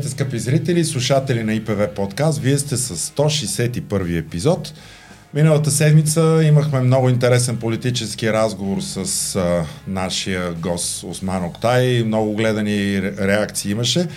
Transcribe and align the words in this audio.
Здравейте, 0.00 0.16
скъпи 0.16 0.38
зрители 0.38 0.84
слушатели 0.84 1.42
на 1.42 1.54
ИПВ 1.54 1.94
подкаст. 1.94 2.40
Вие 2.40 2.58
сте 2.58 2.76
с 2.76 2.96
161 2.96 4.18
епизод. 4.18 4.72
Миналата 5.34 5.70
седмица 5.70 6.40
имахме 6.44 6.80
много 6.80 7.08
интересен 7.08 7.56
политически 7.56 8.32
разговор 8.32 8.80
с 8.80 9.36
а, 9.36 9.64
нашия 9.86 10.52
гост 10.52 11.04
Осман 11.04 11.44
Октай. 11.44 12.04
Много 12.04 12.34
гледани 12.34 13.02
реакции 13.02 13.70
имаше. 13.70 14.08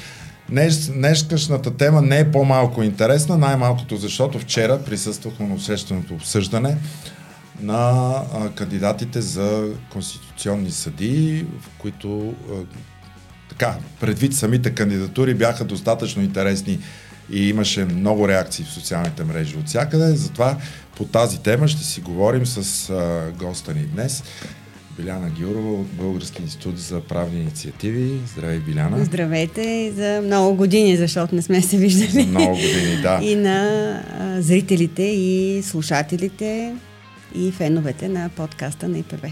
Днес, 0.50 0.92
днешкашната 0.92 1.78
тема 1.78 2.02
не 2.02 2.20
е 2.20 2.32
по-малко 2.32 2.84
интересна, 2.84 3.38
най-малкото 3.38 3.98
защото 3.98 4.40
вчера 4.40 4.80
присъствахме 4.86 5.48
на 5.48 5.56
усещаното 5.56 6.14
обсъждане 6.14 6.78
на 7.62 8.12
а, 8.34 8.50
кандидатите 8.50 9.22
за 9.22 9.68
конституционни 9.92 10.72
съди, 10.72 11.46
в 11.60 11.70
които 11.78 12.34
а, 12.52 12.54
така, 13.58 13.76
предвид 14.00 14.34
самите 14.34 14.72
кандидатури 14.72 15.34
бяха 15.34 15.64
достатъчно 15.64 16.24
интересни 16.24 16.80
и 17.32 17.50
имаше 17.50 17.86
много 17.86 18.28
реакции 18.28 18.66
в 18.66 18.74
социалните 18.74 19.24
мрежи 19.24 19.58
от 19.58 19.68
всякъде. 19.68 20.16
Затова 20.16 20.58
по 20.98 21.06
тази 21.06 21.40
тема 21.40 21.68
ще 21.68 21.84
си 21.84 22.02
говорим 22.02 22.46
с 22.46 22.90
а, 22.90 23.32
госта 23.40 23.74
ни 23.74 23.82
днес. 23.82 24.24
Биляна 24.98 25.30
Гюрова 25.30 25.74
от 25.74 25.88
Български 25.88 26.42
институт 26.42 26.80
за 26.80 27.02
правни 27.02 27.42
инициативи. 27.42 28.20
Здравей, 28.34 28.60
Биляна. 28.60 29.06
Здравейте 29.06 29.92
за 29.96 30.22
много 30.24 30.56
години, 30.56 30.98
защото 30.98 31.36
не 31.36 31.42
сме 31.42 31.62
се 31.62 31.78
виждали. 31.78 32.12
За 32.12 32.24
много 32.24 32.56
години, 32.56 33.02
да. 33.02 33.20
И 33.24 33.36
на 33.36 33.92
а, 34.20 34.42
зрителите 34.42 35.04
и 35.04 35.62
слушателите 35.64 36.74
и 37.36 37.52
феновете 37.52 38.10
на 38.10 38.30
подкаста 38.30 38.88
на 38.88 38.98
ИПВ. 38.98 39.32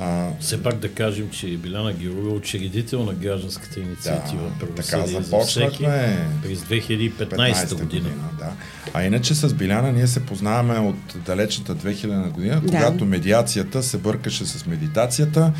А... 0.00 0.28
Все 0.40 0.62
пак 0.62 0.74
да 0.74 0.88
кажем, 0.88 1.30
че 1.30 1.46
Биляна 1.46 1.92
Герова 1.92 2.30
е 2.30 2.32
учредител 2.32 3.04
на 3.04 3.14
гражданската 3.14 3.80
инициатива 3.80 4.52
да, 4.60 4.66
така 4.66 5.06
започнахме 5.06 6.26
през 6.42 6.58
2015 6.58 7.70
година. 7.70 7.84
година 7.84 8.10
да. 8.38 8.52
А 8.94 9.04
иначе 9.04 9.34
с 9.34 9.54
Биляна 9.54 9.92
ние 9.92 10.06
се 10.06 10.26
познаваме 10.26 10.78
от 10.78 10.96
далечната 11.26 11.76
2000 11.76 12.30
година, 12.30 12.60
да. 12.60 12.66
когато 12.66 13.04
медиацията 13.04 13.82
се 13.82 13.98
бъркаше 13.98 14.46
с 14.46 14.66
медитацията 14.66 15.52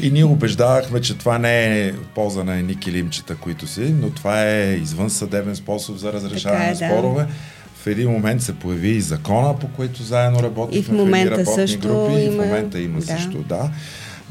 и 0.00 0.10
ние 0.10 0.24
убеждавахме, 0.24 1.00
че 1.00 1.18
това 1.18 1.38
не 1.38 1.80
е 1.80 1.92
полза 1.92 2.44
на 2.44 2.56
едни 2.56 2.78
килимчета, 2.78 3.36
които 3.36 3.66
си, 3.66 3.94
но 4.00 4.10
това 4.10 4.42
е 4.44 4.74
извън 4.74 5.10
съдебен 5.10 5.56
способ 5.56 5.96
за 5.96 6.12
разрешаване 6.12 6.66
е, 6.66 6.70
на 6.70 6.76
спорове. 6.76 7.22
Да 7.22 7.30
в 7.86 7.88
един 7.88 8.10
момент 8.10 8.42
се 8.42 8.54
появи 8.54 8.88
и 8.88 9.00
закона, 9.00 9.58
по 9.58 9.68
който 9.68 10.02
заедно 10.02 10.42
работихме 10.42 10.78
и 10.78 10.82
в 10.82 10.92
момента 10.92 11.44
в 11.44 11.54
също 11.54 11.88
групи. 11.88 12.12
Има... 12.12 12.22
И 12.22 12.30
в 12.30 12.32
момента 12.36 12.80
има 12.80 13.00
да. 13.00 13.06
също, 13.06 13.38
да. 13.38 13.70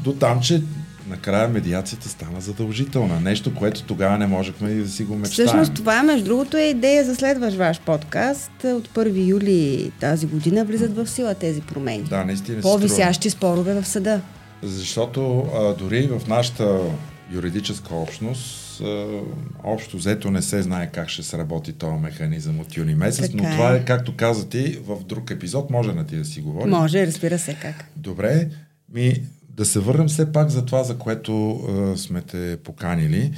До 0.00 0.12
там, 0.12 0.40
че 0.40 0.62
накрая 1.08 1.48
медиацията 1.48 2.08
стана 2.08 2.40
задължителна. 2.40 3.20
Нещо, 3.20 3.54
което 3.54 3.82
тогава 3.82 4.18
не 4.18 4.26
можехме 4.26 4.70
и 4.70 4.74
да 4.74 4.88
си 4.88 5.04
го 5.04 5.16
мечтаем. 5.16 5.48
Всъщност 5.48 5.74
това, 5.74 6.02
между 6.02 6.24
другото, 6.24 6.56
е 6.56 6.62
идея 6.62 7.04
за 7.04 7.14
следващ 7.14 7.56
ваш 7.56 7.80
подкаст. 7.80 8.50
От 8.64 8.88
1 8.88 9.26
юли 9.26 9.92
тази 10.00 10.26
година 10.26 10.64
влизат 10.64 10.96
в 10.96 11.06
сила 11.06 11.34
тези 11.34 11.60
промени. 11.60 12.02
Да, 12.02 12.24
наистина. 12.24 12.60
По-висящи 12.60 13.30
спорове 13.30 13.82
в 13.82 13.86
съда. 13.86 14.20
Защото 14.62 15.44
а, 15.54 15.74
дори 15.74 16.06
в 16.06 16.28
нашата 16.28 16.80
юридическа 17.32 17.94
общност 17.94 18.65
общо 19.64 19.96
взето 19.96 20.30
не 20.30 20.42
се 20.42 20.62
знае 20.62 20.90
как 20.92 21.08
ще 21.08 21.22
се 21.22 21.38
работи 21.38 21.72
този 21.72 21.96
механизъм 21.96 22.60
от 22.60 22.76
юни 22.76 22.94
месец, 22.94 23.30
така 23.30 23.42
но 23.42 23.50
това 23.50 23.74
е, 23.74 23.84
както 23.84 24.16
каза 24.16 24.48
ти, 24.48 24.78
в 24.86 25.04
друг 25.04 25.30
епизод 25.30 25.70
може 25.70 25.92
на 25.92 26.06
ти 26.06 26.16
да 26.16 26.24
си 26.24 26.40
говори. 26.40 26.70
Може, 26.70 27.06
разбира 27.06 27.38
се 27.38 27.54
как. 27.62 27.84
Добре, 27.96 28.48
ми 28.92 29.22
да 29.48 29.64
се 29.64 29.80
върнем 29.80 30.08
все 30.08 30.32
пак 30.32 30.48
за 30.48 30.64
това, 30.66 30.84
за 30.84 30.98
което 30.98 31.50
а, 31.52 31.96
сме 31.96 32.22
те 32.22 32.56
поканили. 32.64 33.32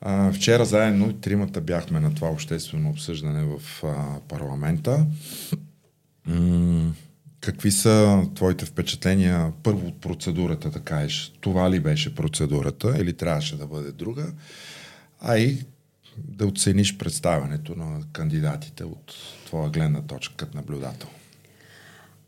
А, 0.00 0.32
вчера 0.32 0.64
заедно 0.64 1.12
тримата 1.12 1.60
бяхме 1.60 2.00
на 2.00 2.14
това 2.14 2.28
обществено 2.28 2.90
обсъждане 2.90 3.44
в 3.44 3.84
а, 3.84 4.20
парламента. 4.28 5.06
М- 6.26 6.92
какви 7.40 7.70
са 7.70 8.22
твоите 8.34 8.64
впечатления 8.64 9.52
първо 9.62 9.86
от 9.86 10.00
процедурата, 10.00 10.70
да 10.70 10.80
кажеш? 10.80 11.32
Това 11.40 11.70
ли 11.70 11.80
беше 11.80 12.14
процедурата 12.14 12.96
или 13.00 13.12
трябваше 13.12 13.56
да 13.56 13.66
бъде 13.66 13.92
друга? 13.92 14.26
А 15.20 15.38
и 15.38 15.58
да 16.18 16.46
оцениш 16.46 16.98
представянето 16.98 17.76
на 17.76 18.02
кандидатите 18.12 18.84
от 18.84 19.14
твоя 19.46 19.70
гледна 19.70 20.02
точка 20.02 20.34
като 20.36 20.56
наблюдател. 20.56 21.08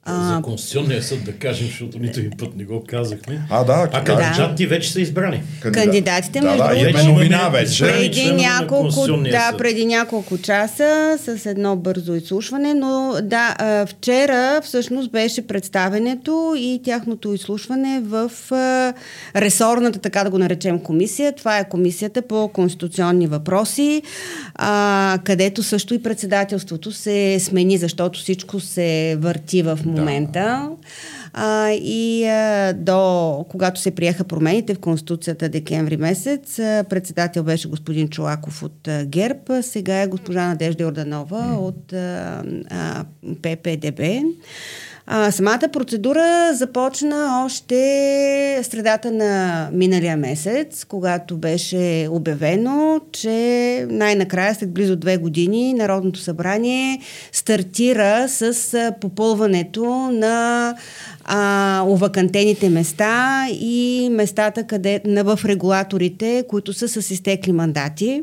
А... 0.04 0.34
За 0.34 0.42
Конституционния 0.42 1.02
съд 1.02 1.24
да 1.24 1.32
кажем, 1.32 1.66
защото 1.66 1.98
нито 1.98 2.20
един 2.20 2.32
път 2.38 2.56
не 2.56 2.64
го 2.64 2.84
казахме. 2.88 3.42
А, 3.50 3.64
да. 3.64 3.88
А 3.92 4.04
кандидатите 4.04 4.62
да. 4.64 4.68
вече 4.74 4.92
са 4.92 5.00
избрани. 5.00 5.42
Кандидат... 5.60 5.84
Кандидатите, 5.84 6.40
да, 6.40 6.46
между 6.46 6.62
да, 6.62 6.92
другото, 6.92 7.08
новина 7.08 7.48
вече. 7.48 7.84
Преди 7.84 8.32
няколко, 8.32 9.06
да, 9.30 9.52
преди 9.58 9.86
няколко 9.86 10.38
часа 10.38 11.18
с 11.18 11.46
едно 11.46 11.76
бързо 11.76 12.14
изслушване, 12.14 12.74
но 12.74 13.14
да, 13.22 13.86
вчера 13.86 14.60
всъщност 14.62 15.10
беше 15.10 15.46
представенето 15.46 16.54
и 16.58 16.80
тяхното 16.84 17.34
изслушване 17.34 18.00
в 18.04 18.30
ресорната, 19.36 19.98
така 19.98 20.24
да 20.24 20.30
го 20.30 20.38
наречем, 20.38 20.78
комисия. 20.78 21.32
Това 21.32 21.58
е 21.58 21.68
комисията 21.68 22.22
по 22.22 22.48
конституционни 22.48 23.26
въпроси, 23.26 24.02
където 25.24 25.62
също 25.62 25.94
и 25.94 26.02
председателството 26.02 26.92
се 26.92 27.40
смени, 27.40 27.78
защото 27.78 28.20
всичко 28.20 28.60
се 28.60 29.16
върти 29.20 29.62
в 29.62 29.78
момента. 29.84 29.91
Да. 29.94 30.70
А, 31.32 31.70
и 31.70 32.24
а, 32.24 32.72
до 32.72 33.44
когато 33.48 33.80
се 33.80 33.90
приеха 33.90 34.24
промените 34.24 34.74
в 34.74 34.78
Конституцията 34.78 35.48
декември 35.48 35.96
месец, 35.96 36.58
а, 36.58 36.84
председател 36.90 37.42
беше 37.42 37.68
господин 37.68 38.08
Чолаков 38.08 38.62
от 38.62 38.88
а, 38.88 39.04
ГЕРБ, 39.04 39.62
сега 39.62 40.02
е 40.02 40.06
госпожа 40.06 40.48
Надежда 40.48 40.86
Орданова 40.86 41.56
от 41.60 41.92
а, 41.92 42.42
а, 42.70 43.04
ППДБ. 43.42 44.02
А, 45.06 45.30
самата 45.30 45.68
процедура 45.72 46.50
започна 46.54 47.42
още 47.44 48.60
средата 48.62 49.10
на 49.10 49.68
миналия 49.72 50.16
месец, 50.16 50.84
когато 50.84 51.36
беше 51.36 52.08
обявено, 52.10 53.00
че 53.12 53.86
най-накрая, 53.90 54.54
след 54.54 54.72
близо 54.72 54.96
две 54.96 55.16
години, 55.16 55.74
Народното 55.74 56.20
събрание 56.20 57.00
стартира 57.32 58.28
с 58.28 58.92
попълването 59.00 59.84
на 60.12 60.74
а, 61.24 61.84
овакантените 61.88 62.68
места 62.68 63.46
и 63.50 64.08
местата 64.12 64.64
къде, 64.64 65.00
на, 65.04 65.24
в 65.24 65.44
регулаторите, 65.44 66.44
които 66.48 66.72
са 66.72 66.88
с 66.88 67.10
изтекли 67.10 67.52
мандати. 67.52 68.22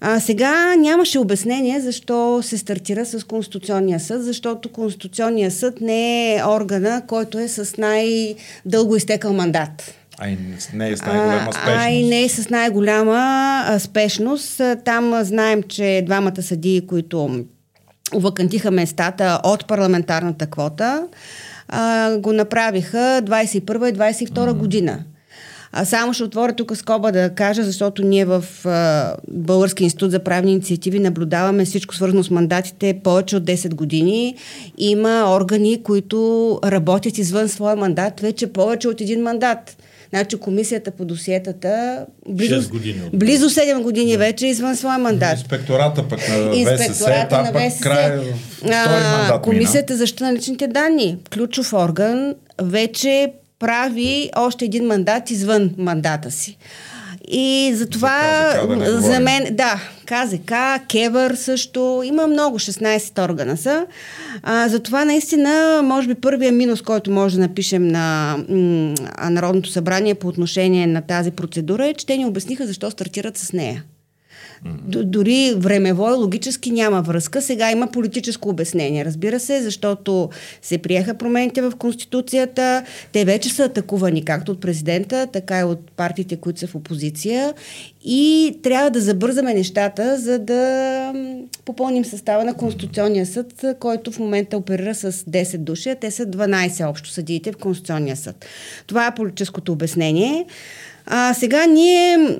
А, 0.00 0.20
сега 0.20 0.76
нямаше 0.76 1.18
обяснение 1.18 1.80
защо 1.80 2.40
се 2.42 2.58
стартира 2.58 3.06
с 3.06 3.24
Конституционния 3.24 4.00
съд, 4.00 4.24
защото 4.24 4.72
Конституционния 4.72 5.50
съд 5.50 5.80
не 5.80 6.34
е 6.34 6.44
органа, 6.44 7.02
който 7.06 7.38
е 7.38 7.48
с 7.48 7.76
най-дълго 7.76 8.96
изтекал 8.96 9.32
мандат. 9.32 9.94
А 10.18 10.28
и 10.28 10.36
не 10.74 10.90
е 10.90 10.96
с 10.96 11.02
най-голяма 11.02 11.52
спешност. 11.52 11.78
А 11.78 11.88
и 11.88 12.08
не 12.08 12.22
е 12.22 12.28
с 12.28 12.50
най-голяма 12.50 13.78
спешност. 13.78 14.60
Там 14.84 15.24
знаем, 15.24 15.62
че 15.62 16.02
двамата 16.06 16.42
съдии, 16.42 16.86
които 16.86 17.44
вакантиха 18.14 18.70
местата 18.70 19.40
от 19.44 19.66
парламентарната 19.66 20.46
квота, 20.46 21.06
а, 21.68 22.16
го 22.18 22.32
направиха 22.32 23.22
21 23.24 23.90
и 23.90 23.94
22 23.94 24.28
mm-hmm. 24.28 24.52
година. 24.52 25.04
А 25.72 25.84
само 25.84 26.12
ще 26.12 26.24
отворя 26.24 26.52
тук 26.52 26.76
скоба 26.76 27.12
да 27.12 27.30
кажа, 27.30 27.62
защото 27.62 28.02
ние 28.02 28.24
в 28.24 28.44
а, 28.64 29.14
Български 29.28 29.84
институт 29.84 30.10
за 30.10 30.18
правни 30.18 30.52
инициативи 30.52 30.98
наблюдаваме 30.98 31.64
всичко 31.64 31.94
свързано 31.94 32.24
с 32.24 32.30
мандатите 32.30 33.00
повече 33.04 33.36
от 33.36 33.44
10 33.44 33.74
години. 33.74 34.36
Има 34.78 35.34
органи, 35.36 35.82
които 35.82 36.60
работят 36.64 37.18
извън 37.18 37.48
своя 37.48 37.76
мандат 37.76 38.20
вече 38.20 38.46
повече 38.46 38.88
от 38.88 39.00
един 39.00 39.22
мандат. 39.22 39.76
Значи 40.10 40.36
комисията 40.36 40.90
по 40.90 41.04
досиетата 41.04 42.06
близо, 42.28 42.70
години 42.70 43.00
близо 43.12 43.50
7 43.50 43.82
години 43.82 44.12
да. 44.12 44.18
вече 44.18 44.46
извън 44.46 44.76
своя 44.76 44.98
мандат. 44.98 45.38
Инспектората 45.38 46.08
пък 46.08 46.28
на 46.28 46.76
ВСС, 46.76 47.26
там 47.30 47.46
пък 47.52 47.80
край 47.80 48.20
а, 48.70 49.18
мандат 49.18 49.42
Комисията 49.42 49.92
за 49.92 49.98
защита 49.98 50.24
на 50.24 50.34
личните 50.34 50.66
данни, 50.66 51.18
ключов 51.32 51.72
орган, 51.72 52.34
вече 52.62 53.32
прави 53.58 54.30
още 54.36 54.64
един 54.64 54.86
мандат 54.86 55.30
извън 55.30 55.70
мандата 55.78 56.30
си. 56.30 56.58
И 57.28 57.72
затова 57.74 58.20
за, 58.52 58.68
КЗК, 58.68 58.84
да 58.84 59.00
за 59.00 59.20
мен, 59.20 59.46
да, 59.50 59.80
КЗК, 60.06 60.52
Кевър 60.88 61.34
също, 61.34 62.02
има 62.04 62.26
много, 62.26 62.58
16 62.58 63.24
органа 63.24 63.56
са. 63.56 63.86
А, 64.42 64.68
затова 64.68 65.04
наистина, 65.04 65.80
може 65.84 66.08
би 66.08 66.14
първия 66.14 66.52
минус, 66.52 66.82
който 66.82 67.10
може 67.10 67.34
да 67.34 67.40
напишем 67.40 67.88
на 67.88 68.36
м- 68.48 68.94
Народното 69.30 69.70
събрание 69.70 70.14
по 70.14 70.28
отношение 70.28 70.86
на 70.86 71.02
тази 71.02 71.30
процедура 71.30 71.86
е, 71.86 71.94
че 71.94 72.06
те 72.06 72.16
ни 72.16 72.26
обясниха 72.26 72.66
защо 72.66 72.90
стартират 72.90 73.36
с 73.36 73.52
нея. 73.52 73.84
Дори 74.86 75.54
времево 75.56 76.08
и 76.08 76.12
логически 76.12 76.70
няма 76.70 77.02
връзка. 77.02 77.42
Сега 77.42 77.70
има 77.70 77.86
политическо 77.86 78.48
обяснение, 78.48 79.04
разбира 79.04 79.40
се, 79.40 79.62
защото 79.62 80.30
се 80.62 80.78
приеха 80.78 81.14
промените 81.14 81.62
в 81.62 81.72
Конституцията. 81.78 82.82
Те 83.12 83.24
вече 83.24 83.48
са 83.48 83.64
атакувани 83.64 84.24
както 84.24 84.52
от 84.52 84.60
президента, 84.60 85.26
така 85.26 85.60
и 85.60 85.64
от 85.64 85.90
партиите, 85.90 86.36
които 86.36 86.60
са 86.60 86.66
в 86.66 86.74
опозиция. 86.74 87.54
И 88.04 88.54
трябва 88.62 88.90
да 88.90 89.00
забързаме 89.00 89.54
нещата, 89.54 90.18
за 90.18 90.38
да 90.38 91.12
попълним 91.64 92.04
състава 92.04 92.44
на 92.44 92.54
Конституционния 92.54 93.26
съд, 93.26 93.64
който 93.80 94.12
в 94.12 94.18
момента 94.18 94.56
оперира 94.56 94.94
с 94.94 95.12
10 95.12 95.58
души, 95.58 95.88
а 95.88 95.94
те 95.94 96.10
са 96.10 96.26
12 96.26 96.88
общо 96.88 97.08
съдиите 97.08 97.52
в 97.52 97.56
Конституционния 97.56 98.16
съд. 98.16 98.46
Това 98.86 99.06
е 99.06 99.14
политическото 99.14 99.72
обяснение. 99.72 100.46
А 101.06 101.34
сега 101.34 101.66
ние 101.66 102.38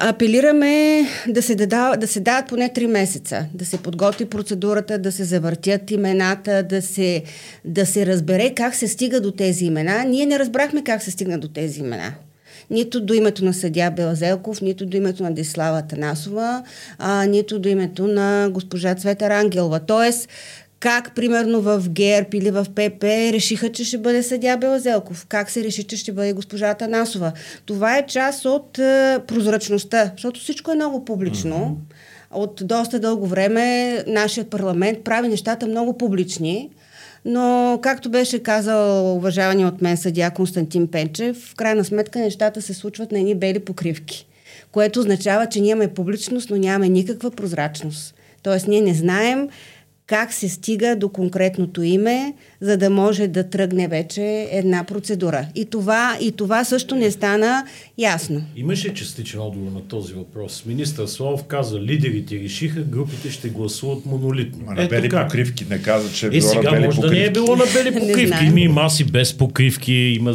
апелираме 0.00 1.06
да 1.28 1.42
се, 1.42 1.54
дада, 1.54 1.96
да 2.00 2.06
се 2.06 2.20
дадат 2.20 2.48
поне 2.48 2.70
3 2.74 2.86
месеца, 2.86 3.46
да 3.54 3.64
се 3.64 3.78
подготви 3.78 4.24
процедурата, 4.24 4.98
да 4.98 5.12
се 5.12 5.24
завъртят 5.24 5.90
имената, 5.90 6.62
да 6.62 6.82
се, 6.82 7.22
да 7.64 7.86
се 7.86 8.06
разбере 8.06 8.54
как 8.54 8.74
се 8.74 8.88
стига 8.88 9.20
до 9.20 9.30
тези 9.30 9.64
имена. 9.64 10.04
Ние 10.04 10.26
не 10.26 10.38
разбрахме 10.38 10.84
как 10.84 11.02
се 11.02 11.10
стигна 11.10 11.38
до 11.38 11.48
тези 11.48 11.80
имена. 11.80 12.14
Нито 12.70 13.00
до 13.00 13.14
името 13.14 13.44
на 13.44 13.54
съдя 13.54 13.90
Белазелков, 13.90 14.60
нито 14.60 14.86
до 14.86 14.96
името 14.96 15.22
на 15.22 15.34
Дислава 15.34 15.82
Танасова, 15.82 16.62
а, 16.98 17.26
нито 17.26 17.58
до 17.58 17.68
името 17.68 18.06
на 18.06 18.48
госпожа 18.50 18.94
Цвета 18.94 19.30
Рангелова. 19.30 19.80
Тоест, 19.80 20.28
как, 20.86 21.14
примерно, 21.14 21.60
в 21.60 21.88
ГЕРП 21.88 22.34
или 22.34 22.50
в 22.50 22.66
ПП 22.70 23.04
решиха, 23.04 23.72
че 23.72 23.84
ще 23.84 23.98
бъде 23.98 24.22
съдя 24.22 24.56
Белазелков? 24.56 25.26
Как 25.28 25.50
се 25.50 25.64
реши, 25.64 25.84
че 25.84 25.96
ще 25.96 26.12
бъде 26.12 26.32
госпожа 26.32 26.74
Танасова? 26.74 27.32
Това 27.64 27.98
е 27.98 28.06
част 28.06 28.44
от 28.44 28.78
е, 28.78 29.18
прозрачността, 29.26 30.10
защото 30.12 30.40
всичко 30.40 30.72
е 30.72 30.74
много 30.74 31.04
публично. 31.04 31.56
Mm-hmm. 31.56 32.36
От 32.38 32.60
доста 32.64 33.00
дълго 33.00 33.26
време 33.26 34.04
нашият 34.06 34.50
парламент 34.50 35.04
прави 35.04 35.28
нещата 35.28 35.66
много 35.66 35.98
публични. 35.98 36.70
Но, 37.24 37.78
както 37.82 38.10
беше 38.10 38.42
казал 38.42 39.16
уважавания 39.16 39.68
от 39.68 39.82
мен 39.82 39.96
съдия 39.96 40.30
Константин 40.30 40.88
Пенчев, 40.88 41.36
в 41.36 41.54
крайна 41.54 41.84
сметка 41.84 42.18
нещата 42.18 42.62
се 42.62 42.74
случват 42.74 43.12
на 43.12 43.18
едни 43.18 43.34
бели 43.34 43.58
покривки, 43.58 44.26
което 44.72 45.00
означава, 45.00 45.46
че 45.46 45.60
ние 45.60 45.70
имаме 45.70 45.94
публичност, 45.94 46.50
но 46.50 46.56
нямаме 46.56 46.88
никаква 46.88 47.30
прозрачност. 47.30 48.14
Тоест, 48.42 48.68
ние 48.68 48.80
не 48.80 48.94
знаем 48.94 49.48
как 50.06 50.32
се 50.32 50.48
стига 50.48 50.96
до 50.96 51.08
конкретното 51.08 51.82
име, 51.82 52.34
за 52.60 52.76
да 52.76 52.90
може 52.90 53.28
да 53.28 53.50
тръгне 53.50 53.88
вече 53.88 54.48
една 54.52 54.84
процедура. 54.84 55.46
И 55.54 55.64
това, 55.64 56.18
и 56.20 56.32
това 56.32 56.64
също 56.64 56.94
не 56.94 57.10
стана 57.10 57.66
ясно. 57.98 58.42
Имаше 58.56 58.94
частичен 58.94 59.40
отговор 59.40 59.72
на 59.72 59.80
този 59.80 60.14
въпрос. 60.14 60.62
Министър 60.66 61.06
Славов 61.06 61.44
каза, 61.44 61.80
лидерите 61.80 62.38
решиха, 62.38 62.80
групите 62.80 63.30
ще 63.30 63.48
гласуват 63.48 64.06
монолитно. 64.06 64.64
Ма 64.66 64.82
на 64.82 64.88
бели 64.88 65.08
как? 65.08 65.28
покривки 65.28 65.66
не 65.70 65.82
каза, 65.82 66.12
че 66.12 66.26
е, 66.26 66.30
било 66.30 66.50
сега 66.50 66.70
на 66.70 66.76
бели 66.76 66.86
може 66.86 66.96
покривки. 66.96 67.16
да 67.16 67.20
не 67.20 67.26
е 67.26 67.30
било 67.30 67.56
на 67.56 67.64
бели 67.74 67.94
покривки. 68.00 68.44
Има 68.44 68.60
и 68.60 68.68
маси 68.68 69.04
без 69.04 69.34
покривки, 69.34 69.92
има 69.92 70.34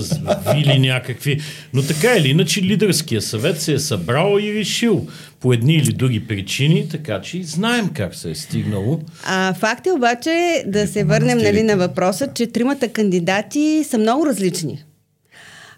вили 0.54 0.80
някакви. 0.80 1.40
Но 1.74 1.84
така 1.84 2.16
или 2.18 2.30
иначе 2.30 2.62
лидерския 2.62 3.22
съвет 3.22 3.62
се 3.62 3.74
е 3.74 3.80
събрал 3.80 4.40
и 4.42 4.54
решил 4.54 5.08
по 5.42 5.54
едни 5.54 5.74
или 5.74 5.94
други 5.94 6.28
причини, 6.28 6.90
така 6.90 7.22
че 7.22 7.44
знаем 7.44 7.90
как 7.94 8.16
се 8.16 8.32
е 8.32 8.36
стигнало. 8.36 9.00
А, 9.24 9.54
факт 9.54 9.88
е 9.88 9.92
обаче 9.92 10.64
да 10.68 10.88
се 10.88 11.04
върнем 11.04 11.38
нали, 11.38 11.64
на 11.64 11.78
въпроса, 12.12 12.34
че 12.34 12.48
тримата 12.48 12.88
кандидати 12.88 13.84
са 13.90 13.98
много 13.98 14.26
различни. 14.26 14.84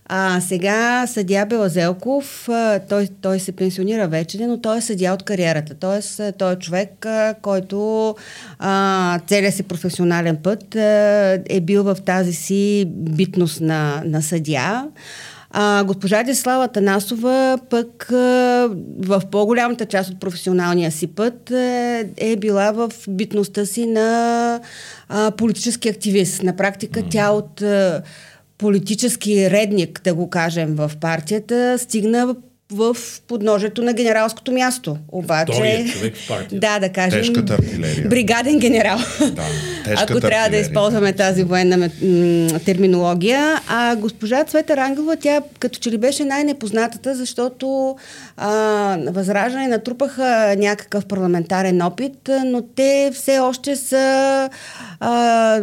А 0.06 0.42
сега 0.42 1.08
съдя 1.08 1.46
Белазелков, 1.46 2.50
той, 2.90 3.08
той 3.22 3.40
се 3.40 3.52
пенсионира 3.52 4.08
вече, 4.08 4.48
но 4.48 4.62
той 4.62 4.78
е 4.78 4.82
съдя 4.82 5.14
от 5.14 5.24
кариерата. 5.24 5.74
Тоест, 5.74 6.22
той 6.38 6.54
е 6.54 6.56
човек, 6.56 7.06
който 7.42 8.16
а, 8.60 9.20
целият 9.28 9.56
си 9.56 9.64
професионален 9.64 10.38
път 10.44 10.76
е 10.76 11.62
бил 11.62 11.84
в 11.84 11.98
тази 12.06 12.34
си 12.34 12.86
битност 12.88 13.62
на, 13.62 14.04
на 14.06 14.22
съдя. 14.22 14.88
А, 15.56 15.84
госпожа 15.84 16.24
Деслава 16.24 16.68
Танасова 16.68 17.60
пък 17.70 18.12
а, 18.12 18.16
в 19.00 19.22
по-голямата 19.32 19.86
част 19.86 20.10
от 20.10 20.20
професионалния 20.20 20.92
си 20.92 21.08
път 21.08 21.52
е, 21.52 22.10
е 22.18 22.36
била 22.36 22.72
в 22.72 22.92
битността 23.10 23.66
си 23.66 23.86
на 23.86 24.60
а, 25.10 25.32
политически 25.32 25.90
активист. 25.90 26.44
На 26.44 26.56
практика 26.56 27.00
mm. 27.00 27.12
тя 27.12 27.32
от 27.32 27.62
а, 27.62 28.02
политически 28.58 29.50
редник, 29.50 30.02
да 30.04 30.14
го 30.14 30.30
кажем, 30.30 30.76
в 30.76 30.92
партията, 31.02 31.78
стигна 31.80 32.36
в 32.74 32.98
подножието 33.28 33.82
на 33.82 33.94
генералското 33.94 34.52
място. 34.52 34.98
Обаче, 35.12 35.54
човек 35.54 35.88
в 35.88 36.28
партията. 36.28 36.56
Да, 36.56 36.80
да 36.80 36.90
кажем. 36.90 37.20
Тежката 37.20 37.54
артилерия. 37.54 38.08
Бригаден 38.10 38.60
генерал. 38.60 38.98
Да, 39.20 39.44
Ако 39.96 40.06
трябва 40.06 40.18
артилерия. 40.18 40.50
да 40.50 40.58
използваме 40.58 41.14
тази 41.14 41.44
военна 41.44 41.78
м- 41.78 41.90
терминология. 42.60 43.62
А 43.68 43.96
госпожа 43.96 44.44
Цвета 44.44 44.78
Рангелова, 44.78 45.16
тя 45.16 45.42
като 45.60 45.80
че 45.80 45.92
ли 45.92 45.98
беше 45.98 46.26
най-непознатата, 46.26 47.16
защото 47.16 47.96
а, 48.38 48.50
Възраждане 49.08 49.68
натрупаха 49.68 50.56
някакъв 50.58 51.06
парламентарен 51.06 51.82
опит, 51.82 52.30
но 52.46 52.62
те 52.62 53.12
все 53.14 53.40
още 53.40 53.76
са 53.76 54.50
а, 55.06 55.62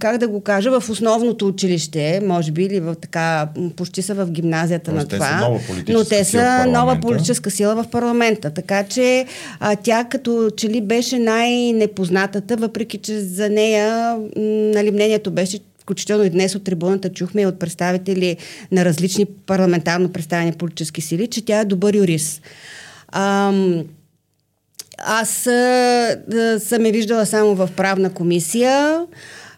как 0.00 0.18
да 0.18 0.28
го 0.28 0.40
кажа, 0.40 0.80
в 0.80 0.90
основното 0.90 1.46
училище, 1.46 2.20
може 2.24 2.52
би, 2.52 2.64
или 2.64 2.80
в 2.80 2.94
така, 2.94 3.48
почти 3.76 4.02
са 4.02 4.14
в 4.14 4.30
гимназията 4.30 4.90
Тоест, 4.90 5.10
на 5.10 5.18
това. 5.18 5.58
но 5.88 6.04
те 6.04 6.24
са 6.24 6.66
нова 6.66 6.98
политическа 7.00 7.50
сила 7.50 7.82
в 7.82 7.90
парламента. 7.90 8.50
Така 8.50 8.84
че 8.84 9.26
а, 9.60 9.76
тя 9.76 10.04
като 10.04 10.50
че 10.56 10.68
ли 10.68 10.80
беше 10.80 11.18
най-непознатата, 11.18 12.56
въпреки 12.56 12.98
че 12.98 13.20
за 13.20 13.48
нея 13.48 14.16
нали, 14.74 14.90
мнението 14.90 15.30
беше, 15.30 15.58
включително 15.80 16.24
и 16.24 16.30
днес 16.30 16.54
от 16.54 16.64
трибуната 16.64 17.08
чухме 17.08 17.42
и 17.42 17.46
от 17.46 17.58
представители 17.58 18.36
на 18.72 18.84
различни 18.84 19.24
парламентарно 19.24 20.08
представени 20.08 20.52
политически 20.52 21.00
сили, 21.00 21.26
че 21.26 21.44
тя 21.44 21.60
е 21.60 21.64
добър 21.64 21.94
юрист. 21.94 22.42
Ам, 23.12 23.84
аз 24.98 25.46
а, 25.46 26.16
съм 26.58 26.86
я 26.86 26.92
виждала 26.92 27.26
само 27.26 27.54
в 27.54 27.70
правна 27.76 28.10
комисия. 28.10 29.06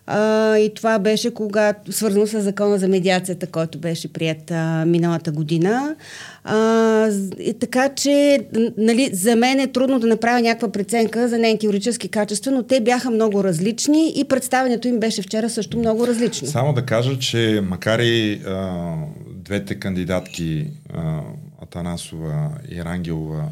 А, 0.06 0.56
и 0.58 0.75
това 0.75 0.98
беше 0.98 1.34
когато, 1.34 1.92
свързано 1.92 2.26
с 2.26 2.40
закона 2.40 2.78
за 2.78 2.88
медиацията, 2.88 3.46
който 3.46 3.78
беше 3.78 4.12
прият 4.12 4.50
а, 4.50 4.84
миналата 4.86 5.32
година. 5.32 5.96
А, 6.44 7.08
и 7.38 7.54
така 7.60 7.88
че, 7.88 8.40
нали, 8.78 9.10
за 9.12 9.36
мен 9.36 9.60
е 9.60 9.66
трудно 9.66 9.98
да 9.98 10.06
направя 10.06 10.40
някаква 10.40 10.72
преценка 10.72 11.29
за 11.29 11.38
нейните 11.38 11.67
юридически 11.67 12.08
качества, 12.08 12.53
но 12.53 12.62
те 12.62 12.81
бяха 12.81 13.10
много 13.10 13.44
различни 13.44 14.12
и 14.17 14.24
представенето 14.24 14.88
им 14.88 15.00
беше 15.00 15.22
вчера 15.22 15.50
също 15.50 15.79
много 15.79 16.06
различно. 16.06 16.48
Само 16.48 16.72
да 16.72 16.86
кажа, 16.86 17.19
че 17.19 17.60
макар 17.69 17.98
и 17.98 18.41
а, 18.46 18.94
двете 19.26 19.74
кандидатки 19.74 20.67
а, 20.94 21.20
Атанасова 21.62 22.50
и 22.70 22.84
Рангелова 22.84 23.44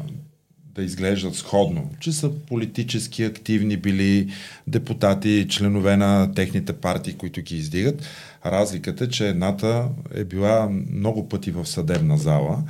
да 0.75 0.83
изглеждат 0.83 1.35
сходно, 1.35 1.89
че 1.99 2.11
са 2.11 2.31
политически 2.47 3.23
активни 3.23 3.77
били 3.77 4.29
депутати, 4.67 5.47
членове 5.49 5.97
на 5.97 6.33
техните 6.35 6.73
партии, 6.73 7.13
които 7.13 7.41
ги 7.41 7.55
издигат. 7.55 8.03
Разликата 8.45 9.03
е, 9.03 9.09
че 9.09 9.27
едната 9.27 9.89
е 10.13 10.23
била 10.23 10.69
много 10.91 11.29
пъти 11.29 11.51
в 11.51 11.65
съдебна 11.65 12.17
зала 12.17 12.63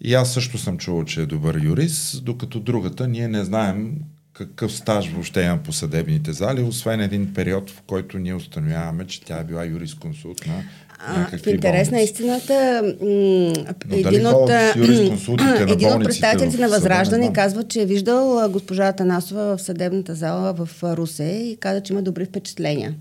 и 0.00 0.14
аз 0.14 0.32
също 0.32 0.58
съм 0.58 0.78
чувал, 0.78 1.04
че 1.04 1.22
е 1.22 1.26
добър 1.26 1.60
юрист, 1.64 2.24
докато 2.24 2.60
другата 2.60 3.08
ние 3.08 3.28
не 3.28 3.44
знаем 3.44 3.92
какъв 4.32 4.72
стаж 4.72 5.10
въобще 5.10 5.42
има 5.42 5.58
по 5.58 5.72
съдебните 5.72 6.32
зали, 6.32 6.62
освен 6.62 7.00
един 7.00 7.34
период, 7.34 7.70
в 7.70 7.82
който 7.86 8.18
ние 8.18 8.34
установяваме, 8.34 9.06
че 9.06 9.20
тя 9.20 9.38
е 9.38 9.44
била 9.44 9.66
юрисконсулт 9.66 10.46
на 10.46 10.62
в 11.42 11.46
интерес 11.46 11.90
на 11.90 12.00
истината, 12.00 12.82
един 13.90 14.26
от, 14.26 14.50
един 15.70 15.92
от 15.92 16.04
представителите 16.04 16.58
на 16.60 16.68
Възраждане 16.68 17.32
казва, 17.32 17.64
че 17.64 17.82
е 17.82 17.86
виждал 17.86 18.48
госпожа 18.50 18.92
Танасова 18.92 19.56
в 19.56 19.62
съдебната 19.62 20.14
зала 20.14 20.52
в 20.52 20.68
Русе 20.82 21.24
и 21.24 21.56
каза, 21.60 21.80
че 21.80 21.92
има 21.92 22.02
добри 22.02 22.24
впечатления. 22.24 22.94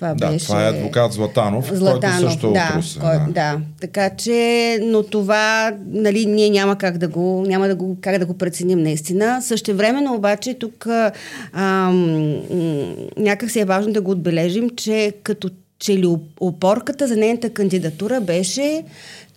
Това 0.00 0.14
да, 0.14 0.30
беше... 0.30 0.46
това 0.46 0.66
е 0.66 0.68
адвокат 0.68 1.12
Златанов, 1.12 1.70
Златанов 1.74 2.20
който 2.20 2.30
също 2.30 2.46
е 2.46 2.52
да, 2.52 2.74
от 2.78 3.00
кой, 3.00 3.18
да. 3.18 3.32
да. 3.32 3.60
Така 3.80 4.10
че, 4.10 4.78
но 4.82 5.02
това, 5.02 5.72
нали, 5.86 6.26
ние 6.26 6.50
няма 6.50 6.78
как 6.78 6.98
да 6.98 7.08
го, 7.08 7.44
няма 7.46 7.68
да 7.68 7.74
го, 7.74 7.98
как 8.00 8.18
да 8.18 8.26
го 8.26 8.38
преценим 8.38 8.82
наистина. 8.82 9.42
Същевременно 9.42 10.14
обаче 10.14 10.54
тук 10.54 10.86
ам, 11.52 12.36
някак 13.16 13.50
се 13.50 13.60
е 13.60 13.64
важно 13.64 13.92
да 13.92 14.00
го 14.00 14.10
отбележим, 14.10 14.70
че 14.76 15.12
като 15.22 15.50
че 15.80 15.98
ли 15.98 16.06
опорката 16.40 17.08
за 17.08 17.16
нейната 17.16 17.50
кандидатура 17.50 18.20
беше, 18.20 18.84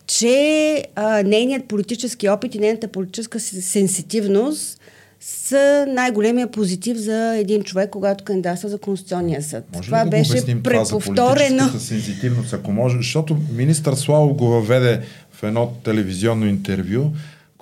че 0.07 0.85
а, 0.95 1.23
нейният 1.23 1.65
политически 1.65 2.29
опит 2.29 2.55
и 2.55 2.59
нейната 2.59 2.87
политическа 2.87 3.39
сенситивност 3.39 4.79
са 5.19 5.85
най-големия 5.89 6.51
позитив 6.51 6.97
за 6.97 7.35
един 7.37 7.63
човек, 7.63 7.89
когато 7.89 8.23
кандидатства 8.23 8.69
за 8.69 8.77
Конституционния 8.77 9.41
съд. 9.43 9.65
Може 9.75 9.85
това 9.85 10.03
да 10.03 10.09
беше 10.09 10.61
преповторено. 10.63 11.67
Това 11.67 11.79
сенситивност, 11.79 12.53
ако 12.53 12.71
може, 12.71 12.97
защото 12.97 13.37
министър 13.51 13.93
Славов 13.93 14.33
го 14.33 14.47
въведе 14.47 15.01
в 15.31 15.43
едно 15.43 15.73
телевизионно 15.83 16.45
интервю, 16.45 17.11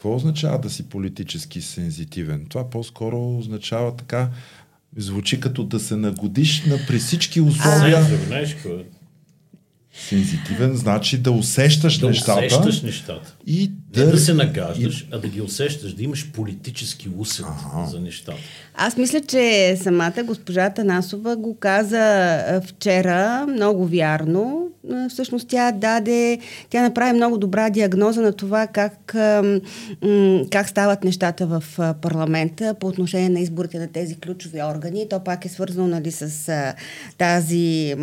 Какво 0.02 0.16
означава 0.16 0.60
да 0.60 0.70
си 0.70 0.84
политически 0.84 1.62
сензитивен? 1.62 2.46
Това 2.50 2.70
по-скоро 2.70 3.38
означава 3.38 3.96
така, 3.96 4.30
звучи 4.98 5.40
като 5.40 5.64
да 5.64 5.80
се 5.80 5.96
нагодиш 5.96 6.66
на 6.66 6.78
при 6.88 7.00
всички 7.00 7.42
условия. 7.42 7.98
А, 7.98 8.02
Сензитивен 9.94 10.76
значи 10.76 11.18
да 11.18 11.32
усещаш 11.32 11.98
да 11.98 12.08
нещата. 12.10 12.46
усещаш 12.46 12.82
нещата. 12.82 13.36
И 13.48 13.72
да, 13.94 14.06
Не 14.06 14.12
да 14.12 14.18
се 14.18 14.34
нагаждаш, 14.34 15.02
и... 15.02 15.08
а 15.12 15.20
да 15.20 15.28
ги 15.28 15.42
усещаш, 15.42 15.94
да 15.94 16.04
имаш 16.04 16.32
политически 16.32 17.10
усет 17.18 17.46
ага. 17.46 17.88
за 17.88 18.00
нещата. 18.00 18.38
Аз 18.76 18.98
мисля, 18.98 19.22
че 19.22 19.76
самата 19.82 20.24
госпожа 20.24 20.70
Танасова 20.70 21.36
го 21.36 21.56
каза 21.56 22.62
вчера 22.68 23.46
много 23.48 23.88
вярно. 23.88 24.68
Всъщност 25.10 25.48
тя 25.48 25.72
даде, 25.72 26.40
тя 26.70 26.82
направи 26.82 27.14
много 27.14 27.38
добра 27.38 27.70
диагноза 27.70 28.22
на 28.22 28.34
това 28.34 28.68
как, 28.68 29.16
как 30.52 30.70
стават 30.70 31.04
нещата 31.04 31.46
в 31.46 31.64
парламента 32.02 32.76
по 32.80 32.88
отношение 32.88 33.30
на 33.30 33.40
изборите 33.40 33.80
на 33.80 33.88
тези 33.88 34.16
ключови 34.16 34.64
органи. 34.64 35.10
То 35.10 35.20
пак 35.20 35.46
е 35.46 35.50
свързано 35.50 35.88
нали, 35.88 36.12
с 36.12 36.54
тази 37.18 37.96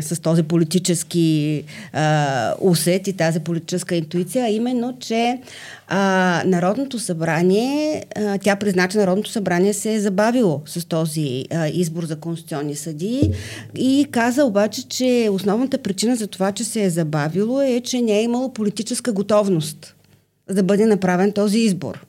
с 0.00 0.20
този 0.22 0.42
политически 0.42 1.64
усет 2.60 3.08
и 3.08 3.12
тази 3.12 3.40
политическа 3.40 3.96
интуиция, 3.96 4.44
а 4.44 4.48
именно, 4.48 4.87
че 4.92 5.40
а, 5.88 6.42
Народното 6.46 6.98
събрание, 6.98 8.04
а, 8.16 8.38
тя 8.38 8.56
призна, 8.56 8.88
че 8.88 8.98
Народното 8.98 9.30
събрание 9.30 9.72
се 9.72 9.94
е 9.94 10.00
забавило 10.00 10.60
с 10.66 10.88
този 10.88 11.44
а, 11.50 11.68
избор 11.68 12.04
за 12.04 12.16
конституционни 12.16 12.74
съдии 12.74 13.32
и 13.74 14.06
каза 14.10 14.44
обаче, 14.44 14.88
че 14.88 15.28
основната 15.32 15.78
причина 15.78 16.16
за 16.16 16.26
това, 16.26 16.52
че 16.52 16.64
се 16.64 16.84
е 16.84 16.90
забавило 16.90 17.62
е, 17.62 17.80
че 17.80 18.02
не 18.02 18.18
е 18.18 18.22
имало 18.22 18.52
политическа 18.52 19.12
готовност 19.12 19.94
да 20.50 20.62
бъде 20.62 20.86
направен 20.86 21.32
този 21.32 21.58
избор. 21.58 22.06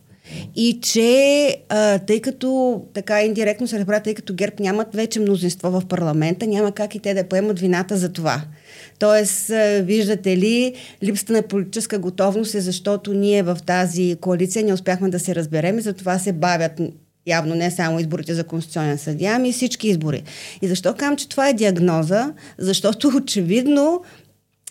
И 0.55 0.79
че, 0.81 1.55
а, 1.69 1.99
тъй 1.99 2.21
като 2.21 2.81
така 2.93 3.21
индиректно 3.21 3.67
се 3.67 3.79
разбра, 3.79 3.99
тъй 3.99 4.13
като 4.13 4.33
ГЕРБ 4.33 4.55
нямат 4.59 4.95
вече 4.95 5.19
мнозинство 5.19 5.71
в 5.71 5.83
парламента, 5.89 6.47
няма 6.47 6.71
как 6.71 6.95
и 6.95 6.99
те 6.99 7.13
да 7.13 7.23
поемат 7.23 7.59
вината 7.59 7.97
за 7.97 8.09
това. 8.09 8.41
Тоест, 8.99 9.51
виждате 9.81 10.37
ли, 10.37 10.73
липсата 11.03 11.33
на 11.33 11.41
политическа 11.41 11.99
готовност 11.99 12.55
е 12.55 12.61
защото 12.61 13.13
ние 13.13 13.43
в 13.43 13.57
тази 13.65 14.17
коалиция 14.21 14.65
не 14.65 14.73
успяхме 14.73 15.09
да 15.09 15.19
се 15.19 15.35
разберем 15.35 15.79
и 15.79 15.81
затова 15.81 16.19
се 16.19 16.33
бавят 16.33 16.81
явно 17.27 17.55
не 17.55 17.71
само 17.71 17.99
изборите 17.99 18.33
за 18.33 18.43
конституционен 18.43 18.97
съдия, 18.97 19.35
ами 19.35 19.53
всички 19.53 19.87
избори. 19.87 20.23
И 20.61 20.67
защо 20.67 20.93
казвам, 20.93 21.17
че 21.17 21.29
това 21.29 21.49
е 21.49 21.53
диагноза? 21.53 22.33
Защото 22.57 23.07
очевидно 23.07 24.03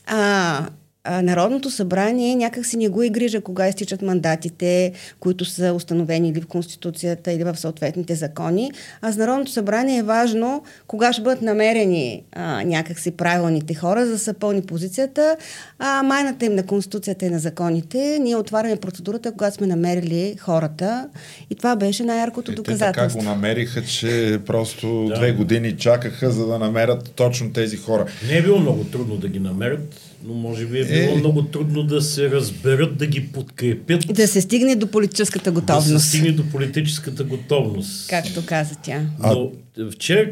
а, 0.06 0.66
а, 1.08 1.22
Народното 1.22 1.70
събрание 1.70 2.36
някак 2.36 2.66
си 2.66 2.76
не 2.76 2.88
го 2.88 3.02
и 3.02 3.10
грижа 3.10 3.40
кога 3.40 3.68
изтичат 3.68 4.02
мандатите, 4.02 4.92
които 5.20 5.44
са 5.44 5.72
установени 5.72 6.28
или 6.28 6.40
в 6.40 6.46
Конституцията, 6.46 7.32
или 7.32 7.44
в 7.44 7.56
съответните 7.56 8.14
закони. 8.14 8.70
А 9.02 9.12
за 9.12 9.18
Народното 9.18 9.50
събрание 9.50 9.98
е 9.98 10.02
важно 10.02 10.62
кога 10.86 11.12
ще 11.12 11.22
бъдат 11.22 11.42
намерени 11.42 12.22
а, 12.32 12.64
някакси 12.64 13.10
правилните 13.10 13.74
хора, 13.74 14.06
за 14.06 14.12
да 14.12 14.18
са 14.18 14.34
пълни 14.34 14.62
позицията. 14.62 15.36
А 15.78 16.02
майната 16.02 16.46
им 16.46 16.54
на 16.54 16.66
Конституцията 16.66 17.26
и 17.26 17.30
на 17.30 17.38
законите, 17.38 18.18
ние 18.20 18.36
отваряме 18.36 18.76
процедурата, 18.76 19.32
когато 19.32 19.56
сме 19.56 19.66
намерили 19.66 20.36
хората. 20.40 21.08
И 21.50 21.54
това 21.54 21.76
беше 21.76 22.04
най-яркото 22.04 22.52
доказателство. 22.52 23.18
Те 23.18 23.24
така 23.24 23.30
го 23.30 23.34
намериха, 23.34 23.82
че 23.82 24.40
просто 24.46 25.04
да. 25.08 25.14
две 25.14 25.32
години 25.32 25.76
чакаха, 25.76 26.30
за 26.30 26.46
да 26.46 26.58
намерят 26.58 27.10
точно 27.10 27.52
тези 27.52 27.76
хора. 27.76 28.06
Не 28.28 28.36
е 28.36 28.42
било 28.42 28.58
много 28.58 28.84
трудно 28.84 29.16
да 29.16 29.28
ги 29.28 29.40
намерят 29.40 30.07
но 30.24 30.34
може 30.34 30.66
би 30.66 30.80
е 30.80 30.84
било 30.84 31.16
е... 31.16 31.18
много 31.18 31.42
трудно 31.42 31.82
да 31.82 32.02
се 32.02 32.30
разберат, 32.30 32.96
да 32.96 33.06
ги 33.06 33.26
подкрепят. 33.26 34.06
Да 34.06 34.28
се 34.28 34.40
стигне 34.40 34.76
до 34.76 34.86
политическата 34.86 35.52
готовност. 35.52 35.92
Да 35.92 36.00
се 36.00 36.08
стигне 36.08 36.32
до 36.32 36.50
политическата 36.50 37.24
готовност. 37.24 38.08
Както 38.08 38.46
каза 38.46 38.74
тя. 38.82 39.06
Но 39.22 39.52
вчера 39.90 40.30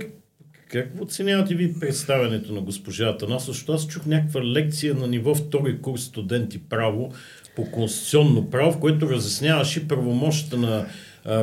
как 0.68 0.90
оценявате 1.00 1.54
ви 1.54 1.74
представянето 1.80 2.52
на 2.52 2.60
госпожа 2.60 3.16
Танасов? 3.16 3.54
Защото 3.54 3.72
аз 3.72 3.86
чух 3.86 4.06
някаква 4.06 4.44
лекция 4.44 4.94
на 4.94 5.08
ниво 5.08 5.34
втори 5.34 5.78
курс 5.78 6.02
студенти 6.02 6.58
право 6.58 7.12
по 7.56 7.70
конституционно 7.70 8.50
право, 8.50 8.72
в 8.72 8.80
което 8.80 9.10
разясняваше 9.10 9.88
правомощта 9.88 10.56
на 10.56 10.86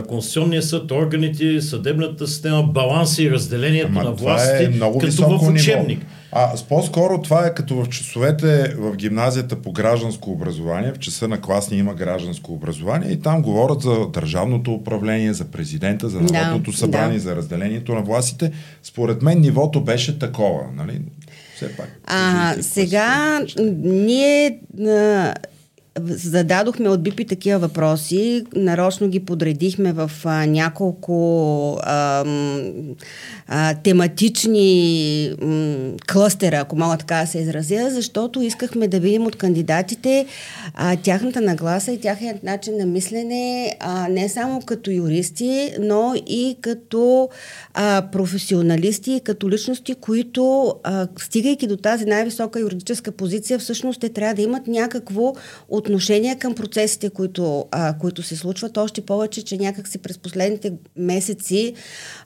Конституционния 0.08 0.62
съд, 0.62 0.92
органите, 0.92 1.62
съдебната 1.62 2.28
система, 2.28 2.64
баланса 2.64 3.24
и 3.24 3.32
разделението 3.32 3.88
Ама 3.88 4.04
на 4.04 4.12
властите, 4.12 4.64
е 4.64 4.70
много 4.70 5.00
като 5.00 5.40
в 5.40 5.50
учебник. 5.50 6.00
Ниво. 6.00 6.10
А 6.36 6.52
по-скоро 6.70 7.22
това 7.22 7.48
е 7.48 7.54
като 7.54 7.76
в 7.76 7.90
часовете 7.90 8.76
в 8.78 8.96
гимназията 8.96 9.56
по 9.56 9.72
гражданско 9.72 10.32
образование, 10.32 10.92
в 10.92 11.00
часа 11.00 11.28
на 11.28 11.42
класни 11.42 11.78
има 11.78 11.94
гражданско 11.94 12.54
образование 12.54 13.12
и 13.12 13.20
там 13.20 13.42
говорят 13.42 13.82
за 13.82 14.08
държавното 14.14 14.74
управление, 14.74 15.34
за 15.34 15.46
президента, 15.46 16.10
за 16.10 16.22
народното 16.22 16.72
да, 16.72 16.78
събрание, 16.78 17.18
да. 17.18 17.24
за 17.24 17.36
разделението 17.36 17.94
на 17.94 18.02
властите. 18.02 18.52
Според 18.84 19.22
мен 19.22 19.42
нивото 19.42 19.82
беше 19.82 20.20
такова, 20.20 20.64
нали? 20.76 21.02
Все 21.56 21.78
пак. 21.78 22.00
А, 22.06 22.56
сега 22.62 23.42
ние 23.84 24.60
а, 24.88 25.34
зададохме 26.02 26.90
от 26.90 27.04
БИПИ 27.04 27.26
такива 27.26 27.60
въпроси, 27.60 28.44
нарочно 28.56 29.08
ги 29.08 29.20
подредихме 29.20 29.94
в 29.94 30.12
а, 30.24 30.46
няколко 30.46 31.78
а, 31.84 32.26
а, 33.48 33.76
тематични 33.84 35.32
м, 35.42 35.92
клъстера, 36.12 36.58
ако 36.58 36.76
мога 36.76 36.98
така 36.98 37.16
да 37.16 37.28
се 37.28 37.40
изразя, 37.40 37.88
защото 37.92 38.42
искахме 38.42 38.88
да 38.88 39.00
видим 39.00 39.26
от 39.26 39.36
кандидатите 39.36 40.26
а, 40.74 40.96
тяхната 40.96 41.42
нагласа 41.42 41.92
и 41.92 42.02
тяхният 42.02 42.44
начин 42.44 42.78
на 42.78 42.86
мислене 42.86 43.76
а, 43.80 44.08
не 44.10 44.30
само 44.30 44.62
като 44.62 44.92
юристи, 44.92 45.72
но 45.80 46.14
и 46.28 46.58
като 46.62 47.30
а, 47.74 48.04
професионалисти, 48.12 49.22
като 49.24 49.50
личности, 49.50 49.96
които, 49.96 50.76
а, 50.84 51.08
стигайки 51.20 51.68
до 51.68 51.78
тази 51.78 52.06
най-висока 52.06 52.60
юридическа 52.60 53.12
позиция, 53.12 53.60
всъщност 53.60 54.02
те 54.02 54.10
трябва 54.10 54.34
да 54.34 54.42
имат 54.42 54.68
някакво 54.68 55.34
отношение 55.84 56.36
към 56.36 56.56
процесите, 56.56 57.10
които, 57.10 57.66
а, 57.72 57.98
които 57.98 58.24
се 58.24 58.36
случват. 58.36 58.78
Още 58.78 59.02
повече, 59.02 59.46
че 59.46 59.58
някакси 59.58 59.98
през 59.98 60.18
последните 60.18 60.74
месеци 60.98 61.74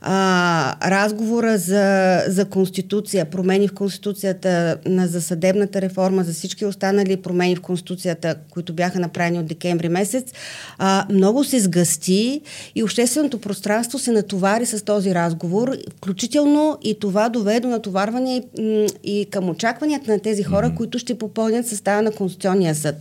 а, 0.01 0.89
разговора 0.89 1.57
за, 1.57 2.23
за 2.27 2.45
Конституция, 2.45 3.25
промени 3.25 3.67
в 3.67 3.73
Конституцията, 3.73 4.77
на, 4.85 5.07
за 5.07 5.21
съдебната 5.21 5.81
реформа, 5.81 6.23
за 6.23 6.33
всички 6.33 6.65
останали 6.65 7.17
промени 7.17 7.55
в 7.55 7.61
Конституцията, 7.61 8.35
които 8.49 8.73
бяха 8.73 8.99
направени 8.99 9.39
от 9.39 9.45
декември 9.45 9.89
месец, 9.89 10.31
а, 10.77 11.05
много 11.09 11.43
се 11.43 11.59
сгъсти 11.59 12.41
и 12.75 12.83
общественото 12.83 13.41
пространство 13.41 13.99
се 13.99 14.11
натовари 14.11 14.65
с 14.65 14.85
този 14.85 15.15
разговор, 15.15 15.71
включително 15.97 16.77
и 16.83 16.99
това 16.99 17.29
доведе 17.29 17.59
до 17.59 17.67
натоварване 17.67 18.43
и, 18.57 18.87
и 19.03 19.25
към 19.25 19.49
очакванията 19.49 20.11
на 20.11 20.19
тези 20.19 20.43
хора, 20.43 20.69
mm-hmm. 20.69 20.75
които 20.75 20.99
ще 20.99 21.17
попълнят 21.17 21.67
състава 21.67 22.01
на 22.01 22.11
Конституционния 22.11 22.75
съд. 22.75 22.95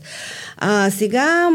А, 0.56 0.90
сега 0.90 1.48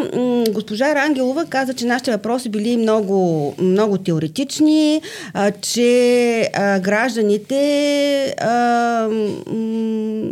госпожа 0.50 0.96
Рангелова 0.96 1.46
каза, 1.46 1.74
че 1.74 1.86
нашите 1.86 2.12
въпроси 2.12 2.50
били 2.50 2.77
много, 2.77 3.53
много 3.60 3.98
теоретични, 3.98 5.01
а, 5.34 5.51
че 5.51 6.50
а, 6.53 6.79
гражданите 6.79 8.36
а, 8.41 9.08
м- 9.48 10.31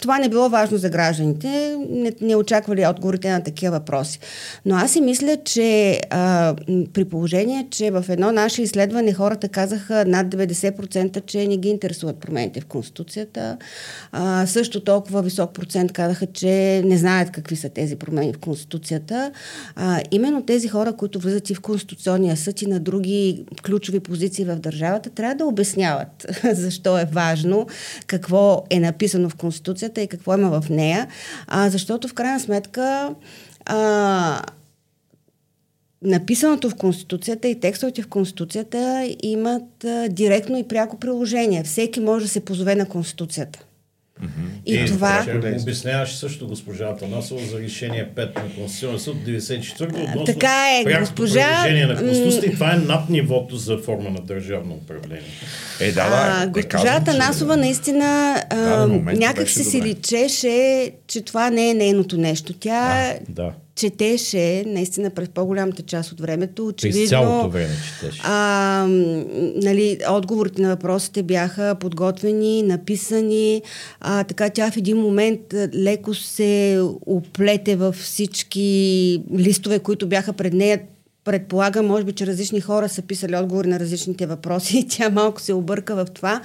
това 0.00 0.18
не 0.18 0.28
било 0.28 0.48
важно 0.48 0.78
за 0.78 0.90
гражданите, 0.90 1.76
не, 1.90 2.12
не 2.20 2.36
очаквали 2.36 2.86
отговорите 2.86 3.30
на 3.30 3.42
такива 3.42 3.72
въпроси. 3.72 4.18
Но 4.66 4.76
аз 4.76 4.92
си 4.92 5.00
мисля, 5.00 5.36
че 5.44 6.00
а, 6.10 6.54
при 6.92 7.04
положение, 7.04 7.66
че 7.70 7.90
в 7.90 8.04
едно 8.08 8.32
наше 8.32 8.62
изследване 8.62 9.12
хората 9.12 9.48
казаха 9.48 10.04
над 10.06 10.26
90%, 10.26 11.26
че 11.26 11.46
не 11.46 11.56
ги 11.56 11.68
интересуват 11.68 12.20
промените 12.20 12.60
в 12.60 12.66
Конституцията, 12.66 13.56
а, 14.12 14.46
също 14.46 14.80
толкова 14.80 15.22
висок 15.22 15.52
процент 15.54 15.92
казаха, 15.92 16.26
че 16.26 16.82
не 16.84 16.96
знаят 16.96 17.30
какви 17.30 17.56
са 17.56 17.68
тези 17.68 17.96
промени 17.96 18.32
в 18.32 18.38
Конституцията. 18.38 19.30
А, 19.76 20.00
именно 20.10 20.42
тези 20.42 20.68
хора, 20.68 20.92
които 20.92 21.18
влизат 21.18 21.50
и 21.50 21.54
в 21.54 21.60
Конституционния 21.60 22.36
съд 22.36 22.62
и 22.62 22.66
на 22.66 22.80
други 22.80 23.44
ключови 23.66 24.00
позиции 24.00 24.44
в 24.44 24.56
държавата, 24.56 25.10
трябва 25.10 25.34
да 25.34 25.44
обясняват 25.44 26.26
защо 26.52 26.98
е 26.98 27.08
важно, 27.12 27.66
какво 28.06 28.64
е 28.70 28.80
написано 28.80 29.28
в 29.28 29.34
Конституцията 29.34 29.89
Конституцията 29.90 30.00
и 30.00 30.08
какво 30.08 30.34
има 30.34 30.60
в 30.60 30.70
нея, 30.70 31.08
а, 31.46 31.70
защото 31.70 32.08
в 32.08 32.14
крайна 32.14 32.40
сметка 32.40 33.14
а, 33.66 34.42
написаното 36.02 36.70
в 36.70 36.74
Конституцията 36.74 37.48
и 37.48 37.60
текстовете 37.60 38.02
в 38.02 38.08
Конституцията 38.08 39.08
имат 39.22 39.84
а, 39.84 40.08
директно 40.08 40.58
и 40.58 40.68
пряко 40.68 40.96
приложение. 40.96 41.62
Всеки 41.64 42.00
може 42.00 42.24
да 42.24 42.30
се 42.30 42.44
позове 42.44 42.74
на 42.74 42.86
Конституцията. 42.86 43.64
Mm-hmm. 44.22 44.66
И, 44.66 44.74
и 44.74 44.86
това... 44.86 45.26
Обясняваше 45.60 46.16
също 46.16 46.48
госпожа 46.48 46.84
Атанасова 46.84 47.46
за 47.46 47.60
решение 47.60 48.08
5 48.16 48.36
на 48.36 48.54
Конституционния 48.54 49.00
съд 49.00 49.14
94 49.14 49.82
относно 49.82 50.24
така 50.24 50.80
е, 50.80 51.00
госпожа... 51.00 51.46
приложение 51.48 51.86
на 51.86 51.96
Конституцията 51.96 52.46
и 52.46 52.52
това 52.52 52.74
е 52.74 52.76
над 52.76 53.10
нивото 53.10 53.56
за 53.56 53.78
форма 53.78 54.10
на 54.10 54.20
държавно 54.20 54.74
управление. 54.74 55.30
Е, 55.80 55.92
да, 55.92 56.08
да. 56.08 56.16
А, 56.16 56.42
е, 56.42 56.46
госпожа 56.46 56.88
Атанасова 56.88 57.54
че... 57.54 57.60
наистина 57.60 58.36
а, 58.50 58.56
да, 58.56 58.88
някак 58.88 59.48
си 59.48 59.64
си 59.64 59.82
личеше, 59.82 60.90
че 61.06 61.20
това 61.20 61.50
не 61.50 61.70
е 61.70 61.74
нейното 61.74 62.18
нещо. 62.18 62.52
Тя... 62.52 63.14
Да, 63.28 63.42
да 63.42 63.52
четеше 63.80 64.64
наистина 64.66 65.10
през 65.10 65.28
по-голямата 65.28 65.82
част 65.82 66.12
от 66.12 66.20
времето. 66.20 66.66
Очевидно, 66.66 67.00
през 67.00 67.08
цялото 67.08 67.50
време 67.50 67.74
четеше. 68.00 68.20
А, 68.24 68.86
нали, 69.56 69.98
отговорите 70.10 70.62
на 70.62 70.68
въпросите 70.68 71.22
бяха 71.22 71.76
подготвени, 71.80 72.62
написани, 72.62 73.62
а, 74.00 74.24
така 74.24 74.50
тя 74.50 74.70
в 74.70 74.76
един 74.76 74.96
момент 74.96 75.40
леко 75.74 76.14
се 76.14 76.80
оплете 77.06 77.76
във 77.76 77.96
всички 77.96 79.22
листове, 79.38 79.78
които 79.78 80.08
бяха 80.08 80.32
пред 80.32 80.52
нея 80.52 80.80
предполагам, 81.24 81.86
може 81.86 82.04
би, 82.04 82.12
че 82.12 82.26
различни 82.26 82.60
хора 82.60 82.88
са 82.88 83.02
писали 83.02 83.36
отговори 83.36 83.68
на 83.68 83.80
различните 83.80 84.26
въпроси 84.26 84.78
и 84.78 84.88
тя 84.88 85.10
малко 85.10 85.40
се 85.40 85.52
обърка 85.52 85.94
в 85.94 86.06
това, 86.14 86.40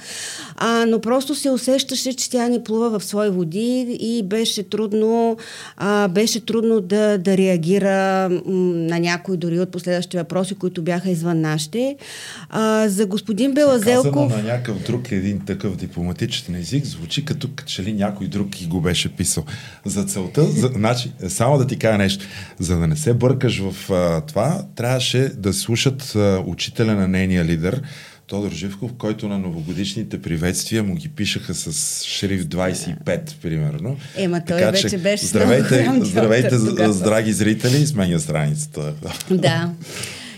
а, 0.56 0.86
но 0.86 1.00
просто 1.00 1.34
се 1.34 1.50
усещаше, 1.50 2.12
че 2.12 2.30
тя 2.30 2.48
ни 2.48 2.64
плува 2.64 2.98
в 2.98 3.04
свои 3.04 3.30
води 3.30 3.98
и 4.00 4.22
беше 4.22 4.62
трудно, 4.62 5.36
а, 5.76 6.08
беше 6.08 6.46
трудно 6.46 6.80
да, 6.80 7.18
да 7.18 7.36
реагира 7.36 8.28
м, 8.28 8.40
на 8.74 9.00
някои 9.00 9.36
дори 9.36 9.60
от 9.60 9.70
последващите 9.70 10.18
въпроси, 10.18 10.54
които 10.54 10.82
бяха 10.82 11.10
извън 11.10 11.40
нашите. 11.40 11.96
А, 12.50 12.88
за 12.88 13.06
господин 13.06 13.54
Белазелков... 13.54 14.12
Казано 14.12 14.28
на 14.28 14.42
някакъв 14.42 14.82
друг 14.82 15.12
един 15.12 15.40
такъв 15.40 15.76
дипломатичен 15.76 16.54
език, 16.54 16.84
звучи 16.84 17.24
като 17.24 17.48
че 17.66 17.82
ли 17.82 17.92
някой 17.92 18.26
друг 18.26 18.60
и 18.60 18.66
го 18.66 18.80
беше 18.80 19.16
писал. 19.16 19.44
За 19.84 20.04
целта, 20.04 20.44
за, 20.44 20.66
значи, 20.66 21.12
само 21.28 21.58
да 21.58 21.66
ти 21.66 21.78
кажа 21.78 21.98
нещо, 21.98 22.24
за 22.58 22.76
да 22.78 22.86
не 22.86 22.96
се 22.96 23.14
бъркаш 23.14 23.58
в 23.58 23.90
а, 23.90 24.20
това, 24.20 24.66
трябваше 24.76 25.18
да 25.18 25.52
слушат 25.52 26.16
а, 26.16 26.42
учителя 26.46 26.94
на 26.94 27.08
нейния 27.08 27.44
лидер, 27.44 27.82
Тодор 28.26 28.52
Живков, 28.52 28.90
който 28.98 29.28
на 29.28 29.38
новогодишните 29.38 30.22
приветствия 30.22 30.82
му 30.82 30.94
ги 30.94 31.08
пишеха 31.08 31.54
с 31.54 32.04
шрифт 32.04 32.48
25, 32.48 33.20
примерно. 33.42 33.96
Ема 34.16 34.40
той 34.46 34.58
така, 34.58 34.70
вече 34.70 34.98
беше 34.98 35.26
Здравейте, 35.26 35.90
здравейте 36.00 36.56
драги 37.04 37.32
зрители, 37.32 37.86
сменя 37.86 38.20
страницата. 38.20 38.92
Да. 39.30 39.70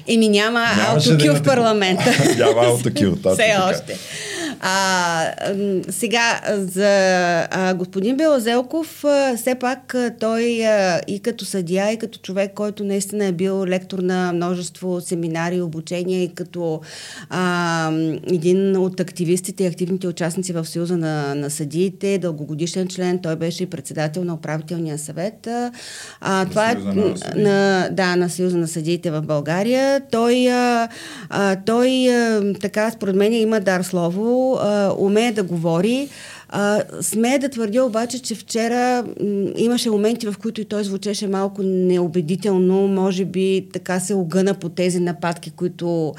Еми 0.09 0.29
няма 0.29 0.67
аутокил 0.89 1.33
да 1.33 1.41
в 1.41 1.43
парламента. 1.43 2.05
няма 2.39 2.67
аутокил. 2.67 3.17
Все 3.17 3.57
още. 3.71 3.99
А, 4.61 5.33
сега, 5.89 6.41
за 6.49 6.89
а, 7.51 7.75
господин 7.75 8.17
Белазелков, 8.17 9.05
а, 9.05 9.37
все 9.37 9.55
пак 9.55 9.95
а, 9.95 10.15
той 10.21 10.67
а, 10.67 11.01
и 11.07 11.21
като 11.21 11.45
съдия, 11.45 11.93
и 11.93 11.97
като 11.97 12.19
човек, 12.19 12.53
който 12.55 12.85
наистина 12.85 13.25
е 13.25 13.33
бил 13.33 13.67
лектор 13.67 13.99
на 13.99 14.33
множество 14.33 15.01
семинари, 15.01 15.61
обучения, 15.61 16.23
и 16.23 16.35
като 16.35 16.81
а, 17.31 17.91
един 18.27 18.77
от 18.77 19.01
активистите 19.01 19.65
и 19.65 19.67
активните 19.67 20.07
участници 20.09 20.53
в 20.53 20.65
Съюза 20.65 20.97
на, 20.97 21.35
на 21.35 21.51
съдиите, 21.51 22.19
дългогодишен 22.19 22.89
член, 22.89 23.19
той 23.19 23.37
беше 23.37 23.63
и 23.63 23.67
председател 23.67 24.25
на 24.25 24.35
управителния 24.35 24.99
съвет. 24.99 25.49
А, 26.21 26.47
това 26.47 26.71
е 26.71 26.75
на, 26.75 27.15
на, 27.37 27.89
да, 27.93 28.17
на 28.17 28.31
Съюза 28.31 28.59
на 28.59 28.69
съдиите 28.69 29.11
в 29.11 29.23
България. 29.23 30.01
Той, 30.11 30.49
а, 30.49 30.89
а, 31.31 31.57
той 31.67 32.09
а, 32.09 32.53
така, 32.61 32.91
според 32.91 33.17
мен, 33.17 33.33
има 33.33 33.61
дар 33.61 33.83
слово 33.83 34.48
а, 34.55 34.95
умее 34.99 35.33
да 35.33 35.43
говори. 35.43 36.09
А, 36.49 36.83
смея 37.01 37.39
да 37.39 37.49
твърдя 37.49 37.85
обаче, 37.85 38.19
че 38.19 38.35
вчера 38.35 39.05
м, 39.21 39.51
имаше 39.57 39.91
моменти, 39.91 40.27
в 40.27 40.35
които 40.43 40.61
и 40.61 40.65
той 40.65 40.85
звучеше 40.85 41.29
малко 41.29 41.63
неубедително, 41.63 42.89
може 42.89 43.25
би 43.25 43.69
така 43.73 44.01
се 44.01 44.15
огъна 44.15 44.55
по 44.55 44.69
тези 44.69 45.01
нападки, 45.01 45.51
които 45.51 46.15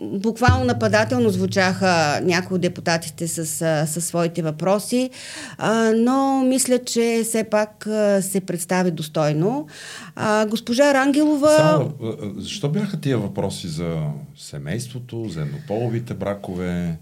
буквално 0.00 0.64
нападателно 0.64 1.30
звучаха 1.30 2.20
някои 2.22 2.54
от 2.54 2.60
депутатите 2.60 3.28
с, 3.28 3.46
с 3.86 4.00
своите 4.00 4.42
въпроси, 4.42 5.10
а, 5.58 5.92
но 5.96 6.42
мисля, 6.46 6.78
че 6.78 7.20
все 7.24 7.44
пак 7.44 7.86
а, 7.86 8.22
се 8.22 8.40
представи 8.40 8.90
достойно. 8.90 9.66
А, 10.16 10.46
госпожа 10.46 10.94
Рангелова... 10.94 11.56
Само, 11.56 11.92
защо 12.36 12.68
бяха 12.68 13.00
тия 13.00 13.18
въпроси 13.18 13.68
за 13.68 13.96
семейството, 14.36 15.28
за 15.28 15.40
еднополовите 15.40 16.14
бракове? 16.14 16.98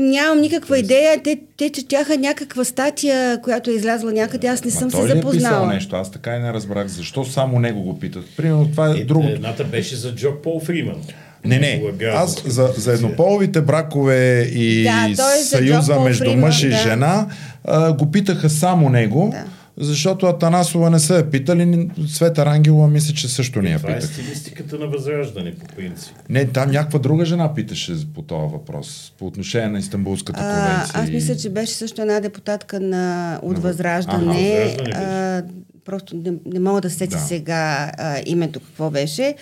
Нямам 0.00 0.40
никаква 0.40 0.78
идея. 0.78 1.22
Те, 1.24 1.38
те 1.56 1.70
четяха 1.70 2.16
някаква 2.16 2.64
статия, 2.64 3.40
която 3.42 3.70
е 3.70 3.72
излязла 3.72 4.12
някъде. 4.12 4.46
Аз 4.46 4.64
не 4.64 4.70
съм 4.70 4.90
се 4.90 5.06
запознала. 5.06 5.72
Е 5.72 5.74
нещо. 5.74 5.96
Аз 5.96 6.10
така 6.10 6.36
и 6.36 6.38
не 6.38 6.52
разбрах. 6.52 6.86
Защо 6.86 7.24
само 7.24 7.58
него 7.58 7.82
го 7.82 7.98
питат? 7.98 8.24
Примерно 8.36 8.68
това 8.70 8.90
е, 8.90 9.00
е 9.00 9.04
друго. 9.04 9.28
Едната 9.28 9.64
беше 9.64 9.96
за 9.96 10.14
Джок 10.14 10.42
Пол 10.42 10.60
Фриман. 10.60 11.02
Не, 11.44 11.58
не. 11.58 11.82
Аз 12.14 12.42
за, 12.46 12.72
за 12.76 12.92
еднополовите 12.92 13.60
бракове 13.60 14.40
и 14.42 14.82
да, 14.82 15.06
е 15.10 15.42
съюза 15.42 16.00
между 16.00 16.36
мъж 16.36 16.62
и 16.62 16.68
да. 16.68 16.76
жена 16.76 17.26
а, 17.64 17.92
го 17.92 18.10
питаха 18.10 18.50
само 18.50 18.88
него. 18.88 19.28
Да 19.32 19.44
защото 19.80 20.26
Атанасова 20.26 20.90
не 20.90 20.98
са 20.98 21.16
я 21.16 21.30
питали, 21.30 21.90
Света 22.08 22.46
Рангелова 22.46 22.88
мисля, 22.88 23.14
че 23.14 23.28
също 23.28 23.62
не 23.62 23.70
я 23.70 23.76
питали. 23.76 24.00
Това 24.00 24.04
е 24.04 24.08
стилистиката 24.12 24.78
на 24.78 24.86
възраждане, 24.86 25.54
по 25.54 25.66
принцип. 25.76 26.14
Не, 26.28 26.46
там 26.46 26.70
някаква 26.70 26.98
друга 26.98 27.24
жена 27.24 27.54
питаше 27.54 28.12
по 28.14 28.22
този 28.22 28.52
въпрос, 28.52 29.12
по 29.18 29.26
отношение 29.26 29.68
на 29.68 29.78
Истанбулската 29.78 30.38
конвенция. 30.40 30.92
А, 30.94 31.02
аз 31.02 31.10
мисля, 31.10 31.36
че 31.36 31.50
беше 31.50 31.72
също 31.72 32.02
една 32.02 32.20
депутатка 32.20 32.80
на, 32.80 33.38
от 33.42 33.52
на... 33.52 33.60
Възраждане. 33.60 34.76
А, 34.94 35.42
просто 35.84 36.16
не, 36.16 36.32
не 36.46 36.60
мога 36.60 36.80
да 36.80 36.90
сетя 36.90 37.16
да. 37.16 37.22
сега 37.22 37.92
а, 37.98 38.16
името 38.26 38.60
какво 38.60 38.90
беше. 38.90 39.34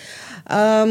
А, 0.50 0.86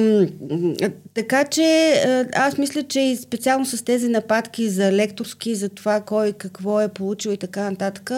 така 1.14 1.44
че 1.44 1.94
аз 2.36 2.58
мисля, 2.58 2.84
че 2.84 3.00
и 3.00 3.16
специално 3.16 3.66
с 3.66 3.86
тези 3.86 4.10
нападки 4.10 4.70
за 4.70 4.92
лекторски, 4.92 5.56
за 5.56 5.70
това 5.70 6.02
кой 6.02 6.34
какво 6.34 6.82
е 6.82 6.88
получил 6.88 7.32
и 7.32 7.38
така 7.38 7.70
нататък, 7.70 8.12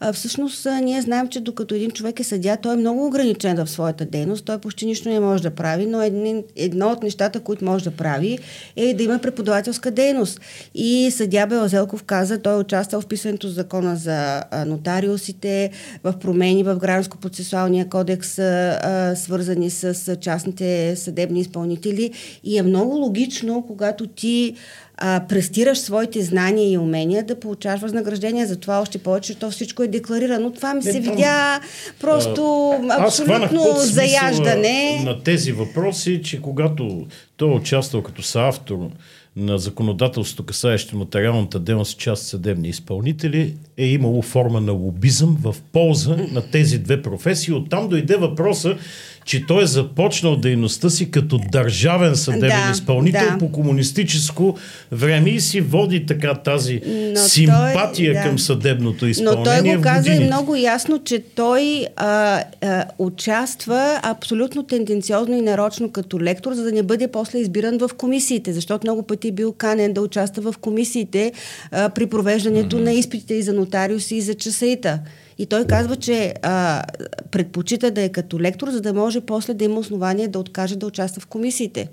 а, 0.00 0.12
всъщност 0.12 0.66
ние 0.82 1.02
знаем, 1.02 1.28
че 1.28 1.40
докато 1.40 1.74
един 1.74 1.90
човек 1.90 2.20
е 2.20 2.24
съдя, 2.24 2.56
той 2.62 2.74
е 2.74 2.76
много 2.76 3.06
ограничен 3.06 3.56
в 3.56 3.70
своята 3.70 4.04
дейност, 4.04 4.44
той 4.44 4.58
почти 4.58 4.86
нищо 4.86 5.08
не 5.08 5.20
може 5.20 5.42
да 5.42 5.50
прави, 5.50 5.86
но 5.86 6.02
един, 6.02 6.44
едно 6.56 6.88
от 6.88 7.02
нещата, 7.02 7.40
които 7.40 7.64
може 7.64 7.84
да 7.84 7.90
прави 7.90 8.38
е 8.76 8.94
да 8.94 9.02
има 9.02 9.18
преподавателска 9.18 9.90
дейност. 9.90 10.40
И 10.74 11.10
съдя 11.10 11.46
Белазелков 11.46 12.02
каза, 12.02 12.38
той 12.38 12.54
е 12.54 12.56
участвал 12.56 13.00
в 13.00 13.06
писането 13.06 13.48
в 13.48 13.50
закона 13.50 13.96
за 13.96 14.42
нотариусите, 14.66 15.70
в 16.04 16.18
промени 16.18 16.62
в 16.62 16.76
гражданско-процесуалния 16.76 17.88
кодекс, 17.88 18.38
а, 18.38 19.14
свързани 19.16 19.70
с 19.70 20.16
частните 20.20 20.81
съдебни 20.96 21.40
изпълнители 21.40 22.10
и 22.44 22.58
е 22.58 22.62
много 22.62 22.96
логично, 22.96 23.64
когато 23.66 24.06
ти 24.06 24.54
а, 24.96 25.24
престираш 25.28 25.78
своите 25.78 26.22
знания 26.22 26.72
и 26.72 26.78
умения 26.78 27.22
да 27.22 27.40
получаваш 27.40 27.80
възнаграждение 27.80 28.46
за 28.46 28.56
това 28.56 28.80
още 28.80 28.98
повече, 28.98 29.34
то 29.34 29.50
всичко 29.50 29.82
е 29.82 29.88
декларирано. 29.88 30.52
Това 30.52 30.74
ми 30.74 30.82
се 30.82 31.00
видя 31.00 31.60
просто 32.00 32.70
а, 32.90 33.04
абсолютно 33.04 33.64
заяждане. 33.76 35.02
На 35.04 35.22
тези 35.22 35.52
въпроси, 35.52 36.20
че 36.24 36.40
когато 36.40 37.06
той 37.36 37.48
е 37.48 37.54
участвал 37.54 38.02
като 38.02 38.22
съавтор 38.22 38.90
на 39.36 39.58
законодателството, 39.58 40.46
касаещо 40.46 40.96
нотариалната 40.96 41.60
дейност 41.60 41.98
част 41.98 42.26
съдебни 42.26 42.68
изпълнители, 42.68 43.54
е 43.76 43.86
имало 43.86 44.22
форма 44.22 44.60
на 44.60 44.72
лобизъм 44.72 45.38
в 45.42 45.56
полза 45.72 46.16
на 46.32 46.50
тези 46.50 46.78
две 46.78 47.02
професии. 47.02 47.54
Оттам 47.54 47.88
дойде 47.88 48.16
въпроса, 48.16 48.76
че 49.24 49.46
той 49.46 49.62
е 49.62 49.66
започнал 49.66 50.36
дейността 50.36 50.90
си 50.90 51.10
като 51.10 51.40
държавен 51.52 52.16
съдебен 52.16 52.48
да, 52.66 52.70
изпълнител 52.72 53.30
да. 53.32 53.38
по 53.38 53.52
комунистическо 53.52 54.56
време 54.92 55.30
и 55.30 55.40
си 55.40 55.60
води 55.60 56.06
така 56.06 56.34
тази 56.34 56.80
Но 56.86 57.20
симпатия 57.20 58.12
той, 58.12 58.22
да. 58.22 58.28
към 58.28 58.38
съдебното 58.38 59.06
изпълнение. 59.06 59.38
Но 59.38 59.44
той 59.44 59.76
го 59.76 59.82
каза 59.82 60.12
и 60.12 60.24
много 60.24 60.56
ясно, 60.56 61.04
че 61.04 61.18
той 61.34 61.86
а, 61.96 62.42
а, 62.60 62.84
участва 62.98 64.00
абсолютно 64.02 64.62
тенденциозно 64.62 65.34
и 65.34 65.40
нарочно 65.40 65.90
като 65.90 66.20
лектор, 66.20 66.52
за 66.52 66.62
да 66.62 66.72
не 66.72 66.82
бъде 66.82 67.08
после 67.08 67.38
избиран 67.38 67.78
в 67.78 67.90
комисиите, 67.96 68.52
защото 68.52 68.86
много 68.86 69.02
пъти 69.02 69.32
бил 69.32 69.52
канен 69.52 69.92
да 69.92 70.00
участва 70.00 70.52
в 70.52 70.58
комисиите 70.58 71.32
а, 71.70 71.88
при 71.88 72.06
провеждането 72.06 72.76
mm-hmm. 72.76 72.84
на 72.84 72.92
изпитите 72.92 73.34
и 73.34 73.42
за 73.42 73.52
нотариуси 73.52 74.16
и 74.16 74.20
за 74.20 74.34
часаита. 74.34 74.98
И 75.38 75.46
той 75.46 75.66
казва, 75.66 75.96
че 75.96 76.34
а, 76.42 76.82
предпочита 77.30 77.90
да 77.90 78.02
е 78.02 78.08
като 78.08 78.40
лектор, 78.40 78.70
за 78.70 78.80
да 78.80 78.94
може 78.94 79.20
после 79.20 79.54
да 79.54 79.64
има 79.64 79.80
основание 79.80 80.28
да 80.28 80.38
откаже 80.38 80.76
да 80.76 80.86
участва 80.86 81.20
в 81.20 81.26
комисиите. 81.26 81.88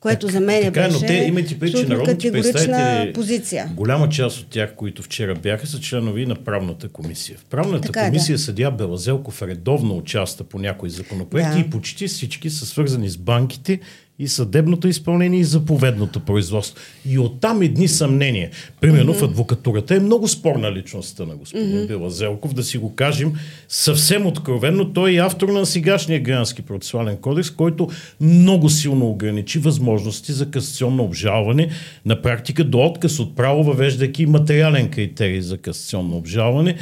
Което 0.00 0.26
так, 0.26 0.32
за 0.32 0.40
мен 0.40 0.62
така, 0.62 0.80
беше 0.80 0.92
но 0.92 1.06
те, 1.06 1.14
имайте 1.14 1.58
преди, 1.58 1.72
че 2.18 2.32
представители, 2.32 3.12
позиция. 3.12 3.70
голяма 3.76 4.08
част 4.08 4.38
от 4.38 4.46
тях, 4.50 4.74
които 4.74 5.02
вчера 5.02 5.34
бяха, 5.34 5.66
са 5.66 5.80
членови 5.80 6.26
на 6.26 6.34
правната 6.34 6.88
комисия. 6.88 7.38
В 7.38 7.44
правната 7.44 7.86
така, 7.86 8.06
комисия 8.06 8.36
да. 8.36 8.42
съдия 8.42 8.70
Белазелков 8.70 9.42
редовно 9.42 9.96
участва 9.96 10.44
по 10.44 10.58
някои 10.58 10.90
законопроекти 10.90 11.54
да. 11.54 11.66
и 11.66 11.70
почти 11.70 12.08
всички 12.08 12.50
са 12.50 12.66
свързани 12.66 13.08
с 13.08 13.16
банките 13.16 13.80
и 14.20 14.28
съдебното 14.28 14.88
изпълнение 14.88 15.40
и 15.40 15.44
заповедното 15.44 16.20
производство. 16.20 16.76
И 17.08 17.18
оттам 17.18 17.62
едни 17.62 17.88
съмнения. 17.88 18.50
Примерно 18.80 19.14
mm-hmm. 19.14 19.18
в 19.18 19.22
адвокатурата 19.22 19.94
е 19.94 20.00
много 20.00 20.28
спорна 20.28 20.72
личността 20.72 21.24
на 21.24 21.36
господин 21.36 21.66
mm-hmm. 21.66 21.88
Белазелков, 21.88 22.54
да 22.54 22.62
си 22.62 22.78
го 22.78 22.94
кажем 22.94 23.32
съвсем 23.68 24.26
откровенно. 24.26 24.92
Той 24.92 25.14
е 25.14 25.16
автор 25.16 25.48
на 25.48 25.66
сегашния 25.66 26.20
граждански 26.20 26.62
процесуален 26.62 27.16
кодекс, 27.16 27.50
който 27.50 27.88
много 28.20 28.68
силно 28.68 29.10
ограничи 29.10 29.58
възможности 29.58 30.32
за 30.32 30.50
касационно 30.50 31.04
обжалване. 31.04 31.70
На 32.06 32.22
практика 32.22 32.64
до 32.64 32.78
отказ 32.78 33.18
от 33.18 33.36
право, 33.36 33.62
въвеждайки 33.62 34.26
материален 34.26 34.90
критерий 34.90 35.40
за 35.40 35.58
касационно 35.58 36.16
обжалване. 36.16 36.76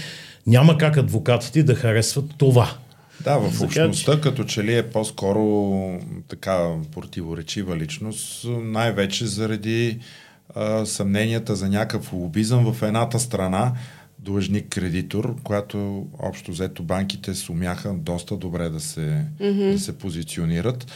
Няма 0.47 0.79
как 0.79 0.97
адвокатите 0.97 1.63
да 1.63 1.75
харесват 1.75 2.25
това. 2.39 2.71
Да, 3.29 3.39
в 3.39 3.63
общността 3.63 4.21
като 4.21 4.45
че 4.45 4.65
ли 4.65 4.77
е 4.77 4.91
по-скоро 4.91 6.01
така 6.29 6.69
противоречива 6.95 7.77
личност, 7.77 8.47
най-вече 8.49 9.27
заради 9.27 9.99
а, 10.55 10.87
съмненията 10.87 11.57
за 11.57 11.69
някакъв 11.69 12.13
лобизъм 12.13 12.73
в 12.73 12.83
едната 12.83 13.19
страна, 13.19 13.73
длъжник-кредитор, 14.19 15.37
която 15.43 16.07
общо 16.19 16.51
взето 16.51 16.83
банките 16.83 17.35
сумяха 17.35 17.95
доста 17.95 18.37
добре 18.37 18.69
да 18.69 18.81
се, 18.81 19.25
mm-hmm. 19.41 19.73
да 19.73 19.79
се 19.79 19.99
позиционират. 19.99 20.87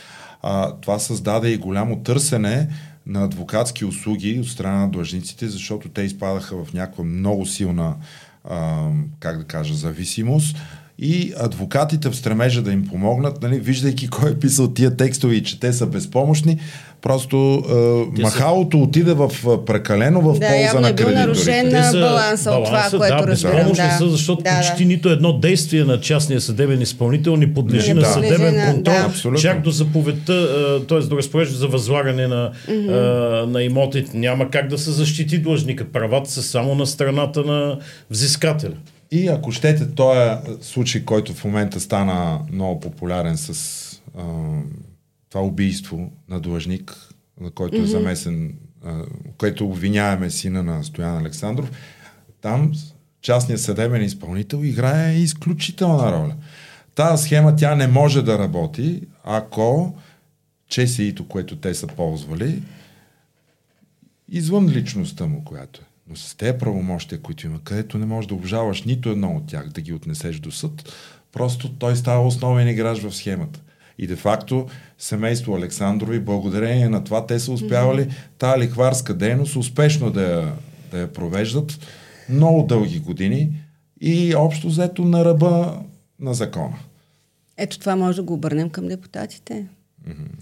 А, 0.43 0.73
това 0.81 0.99
създаде 0.99 1.51
и 1.51 1.57
голямо 1.57 2.03
търсене 2.03 2.69
на 3.07 3.25
адвокатски 3.25 3.85
услуги 3.85 4.39
от 4.41 4.49
страна 4.49 4.81
на 4.81 4.91
длъжниците, 4.91 5.49
защото 5.49 5.89
те 5.89 6.03
изпадаха 6.03 6.65
в 6.65 6.73
някаква 6.73 7.05
много 7.05 7.47
силна, 7.47 7.97
а, 8.45 8.89
как 9.21 9.39
да 9.39 9.45
кажа, 9.45 9.75
зависимост 9.75 10.57
и 11.03 11.33
адвокатите 11.41 12.11
в 12.11 12.17
стремежа 12.17 12.63
да 12.63 12.73
им 12.73 12.87
помогнат, 12.87 13.43
нали, 13.43 13.61
виждайки 13.61 14.09
кой 14.09 14.31
е 14.31 14.35
писал 14.35 14.69
тия 14.69 14.97
текстове 14.97 15.35
и 15.35 15.43
че 15.43 15.61
те 15.61 15.73
са 15.73 15.87
безпомощни, 15.87 16.59
просто 17.03 17.65
е, 18.17 18.23
махалото 18.23 18.77
са... 18.77 18.83
отиде 18.83 19.15
в 19.15 19.31
прекалено 19.67 20.21
в 20.21 20.39
да, 20.39 20.49
полза 20.49 20.81
на 20.81 20.95
кредиторите. 20.95 21.15
Да, 21.15 21.27
нарушен 21.27 21.69
на 21.69 21.93
баланса 21.93 22.51
от 22.51 22.65
това, 22.65 22.89
което 22.91 23.17
да, 23.17 23.27
разбирам. 23.27 23.73
Да, 23.73 23.97
са, 23.99 24.09
защото 24.09 24.43
да, 24.43 24.57
почти 24.57 24.83
да. 24.83 24.89
нито 24.89 25.09
едно 25.09 25.39
действие 25.39 25.85
на 25.85 26.01
частния 26.01 26.41
съдебен 26.41 26.81
изпълнител 26.81 27.37
не 27.37 27.55
подлежи 27.55 27.95
не, 27.95 28.01
на 28.01 28.07
съдебен 28.07 28.55
да. 28.55 28.73
контрол, 28.73 29.31
да. 29.31 29.39
чак 29.39 29.63
до 29.63 29.71
заповедта, 29.71 30.49
т.е. 30.89 30.99
до 30.99 31.17
разпорежда 31.17 31.57
за 31.57 31.69
възлагане 31.69 32.27
на, 32.27 32.51
mm-hmm. 32.69 33.45
на 33.45 33.63
имотите. 33.63 34.17
Няма 34.17 34.51
как 34.51 34.69
да 34.69 34.79
се 34.79 34.91
защити 34.91 35.39
длъжника. 35.39 35.85
Правата 35.85 36.31
са 36.31 36.43
само 36.43 36.75
на 36.75 36.87
страната 36.87 37.45
на 37.45 37.79
взискателя. 38.11 38.75
И 39.15 39.29
ако 39.29 39.53
щете, 39.53 39.95
този 39.95 40.31
случай, 40.61 41.05
който 41.05 41.35
в 41.35 41.45
момента 41.45 41.81
стана 41.81 42.41
много 42.53 42.81
популярен 42.81 43.37
с 43.37 44.03
а, 44.19 44.23
това 45.31 45.45
убийство 45.45 46.11
на 46.29 46.41
длъжник, 46.41 46.97
на 47.41 47.51
който 47.51 47.77
mm-hmm. 47.77 47.83
е 47.83 47.87
замесен, 47.87 48.55
а, 48.85 49.03
което 49.39 49.67
обвиняваме 49.67 50.31
сина 50.31 50.63
на 50.63 50.85
Стоян 50.85 51.19
Александров, 51.19 51.71
там 52.41 52.73
частният 53.23 53.61
съдебен 53.61 54.03
изпълнител 54.03 54.65
играе 54.65 55.15
изключителна 55.15 56.13
роля. 56.13 56.35
Тази 56.95 57.25
схема 57.25 57.57
тя 57.57 57.75
не 57.75 57.87
може 57.87 58.23
да 58.23 58.39
работи, 58.39 59.03
ако 59.25 59.99
ЧСИ-то, 60.69 61.29
което 61.29 61.57
те 61.57 61.75
са 61.75 61.87
ползвали, 61.87 62.63
извън 64.29 64.69
личността 64.69 65.27
му, 65.27 65.45
която 65.45 65.81
е. 65.81 65.92
Но 66.13 66.17
с 66.17 66.35
тези 66.35 66.59
правомощия, 66.59 67.21
които 67.21 67.47
има, 67.47 67.61
където 67.65 67.99
не 67.99 68.07
можеш 68.07 68.29
да 68.29 68.35
обжаваш 68.35 68.83
нито 68.83 69.09
едно 69.09 69.37
от 69.37 69.47
тях, 69.47 69.69
да 69.69 69.81
ги 69.81 69.93
отнесеш 69.93 70.39
до 70.39 70.51
съд, 70.51 70.93
просто 71.33 71.73
той 71.73 71.97
става 71.97 72.27
основен 72.27 72.69
играч 72.69 73.01
в 73.01 73.13
схемата. 73.13 73.61
И 73.99 74.07
де-факто 74.07 74.67
семейство 74.99 75.57
Александрови, 75.57 76.21
благодарение 76.21 76.89
на 76.89 77.05
това, 77.05 77.27
те 77.27 77.39
са 77.41 77.53
успявали 77.53 78.01
mm-hmm. 78.01 78.39
тази 78.39 78.61
лихварска 78.61 79.15
дейност 79.15 79.57
успешно 79.57 80.11
да 80.11 80.23
я, 80.23 80.53
да 80.91 80.99
я 80.99 81.13
провеждат 81.13 81.79
много 82.29 82.63
дълги 82.63 82.99
години 82.99 83.53
и 84.01 84.35
общо 84.35 84.69
взето 84.69 85.05
на 85.05 85.25
ръба 85.25 85.83
на 86.21 86.35
закона. 86.35 86.77
Ето 87.57 87.79
това 87.79 87.97
може 87.97 88.17
да 88.17 88.23
го 88.23 88.35
обърнем 88.35 88.71
към 88.71 88.89
депутатите. 88.89 89.67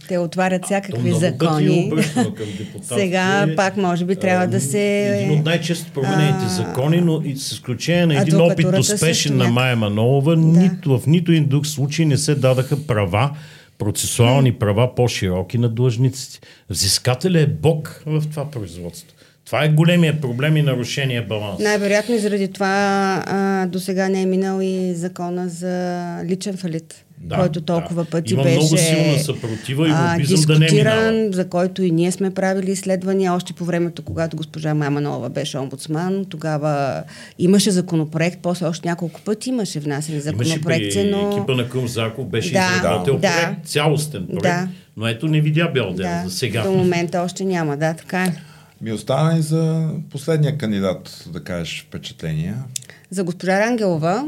Те 0.08 0.18
отварят 0.18 0.64
всякакви 0.64 1.10
а, 1.10 1.14
закони. 1.14 1.92
Към 2.16 2.46
Сега 2.82 3.48
пак 3.56 3.76
може 3.76 4.04
би 4.04 4.16
трябва 4.16 4.46
да 4.46 4.60
се... 4.60 5.08
Един 5.08 5.38
от 5.38 5.44
най-често 5.44 5.92
променените 5.92 6.44
а... 6.44 6.48
закони, 6.48 7.00
но 7.00 7.22
и 7.24 7.36
с 7.36 7.52
изключение 7.52 8.06
на 8.06 8.22
един 8.22 8.40
опит 8.40 8.66
успешен 8.78 9.36
на 9.36 9.48
Майя 9.48 9.76
Манолова, 9.76 10.36
да. 10.36 10.42
нито, 10.42 10.98
в 10.98 11.06
нито 11.06 11.32
един 11.32 11.48
друг 11.48 11.66
случай 11.66 12.06
не 12.06 12.16
се 12.16 12.34
дадаха 12.34 12.86
права, 12.86 13.30
процесуални 13.78 14.52
права 14.52 14.94
по-широки 14.94 15.58
на 15.58 15.68
длъжниците. 15.68 16.40
Взискателя 16.70 17.40
е 17.40 17.46
бог 17.46 18.02
в 18.06 18.22
това 18.30 18.50
производство. 18.50 19.16
Това 19.46 19.64
е 19.64 19.68
големия 19.68 20.20
проблем 20.20 20.56
и 20.56 20.62
нарушение 20.62 21.22
баланс. 21.22 21.60
Най-вероятно 21.60 22.14
и 22.14 22.18
заради 22.18 22.52
това 22.52 23.66
до 23.68 23.80
сега 23.80 24.08
не 24.08 24.22
е 24.22 24.26
минал 24.26 24.60
и 24.62 24.94
закона 24.94 25.48
за 25.48 26.16
личен 26.24 26.56
фалит 26.56 27.04
да, 27.20 27.36
който 27.36 27.60
толкова 27.60 28.04
да. 28.04 28.10
пъти 28.10 28.34
Има 28.34 28.42
беше 28.42 28.56
много 28.56 28.76
силна 28.76 29.18
съпротива 29.18 29.88
и 29.88 29.90
а, 29.94 30.16
дискутиран, 30.18 31.14
да 31.14 31.22
не 31.26 31.32
за 31.32 31.48
който 31.48 31.82
и 31.82 31.90
ние 31.90 32.12
сме 32.12 32.30
правили 32.30 32.70
изследвания 32.70 33.32
още 33.32 33.52
по 33.52 33.64
времето, 33.64 34.02
когато 34.02 34.36
госпожа 34.36 34.74
Маманова 34.74 35.28
беше 35.28 35.58
омбудсман. 35.58 36.24
Тогава 36.24 37.02
имаше 37.38 37.70
законопроект, 37.70 38.38
после 38.42 38.66
още 38.66 38.88
няколко 38.88 39.20
пъти 39.20 39.48
имаше 39.48 39.80
внасени 39.80 40.20
законопроекти, 40.20 40.98
имаше 40.98 41.10
но... 41.10 41.36
екипа 41.36 41.54
на 41.54 41.68
Крум 41.68 41.88
Зарков 41.88 42.28
беше 42.28 42.52
да, 42.52 42.72
изработил 42.76 43.14
да, 43.14 43.20
проект, 43.20 43.66
цялостен 43.66 44.26
проект, 44.26 44.42
да. 44.42 44.68
но 44.96 45.08
ето 45.08 45.28
не 45.28 45.40
видя 45.40 45.68
бял 45.68 45.92
ден 45.92 46.22
да, 46.22 46.28
за 46.28 46.36
сега. 46.36 46.62
До 46.62 46.72
момента 46.72 47.20
още 47.20 47.44
няма, 47.44 47.76
да, 47.76 47.94
така 47.94 48.24
е. 48.24 48.32
Ми 48.80 48.92
остана 48.92 49.38
и 49.38 49.42
за 49.42 49.90
последния 50.10 50.58
кандидат 50.58 51.24
да 51.32 51.44
кажеш 51.44 51.84
впечатления. 51.88 52.56
За 53.10 53.24
госпожа 53.24 53.60
Рангелова. 53.60 54.24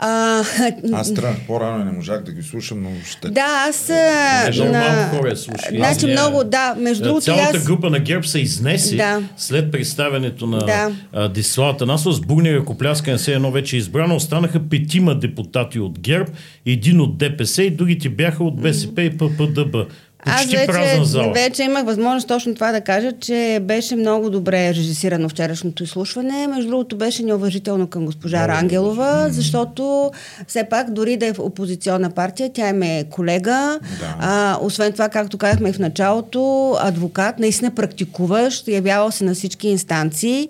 А, 0.00 0.44
аз 0.92 1.14
тръгнах 1.14 1.46
по-рано 1.46 1.82
и 1.82 1.84
не 1.84 1.92
можах 1.92 2.22
да 2.22 2.32
ги 2.32 2.42
слушам, 2.42 2.82
но 2.82 2.90
ще... 3.06 3.28
Да, 3.28 3.66
аз... 3.68 3.90
Между 4.46 4.64
на... 4.64 4.70
малко 4.70 5.16
хора 5.16 5.36
слушали. 5.36 5.76
Значи 5.76 6.06
много, 6.06 6.44
да, 6.44 6.74
между 6.78 7.04
другото 7.04 7.24
Цялата 7.24 7.56
аз... 7.56 7.64
група 7.64 7.90
на 7.90 7.98
ГЕРБ 7.98 8.26
се 8.26 8.38
изнеси 8.38 8.96
да. 8.96 9.22
след 9.36 9.72
представянето 9.72 10.46
на 10.46 10.58
да. 10.58 11.28
Дислата 11.28 11.86
Насо 11.86 12.12
с 12.12 12.20
бурни 12.20 12.54
ръкопляскане, 12.54 13.18
се 13.18 13.34
едно 13.34 13.50
вече 13.50 13.76
избрано. 13.76 14.16
Останаха 14.16 14.68
петима 14.68 15.18
депутати 15.18 15.80
от 15.80 15.98
ГЕРБ, 15.98 16.30
един 16.66 17.00
от 17.00 17.18
ДПС 17.18 17.62
и 17.62 17.70
другите 17.70 18.08
бяха 18.08 18.44
от 18.44 18.60
БСП 18.60 19.02
и 19.02 19.16
ППДБ. 19.16 19.76
Аз 20.24 20.46
вече, 20.46 21.00
вече 21.34 21.62
имах 21.62 21.84
възможност 21.84 22.28
точно 22.28 22.54
това 22.54 22.72
да 22.72 22.80
кажа, 22.80 23.12
че 23.20 23.58
беше 23.62 23.96
много 23.96 24.30
добре 24.30 24.68
режисирано 24.68 25.28
вчерашното 25.28 25.82
изслушване. 25.82 26.46
Между 26.46 26.70
другото 26.70 26.96
беше 26.96 27.22
неуважително 27.22 27.86
към 27.86 28.06
госпожа 28.06 28.40
да, 28.40 28.48
Рангелова, 28.48 29.26
защото 29.30 30.10
все 30.46 30.64
пак 30.64 30.90
дори 30.90 31.16
да 31.16 31.26
е 31.26 31.32
в 31.32 31.38
опозиционна 31.38 32.10
партия, 32.10 32.50
тя 32.52 32.68
им 32.68 32.82
е 32.82 33.04
колега. 33.10 33.78
Да. 34.00 34.16
А, 34.20 34.58
освен 34.60 34.92
това, 34.92 35.08
както 35.08 35.38
казахме 35.38 35.68
и 35.68 35.72
в 35.72 35.78
началото, 35.78 36.74
адвокат, 36.80 37.38
наистина 37.38 37.70
практикуващ, 37.70 38.68
явявал 38.68 39.10
се 39.10 39.24
на 39.24 39.34
всички 39.34 39.68
инстанции 39.68 40.48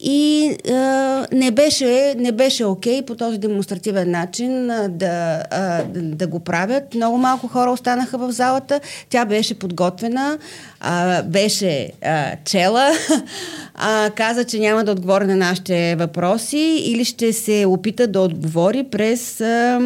и 0.00 0.56
а, 0.70 1.26
не, 1.32 1.50
беше, 1.50 2.14
не 2.18 2.32
беше 2.32 2.64
окей 2.64 3.02
по 3.02 3.14
този 3.14 3.38
демонстративен 3.38 4.10
начин 4.10 4.70
а, 4.70 4.88
да, 4.88 5.42
а, 5.50 5.84
да 5.94 6.26
го 6.26 6.40
правят. 6.40 6.94
Много 6.94 7.18
малко 7.18 7.48
хора 7.48 7.70
останаха 7.70 8.18
в 8.18 8.32
залата. 8.32 8.80
Тя 9.10 9.24
беше 9.24 9.58
подготвена, 9.58 10.38
а, 10.80 11.22
беше 11.22 11.90
а, 12.02 12.36
чела, 12.44 12.90
а, 13.74 14.10
каза, 14.10 14.44
че 14.44 14.58
няма 14.58 14.84
да 14.84 14.92
отговори 14.92 15.26
на 15.26 15.36
нашите 15.36 15.96
въпроси 15.96 16.82
или 16.84 17.04
ще 17.04 17.32
се 17.32 17.66
опита 17.66 18.06
да 18.06 18.20
отговори 18.20 18.84
през, 18.84 19.40
а, 19.40 19.80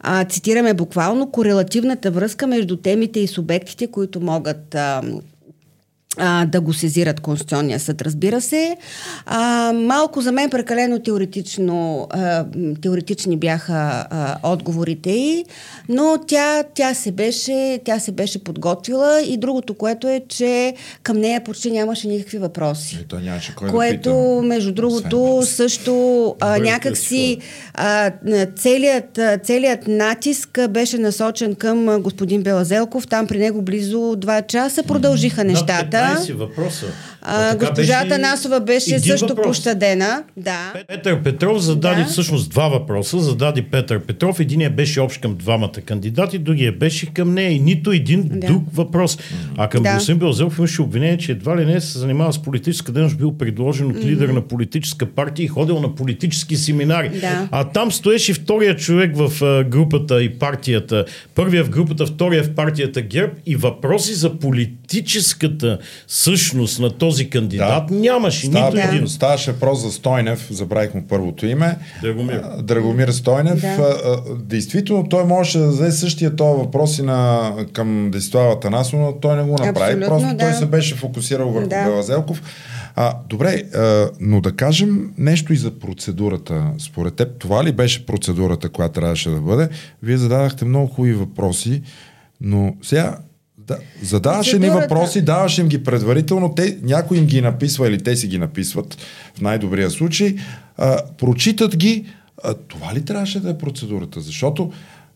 а, 0.00 0.24
цитираме 0.24 0.74
буквално, 0.74 1.30
корелативната 1.30 2.10
връзка 2.10 2.46
между 2.46 2.76
темите 2.76 3.20
и 3.20 3.26
субектите, 3.26 3.86
които 3.86 4.20
могат 4.20 4.74
а, 4.74 5.02
а, 6.18 6.46
да 6.46 6.60
го 6.60 6.72
сезират 6.72 7.20
Конституционния 7.20 7.80
съд, 7.80 8.02
разбира 8.02 8.40
се. 8.40 8.76
А, 9.26 9.72
малко 9.72 10.20
за 10.20 10.32
мен 10.32 10.50
прекалено 10.50 10.98
теоретично, 10.98 12.06
а, 12.10 12.44
теоретични 12.82 13.36
бяха 13.36 14.06
а, 14.10 14.52
отговорите 14.52 15.10
й, 15.10 15.44
но 15.88 16.18
тя, 16.26 16.62
тя, 16.74 16.94
се 16.94 17.12
беше, 17.12 17.80
тя 17.84 17.98
се 17.98 18.12
беше 18.12 18.44
подготвила 18.44 19.22
и 19.22 19.36
другото, 19.36 19.74
което 19.74 20.08
е, 20.08 20.22
че 20.28 20.74
към 21.02 21.16
нея 21.18 21.44
почти 21.44 21.70
нямаше 21.70 22.08
никакви 22.08 22.38
въпроси. 22.38 22.98
Ето, 23.00 23.20
нямаше 23.20 23.54
кой 23.54 23.70
което, 23.70 24.10
да 24.10 24.36
питам. 24.36 24.46
между 24.46 24.72
другото, 24.72 25.42
също 25.44 26.34
а, 26.40 26.58
някакси 26.58 27.38
а, 27.74 28.12
целият, 28.56 29.20
целият 29.44 29.88
натиск 29.88 30.60
беше 30.70 30.98
насочен 30.98 31.54
към 31.54 32.02
господин 32.02 32.42
Белазелков. 32.42 33.06
Там 33.06 33.26
при 33.26 33.38
него 33.38 33.62
близо 33.62 34.16
два 34.16 34.42
часа 34.42 34.82
продължиха 34.82 35.44
нещата. 35.44 36.05
15 36.14 36.32
въпроса. 36.32 36.86
А, 37.28 37.56
госпожата 37.56 38.08
беше 38.08 38.20
Насова 38.20 38.60
беше 38.60 38.98
също 38.98 39.28
въпрос. 39.28 39.46
пощадена. 39.46 40.22
Да. 40.36 40.72
Петър 40.88 41.22
Петров 41.22 41.62
зададе 41.62 42.02
да. 42.02 42.08
всъщност 42.08 42.50
два 42.50 42.68
въпроса. 42.68 43.20
Зададе 43.20 43.62
Петър 43.62 44.00
Петров. 44.00 44.40
Единия 44.40 44.70
беше 44.70 45.00
общ 45.00 45.20
към 45.20 45.36
двамата 45.36 45.72
кандидати, 45.86 46.38
другия 46.38 46.72
беше 46.72 47.06
към 47.06 47.34
нея 47.34 47.50
и 47.50 47.58
нито 47.58 47.92
един 47.92 48.28
да. 48.28 48.46
друг 48.46 48.62
въпрос. 48.74 49.18
А 49.56 49.68
към 49.68 49.82
да. 49.82 49.94
господин 49.94 50.18
Белзелов 50.18 50.58
имаше 50.58 50.82
обвинение, 50.82 51.18
че 51.18 51.32
едва 51.32 51.56
ли 51.56 51.64
не 51.64 51.80
се 51.80 51.98
занимава 51.98 52.32
с 52.32 52.42
политическа 52.42 52.92
дейност, 52.92 53.18
бил 53.18 53.32
предложен 53.38 53.86
от 53.86 53.96
mm-hmm. 53.96 54.04
лидер 54.04 54.28
на 54.28 54.40
политическа 54.40 55.06
партия 55.06 55.44
и 55.44 55.48
ходил 55.48 55.80
на 55.80 55.94
политически 55.94 56.56
семинари. 56.56 57.08
Да. 57.20 57.48
А 57.50 57.64
там 57.64 57.92
стоеше 57.92 58.34
втория 58.34 58.76
човек 58.76 59.16
в 59.16 59.64
групата 59.64 60.22
и 60.22 60.38
партията. 60.38 61.04
Първия 61.34 61.64
в 61.64 61.70
групата, 61.70 62.06
втория 62.06 62.44
в 62.44 62.54
партията 62.54 63.02
ГЕРБ 63.02 63.32
и 63.46 63.56
въпроси 63.56 64.14
за 64.14 64.38
политическата 64.38 65.78
същност 66.06 66.80
на 66.80 66.90
този 66.90 67.15
този 67.16 67.30
кандидат 67.30 67.86
да. 67.86 67.94
нямаше 67.94 68.46
Става, 68.46 68.74
нито 68.74 68.88
един. 68.88 69.08
Ставаше 69.08 69.52
въпрос 69.52 69.82
за 69.82 69.92
Стойнев, 69.92 70.48
забравих 70.50 70.94
му 70.94 71.02
първото 71.08 71.46
име. 71.46 71.76
Драгомир. 72.02 72.42
Драгомир 72.62 73.08
Стойнев. 73.08 73.60
Да. 73.60 74.22
Действително 74.38 75.08
той 75.08 75.24
можеше 75.24 75.58
да 75.58 75.68
взе 75.68 75.92
същия 75.92 76.36
този 76.36 76.58
въпрос 76.58 76.98
и 76.98 77.02
на, 77.02 77.52
към 77.72 78.10
Десислава 78.10 78.60
Танасова, 78.60 79.02
но 79.02 79.12
той 79.12 79.36
не 79.36 79.42
го 79.42 79.50
направи. 79.50 79.92
Абсолютно, 79.92 80.06
Просто 80.08 80.28
да. 80.28 80.38
той 80.38 80.52
се 80.52 80.66
беше 80.66 80.94
фокусирал 80.94 81.48
върху 81.48 81.68
да. 81.68 81.84
Белазелков. 81.84 82.42
А, 82.96 83.14
добре, 83.28 83.62
а, 83.74 84.10
но 84.20 84.40
да 84.40 84.52
кажем 84.52 85.10
нещо 85.18 85.52
и 85.52 85.56
за 85.56 85.70
процедурата. 85.70 86.64
Според 86.78 87.14
теб, 87.14 87.38
това 87.38 87.64
ли 87.64 87.72
беше 87.72 88.06
процедурата, 88.06 88.68
която 88.68 89.00
трябваше 89.00 89.30
да 89.30 89.40
бъде? 89.40 89.68
Вие 90.02 90.16
зададахте 90.16 90.64
много 90.64 90.86
хубави 90.86 91.12
въпроси, 91.12 91.82
но 92.40 92.74
сега 92.82 93.18
да, 93.66 93.78
задаваше 94.02 94.58
ни 94.58 94.70
въпроси, 94.70 95.22
даваше 95.22 95.60
им 95.60 95.68
ги 95.68 95.84
предварително, 95.84 96.54
те, 96.54 96.78
някой 96.82 97.18
им 97.18 97.26
ги 97.26 97.40
написва 97.40 97.88
или 97.88 98.02
те 98.02 98.16
си 98.16 98.26
ги 98.28 98.38
написват 98.38 98.96
в 99.34 99.40
най-добрия 99.40 99.90
случай, 99.90 100.36
а, 100.76 101.02
прочитат 101.18 101.76
ги. 101.76 102.04
А, 102.44 102.54
това 102.54 102.94
ли 102.94 103.04
трябваше 103.04 103.40
да 103.40 103.50
е 103.50 103.58
процедурата? 103.58 104.20
Защото 104.20 104.72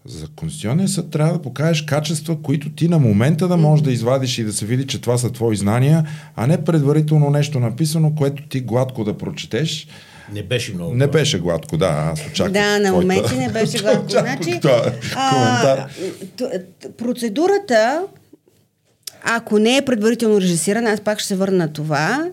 за 0.07 0.27
Конституционния 0.37 0.89
съд 0.89 1.11
трябва 1.11 1.33
да 1.33 1.43
покажеш 1.43 1.83
качества, 1.83 2.43
които 2.43 2.71
ти 2.71 2.89
на 2.89 2.99
момента 2.99 3.49
да 3.49 3.57
можеш 3.57 3.85
да 3.85 3.93
извадиш 3.93 4.39
и 4.39 4.45
да 4.45 4.53
се 4.53 4.67
види, 4.67 4.87
че 4.87 5.01
това 5.01 5.19
са 5.19 5.33
твои 5.33 5.57
знания, 5.57 6.05
а 6.37 6.47
не 6.47 6.65
предварително 6.65 7.31
нещо 7.31 7.61
написано, 7.61 8.15
което 8.15 8.43
ти 8.49 8.61
гладко 8.61 9.05
да 9.05 9.19
прочетеш. 9.19 9.87
Не 10.33 10.43
беше 10.43 10.75
много. 10.75 10.95
Не 10.95 11.07
беше 11.07 11.39
гладко, 11.39 11.77
да. 11.77 12.11
Аз 12.13 12.27
очаквах. 12.27 12.53
Да, 12.53 12.79
на 12.79 12.93
моменти 12.93 13.37
не 13.37 13.49
беше 13.49 13.79
гладко. 13.79 14.05
значи, 14.09 14.61
а, 15.17 15.87
процедурата, 16.99 18.03
ако 19.25 19.59
не 19.59 19.77
е 19.77 19.85
предварително 19.85 20.41
режисирана, 20.41 20.91
аз 20.91 21.01
пак 21.01 21.19
ще 21.19 21.29
се 21.29 21.37
върна 21.37 21.59
на 21.59 21.73
това, 21.73 22.31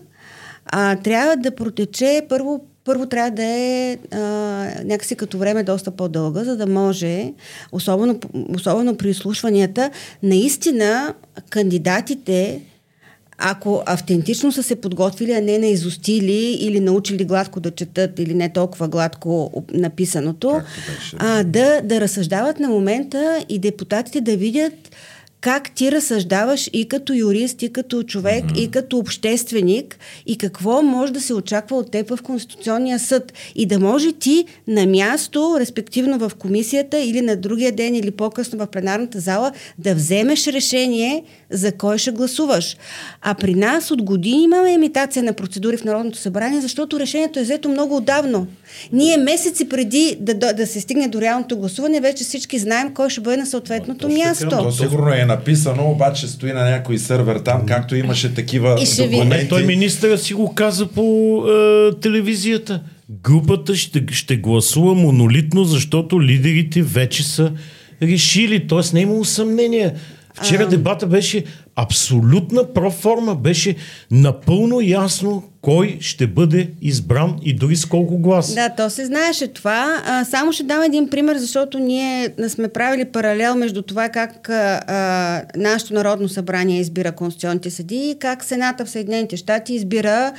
а, 0.66 0.96
трябва 0.96 1.36
да 1.36 1.54
протече 1.54 2.22
първо 2.28 2.60
първо 2.88 3.06
трябва 3.06 3.30
да 3.30 3.44
е 3.44 3.98
а, 4.12 4.18
някакси 4.84 5.16
като 5.16 5.38
време 5.38 5.62
доста 5.62 5.90
по-дълга, 5.90 6.44
за 6.44 6.56
да 6.56 6.66
може, 6.66 7.32
особено, 7.72 8.20
особено 8.54 8.96
при 8.96 9.10
изслушванията, 9.10 9.90
наистина 10.22 11.14
кандидатите, 11.50 12.60
ако 13.38 13.82
автентично 13.86 14.52
са 14.52 14.62
се 14.62 14.76
подготвили, 14.76 15.32
а 15.32 15.40
не 15.40 15.58
наизостили 15.58 16.56
или 16.60 16.80
научили 16.80 17.24
гладко 17.24 17.60
да 17.60 17.70
четат 17.70 18.18
или 18.18 18.34
не 18.34 18.52
толкова 18.52 18.88
гладко 18.88 19.64
написаното, 19.72 20.60
а, 21.18 21.44
да, 21.44 21.80
да 21.84 22.00
разсъждават 22.00 22.60
на 22.60 22.68
момента 22.68 23.44
и 23.48 23.58
депутатите 23.58 24.20
да 24.20 24.36
видят 24.36 24.74
как 25.40 25.70
ти 25.70 25.92
разсъждаваш 25.92 26.70
и 26.72 26.88
като 26.88 27.12
юрист, 27.12 27.62
и 27.62 27.72
като 27.72 28.02
човек, 28.02 28.44
mm-hmm. 28.44 28.58
и 28.58 28.70
като 28.70 28.98
общественик, 28.98 29.98
и 30.26 30.38
какво 30.38 30.82
може 30.82 31.12
да 31.12 31.20
се 31.20 31.34
очаква 31.34 31.76
от 31.76 31.90
теб 31.90 32.08
в 32.08 32.22
Конституционния 32.22 32.98
съд. 32.98 33.32
И 33.54 33.66
да 33.66 33.78
може 33.78 34.12
ти 34.12 34.44
на 34.66 34.86
място, 34.86 35.56
респективно 35.60 36.18
в 36.18 36.32
комисията 36.38 36.98
или 36.98 37.20
на 37.20 37.36
другия 37.36 37.72
ден 37.72 37.94
или 37.94 38.10
по-късно 38.10 38.58
в 38.58 38.66
пленарната 38.66 39.20
зала, 39.20 39.52
да 39.78 39.94
вземеш 39.94 40.46
решение 40.46 41.24
за 41.50 41.72
кой 41.72 41.98
ще 41.98 42.10
гласуваш. 42.10 42.76
А 43.22 43.34
при 43.34 43.54
нас 43.54 43.90
от 43.90 44.02
години 44.02 44.42
имаме 44.42 44.70
имитация 44.72 45.22
на 45.22 45.32
процедури 45.32 45.76
в 45.76 45.84
Народното 45.84 46.18
събрание, 46.18 46.60
защото 46.60 47.00
решението 47.00 47.38
е 47.38 47.42
взето 47.42 47.68
много 47.68 47.96
отдавно. 47.96 48.46
Ние 48.92 49.16
месеци 49.16 49.68
преди 49.68 50.16
да, 50.20 50.34
да, 50.34 50.52
да 50.52 50.66
се 50.66 50.80
стигне 50.80 51.08
до 51.08 51.20
реалното 51.20 51.58
гласуване, 51.58 52.00
вече 52.00 52.24
всички 52.24 52.58
знаем 52.58 52.94
кой 52.94 53.10
ще 53.10 53.20
бъде 53.20 53.36
на 53.36 53.46
съответното 53.46 54.08
място. 54.08 54.48
То 54.48 54.72
сигурно 54.72 55.12
е 55.12 55.27
написано, 55.28 55.90
обаче 55.90 56.28
стои 56.28 56.52
на 56.52 56.70
някой 56.70 56.98
сървър 56.98 57.38
там, 57.38 57.66
както 57.66 57.96
имаше 57.96 58.34
такива 58.34 58.76
и 58.82 59.08
документи. 59.10 59.44
Ви... 59.44 59.48
Той 59.48 59.66
министър 59.66 60.16
си 60.16 60.34
го 60.34 60.54
каза 60.54 60.86
по 60.86 61.02
е, 61.48 62.00
телевизията. 62.00 62.82
Групата 63.10 63.76
ще, 63.76 64.04
ще 64.10 64.36
гласува 64.36 64.94
монолитно, 64.94 65.64
защото 65.64 66.22
лидерите 66.22 66.82
вече 66.82 67.22
са 67.22 67.52
решили. 68.02 68.66
Тоест 68.66 68.94
не 68.94 69.00
е 69.00 69.02
имало 69.02 69.24
съмнение. 69.24 69.94
Вчера 70.42 70.62
а... 70.62 70.68
дебата 70.68 71.06
беше 71.06 71.44
абсолютна 71.78 72.72
проформа, 72.74 73.34
беше 73.34 73.76
напълно 74.10 74.80
ясно 74.80 75.42
кой 75.62 75.98
ще 76.00 76.26
бъде 76.26 76.70
избран 76.82 77.36
и 77.42 77.54
дори 77.54 77.76
с 77.76 77.84
колко 77.84 78.18
глас. 78.18 78.54
Да, 78.54 78.68
то 78.68 78.90
се 78.90 79.06
знаеше 79.06 79.48
това. 79.48 80.02
А, 80.06 80.24
само 80.24 80.52
ще 80.52 80.62
дам 80.62 80.82
един 80.82 81.10
пример, 81.10 81.36
защото 81.36 81.78
ние 81.78 82.34
сме 82.48 82.68
правили 82.68 83.04
паралел 83.04 83.54
между 83.54 83.82
това 83.82 84.08
как 84.08 84.48
а, 84.48 85.42
нашето 85.56 85.94
Народно 85.94 86.28
събрание 86.28 86.80
избира 86.80 87.12
конституционните 87.12 87.70
съди 87.70 88.10
и 88.10 88.18
как 88.18 88.44
Сената 88.44 88.84
в 88.84 88.90
Съединените 88.90 89.36
щати 89.36 89.74
избира 89.74 90.32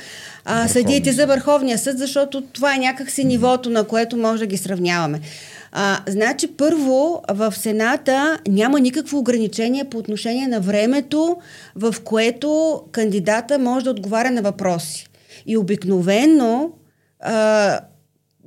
а, 0.44 0.68
съдиите 0.68 1.12
за 1.12 1.26
Върховния 1.26 1.78
съд, 1.78 1.98
защото 1.98 2.40
това 2.40 2.74
е 2.74 2.78
някакси 2.78 3.24
нивото, 3.24 3.70
на 3.70 3.84
което 3.84 4.16
може 4.16 4.40
да 4.40 4.46
ги 4.46 4.56
сравняваме. 4.56 5.20
А, 5.72 6.00
значи, 6.08 6.46
първо, 6.56 7.22
в 7.30 7.52
Сената 7.56 8.38
няма 8.48 8.80
никакво 8.80 9.18
ограничение 9.18 9.84
по 9.84 9.98
отношение 9.98 10.46
на 10.46 10.60
времето, 10.60 11.36
в 11.76 11.94
което 12.04 12.80
кандидата 12.92 13.58
може 13.58 13.84
да 13.84 13.90
отговаря 13.90 14.30
на 14.30 14.42
въпроси. 14.42 15.06
И 15.46 15.56
обикновено 15.56 16.70
а, 17.20 17.80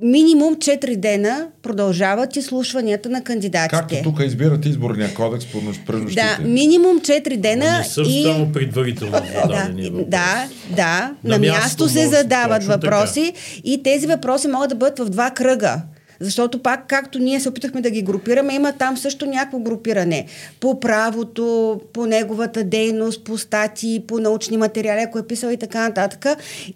минимум 0.02 0.56
4 0.56 0.96
дена 0.96 1.48
продължават 1.62 2.36
изслушванията 2.36 3.08
на 3.08 3.24
кандидатите. 3.24 3.76
Както 3.76 4.02
тук 4.02 4.20
избират 4.24 4.66
изборния 4.66 5.14
кодекс 5.14 5.46
по 5.46 5.60
нуждите. 5.60 6.14
Да, 6.14 6.38
минимум 6.44 7.00
4 7.00 7.36
дена. 7.36 7.84
не 7.98 8.20
и... 8.20 8.22
само 8.24 8.52
предварително 8.52 9.18
зададени 9.42 9.90
да, 9.90 10.04
Да, 10.04 10.48
да. 10.76 11.14
На, 11.24 11.38
на 11.38 11.38
място, 11.38 11.62
място 11.62 11.88
се 11.88 12.08
задават 12.08 12.64
въпроси 12.64 13.32
така. 13.34 13.60
и 13.64 13.82
тези 13.82 14.06
въпроси 14.06 14.48
могат 14.48 14.68
да 14.68 14.74
бъдат 14.74 14.98
в 14.98 15.10
два 15.10 15.30
кръга. 15.30 15.82
Защото 16.24 16.58
пак, 16.58 16.88
както 16.88 17.18
ние 17.18 17.40
се 17.40 17.48
опитахме 17.48 17.80
да 17.80 17.90
ги 17.90 18.02
групираме, 18.02 18.54
има 18.54 18.72
там 18.72 18.96
също 18.96 19.26
някакво 19.26 19.58
групиране. 19.58 20.26
По 20.60 20.80
правото, 20.80 21.80
по 21.92 22.06
неговата 22.06 22.64
дейност, 22.64 23.24
по 23.24 23.38
статии, 23.38 24.02
по 24.06 24.18
научни 24.18 24.56
материали, 24.56 25.00
ако 25.00 25.18
е 25.18 25.26
писал 25.26 25.50
и 25.50 25.56
така 25.56 25.80
нататък. 25.80 26.26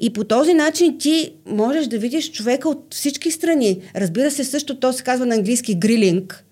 И 0.01 0.13
по 0.13 0.25
този 0.25 0.55
начин 0.55 0.99
ти 0.99 1.33
можеш 1.47 1.87
да 1.87 1.99
видиш 1.99 2.33
човека 2.33 2.69
от 2.69 2.87
всички 2.91 3.31
страни. 3.31 3.81
Разбира 3.97 4.31
се, 4.31 4.45
също 4.45 4.81
то 4.81 4.93
се 4.93 5.03
казва 5.03 5.27
на 5.27 5.35
английски 5.35 5.75
грилинг 5.75 6.45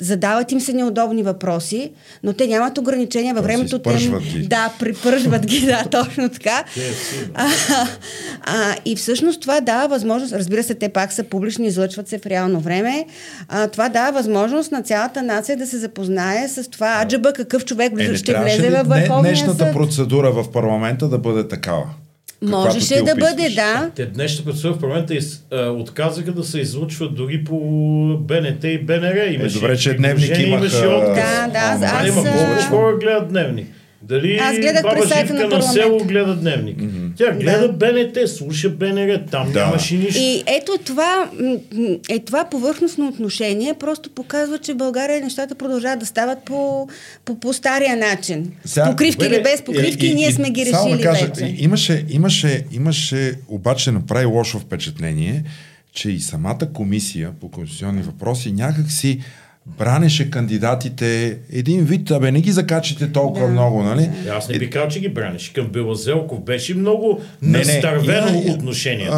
задават 0.00 0.52
им 0.52 0.60
се 0.60 0.72
неудобни 0.72 1.22
въпроси, 1.22 1.92
но 2.22 2.32
те 2.32 2.46
нямат 2.46 2.78
ограничения 2.78 3.34
във 3.34 3.44
времето. 3.44 3.78
Те, 3.78 3.96
ги. 4.20 4.46
Да, 4.46 4.72
припържват 4.78 5.46
ги, 5.46 5.66
да, 5.66 5.84
точно 5.90 6.28
така. 6.28 6.64
а, 7.34 7.48
а, 8.42 8.76
и 8.84 8.96
всъщност 8.96 9.40
това 9.40 9.60
дава 9.60 9.88
възможност, 9.88 10.32
разбира 10.32 10.62
се, 10.62 10.74
те 10.74 10.88
пак 10.88 11.12
са 11.12 11.24
публични, 11.24 11.66
излъчват 11.66 12.08
се 12.08 12.18
в 12.18 12.26
реално 12.26 12.60
време, 12.60 13.06
а, 13.48 13.68
това 13.68 13.88
дава 13.88 14.12
възможност 14.12 14.72
на 14.72 14.82
цялата 14.82 15.22
нация 15.22 15.56
да 15.56 15.66
се 15.66 15.78
запознае 15.78 16.48
с 16.48 16.70
това 16.70 17.02
аджаба 17.02 17.32
какъв 17.32 17.64
човек 17.64 17.92
е, 17.98 18.16
ще 18.16 18.34
влезе 18.34 18.70
във 18.70 18.86
върховния 18.88 19.22
днешната 19.22 19.58
съд. 19.58 19.72
процедура 19.72 20.32
в 20.32 20.52
парламента 20.52 21.08
да 21.08 21.18
бъде 21.18 21.48
такава? 21.48 21.84
Можеше 22.42 23.02
да 23.02 23.14
бъде, 23.14 23.50
да. 23.50 23.90
Те 23.96 24.06
днес 24.06 24.40
в 24.40 24.78
парламента 24.80 25.14
а, 25.52 25.70
отказаха 25.70 26.32
да 26.32 26.44
се 26.44 26.60
излучват 26.60 27.14
дори 27.14 27.44
по 27.44 27.58
БНТ 28.20 28.64
и 28.64 28.78
БНР. 28.78 29.26
Имаше, 29.30 29.58
е, 29.58 29.60
добре, 29.60 29.76
че 29.76 29.94
дневник 29.94 30.38
имаха... 30.38 30.68
Да, 30.68 31.48
да, 31.52 31.58
аз... 31.58 31.82
аз... 31.82 32.08
Има 32.08 32.22
повече 32.22 32.66
хора 32.66 32.96
гледат 32.96 33.28
дневник. 33.28 33.66
Дали 34.10 34.36
Аз 34.36 34.56
гледах 34.56 34.82
баба 34.82 35.02
Живка 35.02 35.34
на, 35.34 35.48
на 35.48 35.62
село 35.62 35.98
гледа 36.04 36.36
дневник? 36.36 36.78
Mm-hmm. 36.78 37.10
Тя 37.16 37.32
гледа 37.32 37.68
да. 37.68 37.92
БНТ, 37.92 38.28
слуша 38.28 38.70
БНР, 38.70 39.24
там 39.30 39.52
да. 39.52 39.66
нямаше 39.66 39.94
нищо. 39.94 40.20
И 40.20 40.42
ето 40.46 40.72
това, 40.84 41.30
е 42.08 42.18
това 42.18 42.44
повърхностно 42.44 43.08
отношение 43.08 43.74
просто 43.74 44.10
показва, 44.10 44.58
че 44.58 44.72
в 44.72 44.76
България 44.76 45.20
нещата 45.20 45.54
продължават 45.54 45.98
да 45.98 46.06
стават 46.06 46.38
по, 46.44 46.88
по, 47.24 47.40
по 47.40 47.52
стария 47.52 47.96
начин. 47.96 48.52
Сега, 48.64 48.90
покривки 48.90 49.26
или 49.26 49.42
без 49.42 49.62
покривки, 49.62 50.06
и, 50.06 50.10
и, 50.10 50.14
ние 50.14 50.32
сме 50.32 50.50
ги 50.50 50.60
решили 50.60 50.96
да 50.96 51.02
кажа, 51.02 51.26
вече. 51.26 51.54
Имаше, 51.58 52.04
имаше, 52.10 52.64
имаше, 52.72 53.34
обаче 53.48 53.90
направи 53.90 54.24
лошо 54.26 54.58
впечатление, 54.58 55.44
че 55.92 56.10
и 56.10 56.20
самата 56.20 56.68
комисия 56.74 57.30
по 57.40 57.50
конституционни 57.50 58.02
въпроси 58.02 58.52
някак 58.52 58.90
си 58.90 59.20
бранеше 59.66 60.30
кандидатите 60.30 61.38
един 61.52 61.84
вид, 61.84 62.10
абе 62.10 62.32
не 62.32 62.40
ги 62.40 62.52
закачите 62.52 63.12
толкова 63.12 63.46
да. 63.46 63.52
много, 63.52 63.82
нали? 63.82 64.10
Да. 64.24 64.30
Аз 64.30 64.48
не 64.48 64.58
би 64.58 64.70
казал, 64.70 64.88
че 64.88 65.00
ги 65.00 65.08
бранеше. 65.08 65.52
Към 65.52 65.66
Белазелков 65.66 66.44
беше 66.44 66.74
много 66.74 67.20
настървено 67.42 68.38
отношение. 68.38 69.10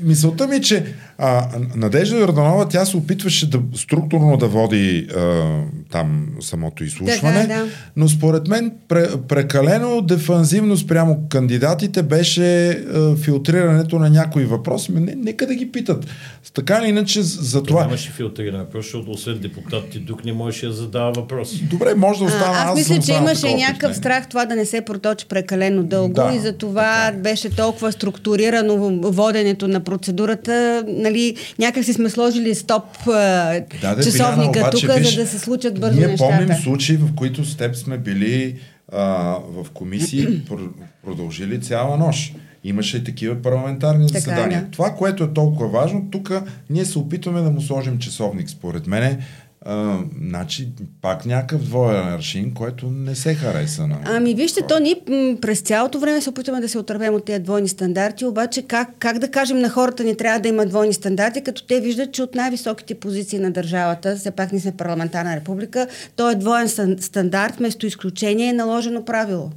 мисълта 0.00 0.46
ми, 0.46 0.56
е, 0.56 0.60
че 0.60 0.84
А, 1.18 1.48
Надежда 1.76 2.16
Йорданова, 2.16 2.68
тя 2.68 2.84
се 2.84 2.96
опитваше 2.96 3.50
да 3.50 3.60
структурно 3.74 4.36
да 4.36 4.46
води 4.46 5.08
а, 5.16 5.42
там 5.90 6.28
самото 6.40 6.84
изслушване, 6.84 7.42
да, 7.42 7.48
да, 7.48 7.64
да. 7.64 7.70
но 7.96 8.08
според 8.08 8.48
мен 8.48 8.72
пре, 8.88 9.06
прекалено 9.28 10.02
дефанзивно 10.02 10.76
спрямо 10.76 11.20
кандидатите 11.28 12.02
беше 12.02 12.68
а, 12.68 13.16
филтрирането 13.16 13.98
на 13.98 14.10
някои 14.10 14.44
въпроси. 14.44 14.92
Не, 14.92 15.14
нека 15.14 15.46
да 15.46 15.54
ги 15.54 15.72
питат. 15.72 16.06
Така 16.54 16.78
или 16.82 16.88
иначе 16.88 17.22
за 17.22 17.62
това... 17.62 17.62
Това 17.66 17.84
нямаше 17.84 18.10
филтриране, 18.10 18.64
защото 18.74 19.10
освен 19.10 19.38
депутатите 19.38 20.06
тук 20.06 20.24
не 20.24 20.32
можеше 20.32 20.66
да 20.66 20.72
задава 20.72 21.12
въпроси. 21.12 21.64
Добре, 21.70 21.94
може 21.94 22.18
да 22.18 22.24
остана. 22.24 22.52
аз, 22.52 22.70
аз 22.70 22.78
мисля, 22.78 22.98
че 22.98 23.12
имаше 23.12 23.54
някакъв 23.54 23.96
страх 23.96 24.28
това 24.28 24.44
да 24.46 24.56
не 24.56 24.64
се 24.64 24.80
проточи 24.80 25.26
прекалено 25.26 25.82
дълго 25.82 26.14
да, 26.14 26.32
и 26.36 26.38
за 26.38 26.52
това 26.52 27.06
така. 27.06 27.18
беше 27.18 27.50
толкова 27.50 27.92
структурирано 27.92 28.76
воденето 29.10 29.68
на 29.68 29.80
процедурата 29.80 30.84
нали, 31.04 31.36
някак 31.58 31.84
си 31.84 31.92
сме 31.92 32.10
сложили 32.10 32.54
стоп 32.54 32.84
да, 33.06 33.64
да, 33.80 34.02
часовника 34.02 34.70
тук, 34.70 34.80
за 34.80 35.16
да 35.16 35.26
се 35.26 35.38
случат 35.38 35.80
бързо 35.80 35.98
ние 35.98 36.06
нещата. 36.06 36.36
Ние 36.36 36.46
помним 36.46 36.62
случаи, 36.62 36.96
в 36.96 37.14
които 37.16 37.44
с 37.44 37.56
теб 37.56 37.76
сме 37.76 37.98
били 37.98 38.58
а, 38.92 39.04
в 39.48 39.70
комисии, 39.74 40.42
продължили 41.04 41.60
цяла 41.60 41.96
нощ. 41.96 42.34
Имаше 42.64 42.96
и 42.96 43.04
такива 43.04 43.42
парламентарни 43.42 44.06
така, 44.06 44.18
заседания. 44.18 44.62
Да. 44.62 44.70
Това, 44.70 44.90
което 44.90 45.24
е 45.24 45.32
толкова 45.32 45.68
важно, 45.68 46.06
тук 46.10 46.32
ние 46.70 46.84
се 46.84 46.98
опитваме 46.98 47.40
да 47.40 47.50
му 47.50 47.60
сложим 47.60 47.98
часовник, 47.98 48.50
според 48.50 48.86
мене 48.86 49.18
а, 49.64 49.98
значи 50.20 50.68
пак 51.02 51.26
някакъв 51.26 51.64
двоен 51.64 52.08
аршин, 52.08 52.54
който 52.54 52.90
не 52.90 53.14
се 53.14 53.34
хареса 53.34 53.86
на... 53.86 53.98
Ами 54.04 54.34
вижте, 54.34 54.60
то 54.68 54.78
ни 54.78 54.94
през 55.40 55.60
цялото 55.60 55.98
време 55.98 56.20
се 56.20 56.30
опитваме 56.30 56.60
да 56.60 56.68
се 56.68 56.78
отървем 56.78 57.14
от 57.14 57.24
тези 57.24 57.42
двойни 57.42 57.68
стандарти, 57.68 58.24
обаче 58.24 58.62
как, 58.62 58.88
как 58.98 59.18
да 59.18 59.30
кажем 59.30 59.58
на 59.58 59.68
хората 59.68 60.04
не 60.04 60.14
трябва 60.14 60.40
да 60.40 60.48
има 60.48 60.66
двойни 60.66 60.92
стандарти, 60.92 61.42
като 61.44 61.66
те 61.66 61.80
виждат, 61.80 62.12
че 62.12 62.22
от 62.22 62.34
най-високите 62.34 62.94
позиции 62.94 63.38
на 63.38 63.50
държавата, 63.50 64.16
все 64.16 64.30
пак 64.30 64.52
ние 64.52 64.60
сме 64.60 64.76
парламентарна 64.76 65.36
република, 65.36 65.86
то 66.16 66.30
е 66.30 66.34
двоен 66.34 66.68
стандарт, 67.00 67.56
вместо 67.56 67.86
изключение 67.86 68.48
е 68.48 68.52
наложено 68.52 69.04
правило. 69.04 69.50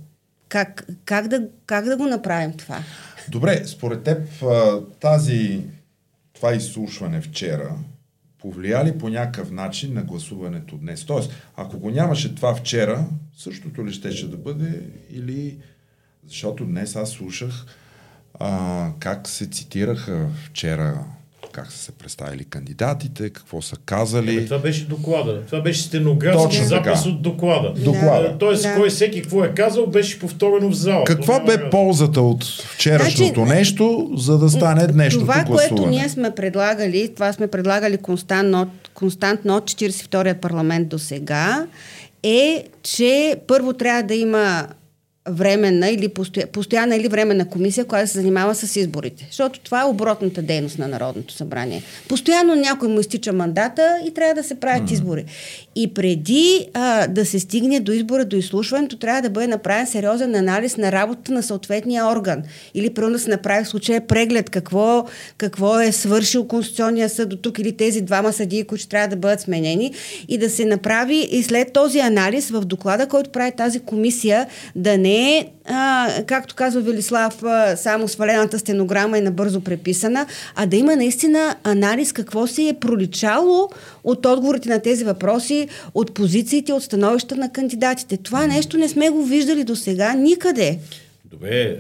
Как, 0.50 0.88
как, 1.06 1.28
да, 1.28 1.44
как 1.66 1.86
да 1.86 1.98
го 1.98 2.06
направим 2.06 2.54
това? 2.54 2.78
Добре, 3.30 3.62
според 3.66 4.04
теб 4.04 4.18
тази, 5.00 5.62
това 6.34 6.54
изслушване 6.54 7.22
вчера, 7.22 7.70
повлияли 8.40 8.98
по 8.98 9.10
някакъв 9.10 9.52
начин 9.52 9.94
на 9.94 10.04
гласуването 10.04 10.78
днес. 10.78 11.06
Тоест, 11.06 11.32
ако 11.56 11.80
го 11.80 11.90
нямаше 11.90 12.36
това 12.36 12.56
вчера, 12.56 13.08
същото 13.38 13.86
ли 13.86 13.94
щеше 13.94 14.30
да 14.30 14.38
бъде 14.38 14.82
или... 15.10 15.58
Защото 16.28 16.66
днес 16.66 16.96
аз 16.96 17.10
слушах 17.10 17.66
а, 18.40 18.92
как 19.00 19.28
се 19.28 19.50
цитираха 19.50 20.30
вчера 20.46 21.06
как 21.58 21.72
са 21.72 21.78
се 21.78 21.92
представили 21.92 22.44
кандидатите, 22.44 23.30
какво 23.30 23.62
са 23.62 23.76
казали. 23.86 24.38
Ебе, 24.38 24.46
това 24.46 24.60
беше 24.60 24.86
доклада. 24.86 25.42
Това 25.46 25.62
беше 25.62 25.82
стенографски 25.82 26.64
запис 26.64 27.06
от 27.06 27.22
доклада. 27.22 27.74
доклада. 27.78 28.30
Да. 28.30 28.38
Тоест, 28.38 28.64
да. 28.64 28.76
кой 28.76 28.90
всеки 28.90 29.22
какво 29.22 29.44
е 29.44 29.54
казал, 29.54 29.88
беше 29.88 30.20
повторено 30.20 30.70
в 30.70 30.74
зала. 30.74 31.04
Каква 31.04 31.40
бе 31.40 31.54
е 31.54 31.70
ползата 31.70 32.22
от 32.22 32.44
вчерашното 32.44 33.46
значи, 33.46 33.54
нещо, 33.54 34.10
за 34.16 34.38
да 34.38 34.50
стане 34.50 34.88
днешното 34.88 35.26
това, 35.26 35.44
гласуване? 35.44 35.68
Това, 35.68 35.78
което 35.78 35.90
ние 35.90 36.10
сме 36.10 36.32
предлагали, 36.36 37.14
това 37.14 37.34
сме 37.34 37.48
предлагали 37.48 37.98
константно, 37.98 38.70
константно 38.94 39.56
от 39.56 39.72
42-я 39.72 40.42
парламент 40.42 40.88
до 40.88 41.00
сега, 41.00 41.68
е, 42.24 42.64
че 42.84 43.36
първо 43.48 43.74
трябва 43.74 44.04
да 44.04 44.16
има 44.16 44.68
временна 45.30 45.90
или 45.90 46.08
постоя, 46.08 46.48
постоянна 46.48 46.96
или 46.96 47.08
временна 47.08 47.50
комисия, 47.50 47.86
която 47.86 48.12
се 48.12 48.18
занимава 48.18 48.56
с 48.56 48.76
изборите. 48.76 49.26
Защото 49.30 49.60
това 49.60 49.82
е 49.82 49.86
оборотната 49.86 50.42
дейност 50.42 50.80
на 50.80 50.88
Народното 50.88 51.34
събрание. 51.34 51.84
Постоянно 52.08 52.56
някой 52.56 52.90
му 52.90 53.00
изтича 53.00 53.34
мандата 53.34 54.00
и 54.08 54.14
трябва 54.14 54.34
да 54.34 54.44
се 54.44 54.56
правят 54.56 54.90
mm. 54.90 54.94
избори. 54.94 55.26
И 55.76 55.94
преди 55.94 56.68
а, 56.74 57.08
да 57.08 57.26
се 57.26 57.40
стигне 57.40 57.80
до 57.80 57.92
избора, 57.92 58.26
до 58.26 58.36
изслушването, 58.36 58.98
трябва 58.98 59.22
да 59.22 59.30
бъде 59.30 59.48
направен 59.48 59.88
сериозен 59.88 60.36
анализ 60.36 60.78
на 60.78 60.92
работата 60.92 61.32
на 61.32 61.44
съответния 61.44 62.06
орган. 62.08 62.44
Или 62.74 62.90
първо 62.90 63.12
да 63.12 63.20
се 63.20 63.30
направи 63.30 63.66
в 63.66 63.68
случая 63.68 64.08
преглед 64.08 64.50
какво, 64.50 65.06
какво 65.38 65.80
е 65.80 65.92
свършил 65.92 66.48
Конституционния 66.48 67.10
съд 67.10 67.30
до 67.30 67.38
тук 67.38 67.60
или 67.60 67.78
тези 67.78 68.02
двама 68.02 68.34
съдии, 68.34 68.64
които 68.64 68.88
трябва 68.88 69.08
да 69.08 69.16
бъдат 69.16 69.42
сменени 69.42 69.94
и 70.28 70.38
да 70.38 70.50
се 70.50 70.66
направи 70.66 71.28
и 71.32 71.44
след 71.44 71.74
този 71.74 72.00
анализ 72.00 72.50
в 72.50 72.66
доклада, 72.66 73.08
който 73.08 73.30
прави 73.30 73.52
тази 73.58 73.80
комисия, 73.80 74.48
да 74.76 74.98
не 74.98 75.17
е, 75.18 75.52
а, 75.66 76.10
както 76.28 76.56
казва 76.56 76.82
Велислав, 76.82 77.44
а, 77.44 77.78
само 77.78 78.08
свалената 78.08 78.60
стенограма 78.60 79.18
и 79.18 79.22
набързо 79.22 79.62
преписана, 79.62 80.26
а 80.56 80.66
да 80.66 80.76
има 80.76 80.96
наистина 80.96 81.56
анализ 81.64 82.14
какво 82.14 82.48
се 82.48 82.68
е 82.68 82.74
проличало 82.74 83.70
от 84.04 84.26
отговорите 84.26 84.70
на 84.70 84.80
тези 84.80 85.04
въпроси, 85.04 85.68
от 85.94 86.14
позициите, 86.14 86.74
от 86.74 86.84
становища 86.84 87.36
на 87.36 87.52
кандидатите. 87.52 88.18
Това 88.18 88.48
нещо 88.48 88.78
не 88.78 88.90
сме 88.90 89.10
го 89.10 89.24
виждали 89.24 89.64
до 89.64 89.76
сега 89.76 90.14
никъде. 90.14 90.80
Добре, 91.32 91.62
е, 91.62 91.78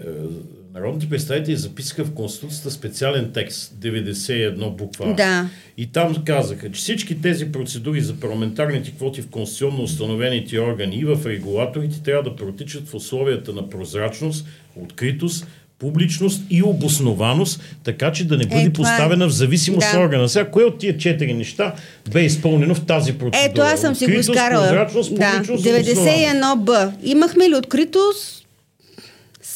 Народните 0.77 1.09
представители 1.09 1.55
записаха 1.55 2.05
в 2.05 2.13
Конституцията 2.13 2.71
специален 2.71 3.31
текст, 3.33 3.73
91 3.81 4.75
буква. 4.75 5.13
Да. 5.13 5.49
И 5.77 5.87
там 5.87 6.15
казаха, 6.25 6.71
че 6.71 6.81
всички 6.81 7.21
тези 7.21 7.51
процедури 7.51 8.01
за 8.01 8.19
парламентарните 8.19 8.91
квоти 8.91 9.21
в 9.21 9.29
конституционно 9.29 9.83
установените 9.83 10.59
органи 10.59 10.95
и 10.95 11.05
в 11.05 11.25
регулаторите 11.25 12.03
трябва 12.03 12.23
да 12.23 12.35
протичат 12.35 12.89
в 12.89 12.93
условията 12.93 13.53
на 13.53 13.69
прозрачност, 13.69 14.47
откритост, 14.75 15.47
публичност 15.79 16.41
и 16.49 16.63
обоснованост, 16.63 17.61
така 17.83 18.11
че 18.11 18.27
да 18.27 18.37
не 18.37 18.45
бъде 18.45 18.61
е, 18.61 18.73
поставена 18.73 19.25
е... 19.25 19.27
в 19.27 19.31
зависимост 19.31 19.87
да. 19.93 19.99
органа. 19.99 20.29
Сега, 20.29 20.49
кое 20.49 20.63
от 20.63 20.77
тия 20.77 20.97
четири 20.97 21.33
неща 21.33 21.73
бе 22.11 22.21
изпълнено 22.21 22.75
в 22.75 22.85
тази 22.85 23.13
процедура? 23.13 23.51
Ето, 23.51 23.61
аз 23.61 23.81
съм 23.81 23.95
си 23.95 24.05
го 24.05 24.11
изкарала. 24.11 24.67
Да, 24.67 24.87
91Б. 24.87 26.91
Имахме 27.03 27.49
ли 27.49 27.55
откритост, 27.55 28.46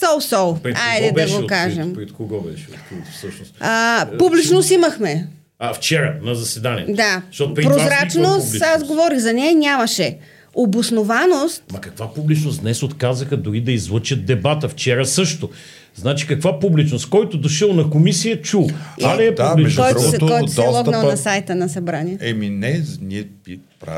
Сол-сол. 0.02 0.76
Айде 0.76 1.12
да 1.12 1.42
го 1.42 1.48
кажем. 1.48 1.94
Пред 1.94 2.12
кого 2.12 2.42
беше 2.42 2.68
открито 2.70 3.12
всъщност? 3.18 3.54
А, 3.60 4.08
публичност 4.20 4.72
имахме. 4.72 5.28
А, 5.60 5.74
вчера 5.74 6.16
на 6.22 6.36
заседание. 6.36 6.86
Да. 6.90 7.22
Прозрачност, 7.56 8.62
аз 8.62 8.84
говорих 8.84 9.20
за 9.20 9.34
нея, 9.34 9.56
нямаше. 9.56 10.18
Обоснованост. 10.54 11.64
Ма 11.72 11.82
каква 11.82 12.14
публичност? 12.14 12.62
Днес 12.62 12.84
отказаха 12.84 13.38
дори 13.38 13.62
да 13.62 13.72
излъчат 13.72 14.26
дебата. 14.26 14.70
Вчера 14.70 15.06
също. 15.06 15.50
Значи 15.96 16.28
каква 16.28 16.60
публичност? 16.60 17.10
Който 17.10 17.38
дошъл 17.38 17.74
на 17.74 17.90
комисия, 17.90 18.42
чул. 18.42 18.68
Е, 19.00 19.04
а 19.04 19.16
не 19.16 19.24
е 19.24 19.32
да. 19.32 19.56
Който, 19.56 20.02
се, 20.02 20.18
който 20.18 20.52
се 20.52 20.62
е 20.62 20.68
логнал 20.68 21.04
на 21.04 21.18
сайта 21.18 21.56
на 21.56 21.70
събрание. 21.70 22.18
Еми 22.22 22.50
не, 22.50 22.84
ние 23.02 23.28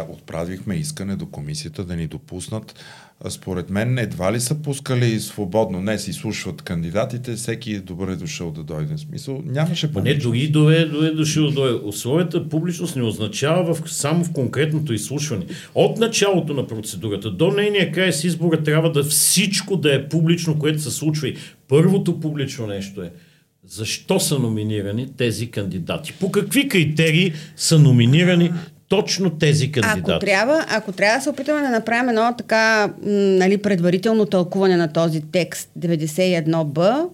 отправихме 0.09 0.75
искане 0.75 1.15
до 1.15 1.25
комисията 1.25 1.83
да 1.83 1.95
ни 1.95 2.07
допуснат 2.07 2.75
според 3.29 3.69
мен 3.69 3.97
едва 3.97 4.33
ли 4.33 4.39
са 4.39 4.55
пускали 4.55 5.19
свободно. 5.19 5.81
Не 5.81 5.99
си 5.99 6.13
слушват 6.13 6.61
кандидатите, 6.61 7.33
всеки 7.33 7.73
е 7.73 7.79
добре 7.79 8.15
дошъл 8.15 8.51
да 8.51 8.63
дойде. 8.63 8.95
В 8.95 8.99
смисъл, 8.99 9.41
нямаше 9.45 9.93
публичност. 9.93 10.25
Не, 10.25 10.31
дори 10.31 10.47
дойде, 10.47 10.85
дойде 10.85 11.11
дошъл 11.11 11.47
да 11.47 11.51
дойде. 11.51 11.79
Условията 11.83 12.49
публичност 12.49 12.95
не 12.95 13.03
означава 13.03 13.73
в, 13.73 13.91
само 13.91 14.23
в 14.23 14.31
конкретното 14.31 14.93
изслушване. 14.93 15.45
От 15.75 15.97
началото 15.97 16.53
на 16.53 16.67
процедурата 16.67 17.31
до 17.31 17.51
нейния 17.51 17.91
край 17.91 18.13
с 18.13 18.23
избора 18.23 18.63
трябва 18.63 18.91
да 18.91 19.03
всичко 19.03 19.77
да 19.77 19.95
е 19.95 20.09
публично, 20.09 20.59
което 20.59 20.81
се 20.81 20.91
случва. 20.91 21.27
И 21.27 21.37
първото 21.73 22.19
публично 22.19 22.67
нещо 22.67 23.01
е 23.01 23.11
защо 23.65 24.19
са 24.19 24.39
номинирани 24.39 25.13
тези 25.17 25.51
кандидати? 25.51 26.13
По 26.19 26.31
какви 26.31 26.69
критерии 26.69 27.33
са 27.55 27.79
номинирани 27.79 28.53
точно 28.87 29.29
тези 29.29 29.71
кандидати. 29.71 30.11
Ако 30.11 30.19
трябва, 30.19 30.65
ако 30.69 30.91
трябва 30.91 31.17
да 31.17 31.23
се 31.23 31.29
опитаме 31.29 31.61
да 31.61 31.69
направим 31.69 32.09
едно 32.09 32.33
така 32.37 32.93
нали, 33.03 33.57
предварително 33.57 34.25
тълкуване 34.25 34.77
на 34.77 34.93
този 34.93 35.21
текст 35.31 35.69
91б, 35.79 37.09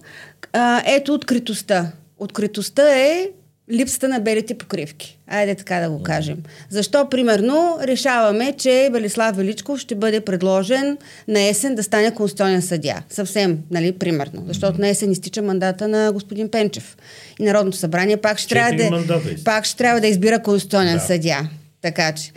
а, 0.53 0.83
ето 0.85 1.13
откритостта. 1.13 1.91
Откритостта 2.17 2.99
е 2.99 3.29
липсата 3.71 4.07
на 4.07 4.19
белите 4.19 4.53
покривки. 4.53 5.17
Айде 5.27 5.55
така 5.55 5.79
да 5.79 5.89
го 5.89 6.03
кажем. 6.03 6.37
Защо, 6.69 7.09
примерно, 7.09 7.77
решаваме, 7.81 8.53
че 8.57 8.89
Велислав 8.93 9.35
Величков 9.35 9.79
ще 9.79 9.95
бъде 9.95 10.21
предложен 10.21 10.97
на 11.27 11.41
есен 11.41 11.75
да 11.75 11.83
стане 11.83 12.13
конституционен 12.13 12.61
съдия. 12.61 13.03
Съвсем, 13.09 13.57
нали, 13.71 13.91
примерно. 13.91 14.43
Защото 14.47 14.81
на 14.81 14.87
есен 14.87 15.11
изтича 15.11 15.41
мандата 15.41 15.87
на 15.87 16.11
господин 16.13 16.51
Пенчев. 16.51 16.97
И 17.39 17.43
Народното 17.43 17.77
събрание 17.77 18.17
пак 18.17 18.39
ще, 18.39 18.49
трябва 18.49 18.75
да, 18.75 19.21
пак 19.45 19.65
ще 19.65 19.77
трябва 19.77 20.01
да 20.01 20.07
избира 20.07 20.43
конституционен 20.43 20.97
да. 20.97 21.03
съдия. 21.03 21.49
Така 21.81 22.13
че. 22.13 22.31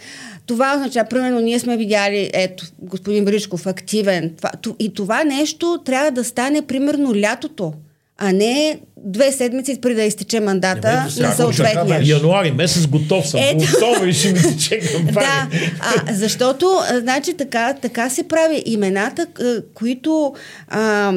Това 0.47 0.75
означава, 0.75 1.09
примерно, 1.09 1.41
ние 1.41 1.59
сме 1.59 1.77
видяли, 1.77 2.31
ето, 2.33 2.67
господин 2.79 3.25
Бричков, 3.25 3.67
активен. 3.67 4.35
Това, 4.37 4.51
и 4.79 4.95
това 4.95 5.25
нещо 5.25 5.83
трябва 5.85 6.11
да 6.11 6.25
стане, 6.25 6.63
примерно, 6.63 7.15
лятото, 7.17 7.73
а 8.19 8.33
не 8.33 8.81
две 9.05 9.33
седмици 9.33 9.81
преди 9.81 9.95
да 9.95 10.03
изтече 10.03 10.41
мандата 10.41 11.07
не, 11.21 11.27
на 11.27 11.33
съответния. 11.33 12.01
Януари 12.05 12.51
месец 12.51 12.87
готов 12.87 13.29
съм. 13.29 13.41
Ето... 13.43 13.65
И 14.07 14.13
ще 14.13 14.33
ми 14.33 14.43
тече 14.43 14.81
Да, 15.13 15.49
а, 15.81 16.15
защото 16.15 16.81
значи 17.01 17.35
така, 17.35 17.75
така 17.83 18.11
се 18.11 18.23
прави 18.23 18.63
имената, 18.67 19.27
които 19.75 20.35
а, 20.69 21.13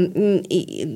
и, 0.50 0.88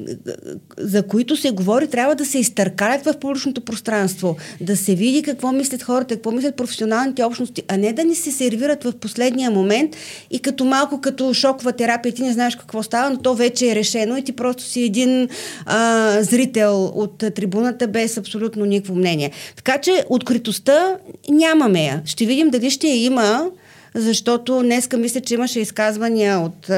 за 0.78 1.04
които 1.04 1.38
се 1.38 1.52
говори, 1.52 1.88
трябва 1.88 2.16
да 2.16 2.26
се 2.26 2.40
изтъркалят 2.40 3.06
в 3.06 3.14
публичното 3.20 3.62
пространство, 3.62 4.38
да 4.62 4.78
се 4.78 4.96
види 4.96 5.24
какво 5.24 5.52
мислят 5.52 5.84
хората, 5.84 6.16
какво 6.16 6.32
мислят 6.32 6.56
професионалните 6.56 7.24
общности, 7.24 7.64
а 7.68 7.78
не 7.78 7.94
да 7.94 8.04
ни 8.04 8.16
се 8.16 8.32
сервират 8.32 8.84
в 8.84 8.94
последния 8.94 9.52
момент 9.52 9.96
и 10.32 10.40
като 10.40 10.66
малко 10.66 11.02
като 11.02 11.34
шокова 11.34 11.72
терапия, 11.72 12.14
ти 12.14 12.22
не 12.22 12.34
знаеш 12.34 12.56
какво 12.56 12.84
става, 12.84 13.10
но 13.10 13.18
то 13.18 13.36
вече 13.36 13.72
е 13.72 13.76
решено 13.76 14.18
и 14.18 14.24
ти 14.24 14.32
просто 14.32 14.64
си 14.64 14.84
един 14.84 15.30
а, 15.66 16.18
зрител 16.22 16.79
от 16.86 17.18
трибуната 17.18 17.88
без 17.88 18.18
абсолютно 18.18 18.66
никакво 18.66 18.96
мнение. 18.96 19.32
Така 19.56 19.78
че 19.78 20.06
откритостта 20.10 20.98
нямаме 21.30 21.86
я. 21.86 22.02
Ще 22.06 22.26
видим 22.26 22.50
дали 22.50 22.70
ще 22.70 22.88
я 22.88 23.06
има 23.06 23.50
защото 23.96 24.62
днеска 24.64 24.98
мисля, 24.98 25.22
че 25.22 25.34
имаше 25.34 25.60
изказвания 25.60 26.40
от, 26.40 26.70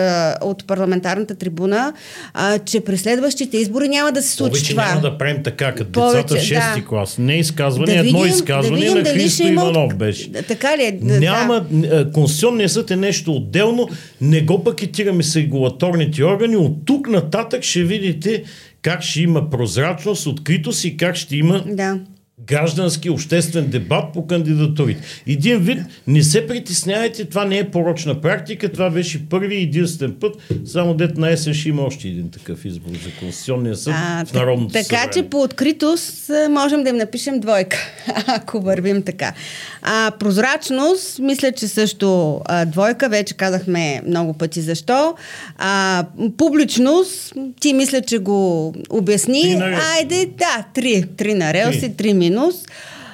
от 0.41 0.67
парламентарната 0.67 1.35
трибуна, 1.35 1.93
а, 2.33 2.59
че 2.59 2.79
през 2.79 3.01
следващите 3.01 3.57
избори 3.57 3.89
няма 3.89 4.11
да 4.11 4.21
се 4.21 4.31
случи 4.31 4.51
Повече 4.51 4.71
това. 4.71 4.87
няма 4.87 5.01
да 5.01 5.17
правим 5.17 5.43
така, 5.43 5.75
като 5.75 5.91
Повече, 5.91 6.21
децата 6.21 6.35
в 6.35 6.43
6 6.43 6.75
да. 6.75 6.85
клас. 6.85 7.17
Не 7.17 7.39
изказване, 7.39 7.95
да 7.95 8.03
видим, 8.03 8.15
едно 8.15 8.27
изказване 8.27 8.85
да 8.85 8.95
на 8.95 9.05
Христо 9.05 9.47
Иванов 9.47 9.95
беше. 9.95 10.31
Така 10.31 10.77
ли 10.77 10.83
е? 10.83 10.99
Няма, 11.01 11.65
да. 11.71 12.11
Конституционният 12.11 12.71
съд 12.71 12.91
е 12.91 12.95
нещо 12.95 13.31
отделно, 13.33 13.89
не 14.21 14.41
го 14.41 14.63
пакетираме 14.63 15.23
с 15.23 15.35
регулаторните 15.35 16.23
органи, 16.23 16.55
от 16.55 16.85
тук 16.85 17.09
нататък 17.09 17.63
ще 17.63 17.83
видите 17.83 18.43
как 18.81 19.01
ще 19.01 19.21
има 19.21 19.49
прозрачност, 19.49 20.27
откритост 20.27 20.83
и 20.83 20.97
как 20.97 21.15
ще 21.15 21.35
има 21.35 21.63
да 21.67 21.99
граждански 22.47 23.09
обществен 23.09 23.67
дебат 23.67 24.13
по 24.13 24.27
кандидатурите. 24.27 25.01
Един 25.27 25.57
вид, 25.59 25.79
не 26.07 26.23
се 26.23 26.47
притеснявайте, 26.47 27.25
това 27.25 27.45
не 27.45 27.57
е 27.57 27.69
порочна 27.69 28.21
практика, 28.21 28.71
това 28.71 28.89
беше 28.89 29.29
първи 29.29 29.55
и 29.55 29.63
единствен 29.63 30.15
път, 30.19 30.35
само 30.65 30.93
дет 30.93 31.17
на 31.17 31.31
есен 31.31 31.53
ще 31.53 31.69
има 31.69 31.81
още 31.81 32.07
един 32.07 32.29
такъв 32.31 32.65
избор 32.65 32.91
за 32.91 33.09
Конституционния 33.19 33.75
съд 33.75 33.93
а, 33.97 34.25
в 34.25 34.33
Народното 34.33 34.73
Така 34.73 34.83
събрание. 34.83 35.09
че 35.13 35.23
по 35.23 35.41
откритост 35.41 36.31
можем 36.49 36.83
да 36.83 36.89
им 36.89 36.95
напишем 36.95 37.39
двойка, 37.39 37.77
ако 38.27 38.61
вървим 38.61 39.03
така. 39.03 39.33
А, 39.81 40.11
прозрачност, 40.19 41.19
мисля, 41.19 41.51
че 41.51 41.67
също 41.67 42.41
а, 42.45 42.65
двойка, 42.65 43.09
вече 43.09 43.33
казахме 43.33 44.01
много 44.07 44.33
пъти 44.33 44.61
защо. 44.61 45.15
А, 45.57 46.05
публичност, 46.37 47.33
ти 47.59 47.73
мисля, 47.73 48.01
че 48.01 48.17
го 48.17 48.73
обясни. 48.89 49.61
Айде, 49.97 50.29
да, 50.37 50.65
три. 50.73 51.03
Три 51.17 51.33
на 51.33 51.53
релси, 51.53 51.93
три 51.97 52.13
минути 52.13 52.30
минус. 52.31 52.55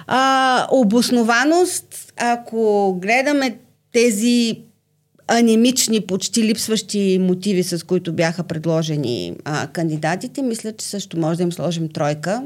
А, 0.08 0.68
обоснованост, 0.72 2.14
ако 2.18 2.94
гледаме 3.02 3.58
тези 3.94 4.58
анемични, 5.28 6.02
почти 6.02 6.44
липсващи 6.44 7.18
мотиви, 7.22 7.64
с 7.64 7.86
които 7.86 8.14
бяха 8.14 8.44
предложени 8.44 9.34
а, 9.46 9.68
кандидатите, 9.68 10.42
мисля, 10.42 10.74
че 10.78 10.86
също 10.86 11.20
може 11.20 11.38
да 11.38 11.44
им 11.44 11.52
сложим 11.52 11.90
тройка. 11.90 12.44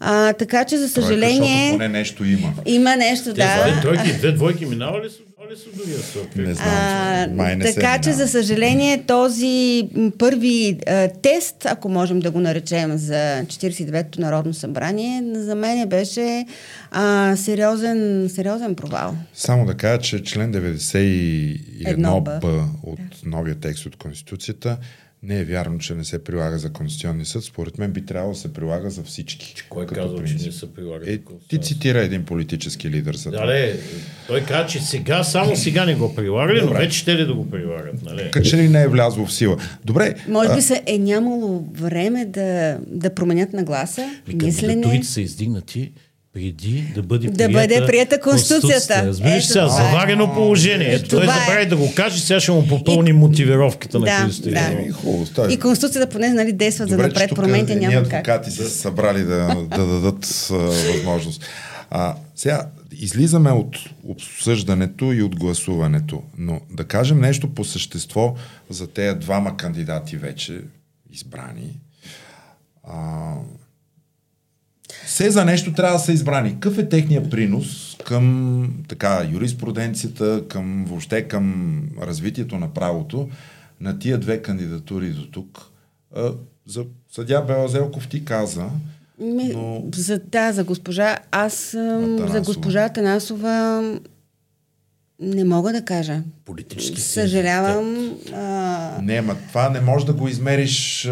А, 0.00 0.32
така 0.32 0.64
че, 0.64 0.78
за 0.78 0.88
съжаление... 0.88 1.68
Тройка, 1.68 1.72
поне 1.72 1.88
нещо 1.88 2.24
има. 2.24 2.52
Има 2.66 2.96
нещо, 2.96 3.24
Те, 3.24 3.40
да. 3.40 3.70
Две, 3.70 3.80
тройки, 3.82 4.12
две 4.18 4.32
двойки 4.32 4.66
минава 4.66 5.04
ли 5.04 5.10
са? 5.10 5.16
Не 6.36 6.54
знам, 6.54 6.68
а, 6.68 7.28
май 7.34 7.56
не 7.56 7.74
така 7.74 8.00
че, 8.00 8.12
за 8.12 8.28
съжаление, 8.28 9.04
този 9.06 9.88
първи 10.18 10.78
а, 10.86 11.08
тест, 11.08 11.66
ако 11.66 11.88
можем 11.88 12.20
да 12.20 12.30
го 12.30 12.40
наречем 12.40 12.98
за 12.98 13.42
49-то 13.42 14.20
Народно 14.20 14.54
събрание, 14.54 15.22
за 15.34 15.54
мен 15.54 15.88
беше 15.88 16.46
а, 16.90 17.36
сериозен, 17.36 18.30
сериозен 18.34 18.74
провал. 18.74 19.14
Само 19.34 19.66
да 19.66 19.74
кажа, 19.74 20.00
че 20.00 20.22
член 20.22 20.52
91Б 20.52 22.64
от 22.82 23.00
новия 23.24 23.54
текст 23.54 23.86
от 23.86 23.96
Конституцията 23.96 24.76
не 25.26 25.40
е 25.40 25.44
вярно, 25.44 25.78
че 25.78 25.94
не 25.94 26.04
се 26.04 26.24
прилага 26.24 26.58
за 26.58 26.72
Конституционния 26.72 27.26
съд. 27.26 27.44
Според 27.44 27.78
мен 27.78 27.92
би 27.92 28.06
трябвало 28.06 28.32
да 28.32 28.38
се 28.38 28.52
прилага 28.52 28.90
за 28.90 29.02
всички. 29.02 29.54
Че 29.56 29.64
кой 29.68 29.86
казва, 29.86 30.24
че 30.24 30.34
не 30.34 30.52
се 30.52 30.74
прилага 30.74 31.12
е, 31.12 31.18
Ти 31.48 31.60
цитира 31.60 31.98
един 31.98 32.24
политически 32.24 32.90
лидер 32.90 33.14
за 33.14 33.30
това. 33.32 33.46
Да, 33.46 33.72
той 34.26 34.40
каза, 34.40 34.68
че 34.68 34.80
сега, 34.80 35.24
само 35.24 35.56
сега 35.56 35.84
не 35.84 35.94
го 35.94 36.14
прилагали, 36.14 36.60
но 36.60 36.72
вече 36.72 36.98
ще 36.98 37.14
ли 37.14 37.26
да 37.26 37.34
го 37.34 37.50
прилагат. 37.50 38.02
Нали? 38.02 38.30
Като 38.30 38.56
ли 38.56 38.68
не 38.68 38.82
е 38.82 38.88
влязло 38.88 39.26
в 39.26 39.32
сила. 39.32 39.56
Добре. 39.84 40.14
Може 40.28 40.54
би 40.54 40.62
се 40.62 40.82
е 40.86 40.98
нямало 40.98 41.64
време 41.72 42.24
да, 42.24 42.78
да 42.86 43.14
променят 43.14 43.52
нагласа, 43.52 44.10
мислене. 44.34 45.04
са 45.04 45.20
издигнати 45.20 45.92
преди 46.34 46.84
да 46.94 47.02
бъде 47.02 47.28
да 47.28 47.48
бъде 47.48 47.86
прията 47.86 48.20
Конституцията. 48.20 49.06
Разбираш 49.06 49.46
сега, 49.46 49.68
заварено 49.68 50.34
положение. 50.34 50.94
Ето, 50.94 51.08
той 51.08 51.26
забрави 51.26 51.66
да 51.66 51.76
го 51.76 51.92
каже, 51.94 52.20
сега 52.20 52.40
ще 52.40 52.52
му 52.52 52.68
попълни 52.68 53.12
мотивировката 53.12 53.98
на 53.98 54.04
да, 54.04 54.12
Христо. 54.12 54.50
Да. 54.50 54.92
Хубаво, 54.92 55.26
и 55.50 55.58
Конституцията 55.58 56.08
поне 56.12 56.28
нали, 56.28 56.52
действа 56.52 56.86
за 56.86 56.96
напред, 56.96 57.30
промените 57.34 57.76
няма 57.76 57.94
как. 57.94 58.06
адвокати 58.06 58.50
са 58.50 58.70
събрали 58.70 59.22
да, 59.22 59.66
да 59.70 59.86
дадат 59.86 60.48
а, 60.50 60.54
възможност. 60.54 61.44
А, 61.90 62.14
сега, 62.36 62.66
излизаме 62.92 63.50
от 63.50 63.76
обсъждането 64.04 65.12
и 65.12 65.22
от 65.22 65.36
гласуването, 65.36 66.22
но 66.38 66.60
да 66.70 66.84
кажем 66.84 67.20
нещо 67.20 67.54
по 67.54 67.64
същество 67.64 68.34
за 68.70 68.86
тези 68.86 69.18
двама 69.18 69.56
кандидати 69.56 70.16
вече 70.16 70.60
избрани. 71.12 71.80
А, 72.84 73.32
все 75.06 75.30
за 75.30 75.44
нещо 75.44 75.72
трябва 75.72 75.92
да 75.92 75.98
са 75.98 76.12
избрани. 76.12 76.52
Какъв 76.52 76.78
е 76.78 76.88
техния 76.88 77.30
принос 77.30 77.96
към 78.04 78.68
така, 78.88 79.26
юриспруденцията, 79.32 80.42
към 80.48 80.84
въобще 80.88 81.22
към 81.22 81.80
развитието 82.02 82.58
на 82.58 82.74
правото 82.74 83.28
на 83.80 83.98
тия 83.98 84.18
две 84.18 84.42
кандидатури 84.42 85.10
до 85.10 85.26
тук? 85.26 85.62
За 86.66 86.84
съдя 87.12 87.42
Белазелков 87.42 88.08
ти 88.08 88.24
каза, 88.24 88.66
но... 89.18 89.84
За, 89.94 90.18
да, 90.18 90.52
за 90.52 90.64
госпожа, 90.64 91.18
аз 91.30 91.74
Атанасова. 91.74 92.28
за 92.28 92.40
госпожа 92.40 92.88
Танасова 92.88 93.82
не 95.20 95.44
мога 95.44 95.72
да 95.72 95.84
кажа. 95.84 96.22
Политически 96.44 97.00
Съжалявам. 97.00 98.14
А... 98.32 98.98
Не, 99.02 99.20
ма 99.20 99.36
това 99.48 99.68
не 99.68 99.80
можеш 99.80 100.06
да 100.06 100.12
го 100.12 100.28
измериш 100.28 101.08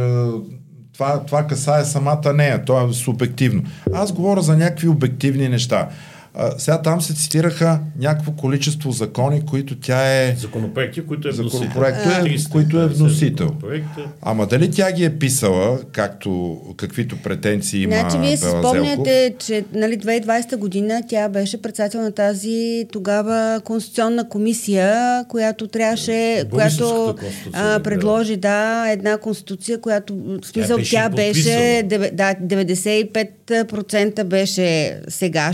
това, 0.92 1.20
това 1.26 1.46
касае 1.46 1.84
самата 1.84 2.32
нея, 2.34 2.64
то 2.64 2.88
е 2.88 2.92
субективно. 2.92 3.62
Аз 3.94 4.12
говоря 4.12 4.42
за 4.42 4.56
някакви 4.56 4.88
обективни 4.88 5.48
неща. 5.48 5.88
А, 6.34 6.58
сега 6.58 6.82
там 6.82 7.00
се 7.00 7.14
цитираха 7.14 7.80
някакво 7.98 8.32
количество 8.32 8.90
закони, 8.90 9.46
които 9.46 9.76
тя 9.80 10.22
е... 10.22 10.36
Законопроекти, 10.36 11.06
които 11.06 11.28
е 11.28 11.30
вносител. 11.30 11.60
Законопроекти, 11.60 12.08
е, 12.08 12.50
които 12.52 12.80
е 12.80 12.86
вносител. 12.86 13.50
Ама 14.22 14.46
дали 14.46 14.70
тя 14.70 14.92
ги 14.92 15.04
е 15.04 15.18
писала, 15.18 15.78
както, 15.92 16.60
каквито 16.76 17.16
претенции 17.22 17.82
има 17.82 17.94
Значи 17.94 18.18
вие 18.18 18.36
си 18.36 18.44
спомняте, 18.44 19.34
че 19.38 19.64
нали, 19.74 19.98
2020 19.98 20.56
година 20.56 21.02
тя 21.08 21.28
беше 21.28 21.62
председател 21.62 22.00
на 22.00 22.12
тази 22.12 22.86
тогава 22.92 23.60
конституционна 23.64 24.28
комисия, 24.28 25.24
която 25.28 25.68
трябваше, 25.68 26.44
която 26.50 27.14
а, 27.52 27.80
предложи 27.80 28.36
да, 28.36 28.86
една 28.88 29.18
конституция, 29.18 29.80
която 29.80 30.14
в 30.14 30.46
смисъл 30.46 30.78
тя 30.90 31.08
беше, 31.08 31.44
тя 31.44 31.82
беше 31.82 31.82
да, 32.12 32.34
95% 32.34 34.24
беше 34.24 35.00
сега, 35.08 35.52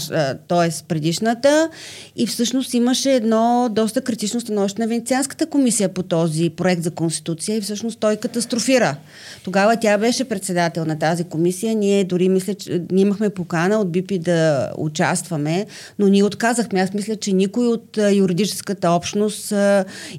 т.е 0.48 0.67
т.е. 0.70 0.84
предишната. 0.88 1.70
И 2.16 2.26
всъщност 2.26 2.74
имаше 2.74 3.12
едно 3.12 3.68
доста 3.70 4.00
критично 4.00 4.40
становище 4.40 4.82
на 4.82 4.88
Венецианската 4.88 5.46
комисия 5.46 5.88
по 5.88 6.02
този 6.02 6.50
проект 6.50 6.82
за 6.82 6.90
Конституция 6.90 7.56
и 7.56 7.60
всъщност 7.60 7.98
той 7.98 8.16
катастрофира. 8.16 8.96
Тогава 9.44 9.76
тя 9.76 9.98
беше 9.98 10.24
председател 10.24 10.84
на 10.84 10.98
тази 10.98 11.24
комисия. 11.24 11.74
Ние 11.74 12.04
дори 12.04 12.28
мисля, 12.28 12.54
че 12.54 12.82
ние 12.90 13.02
имахме 13.02 13.30
покана 13.30 13.78
от 13.78 13.92
БИПИ 13.92 14.18
да 14.18 14.70
участваме, 14.78 15.66
но 15.98 16.08
ние 16.08 16.24
отказахме. 16.24 16.80
Аз 16.80 16.94
мисля, 16.94 17.16
че 17.16 17.32
никой 17.32 17.66
от 17.66 17.98
юридическата 18.12 18.90
общност 18.90 19.52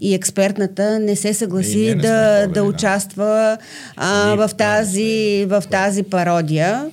и 0.02 0.14
експертната 0.14 1.00
не 1.00 1.16
се 1.16 1.34
съгласи 1.34 1.78
не, 1.78 1.96
не 1.96 2.02
да, 2.02 2.48
да, 2.48 2.48
да 2.48 2.64
участва 2.64 3.58
а, 3.96 4.36
в, 4.36 4.50
тази, 4.58 5.46
в 5.50 5.64
тази 5.72 6.04
пародия. 6.04 6.92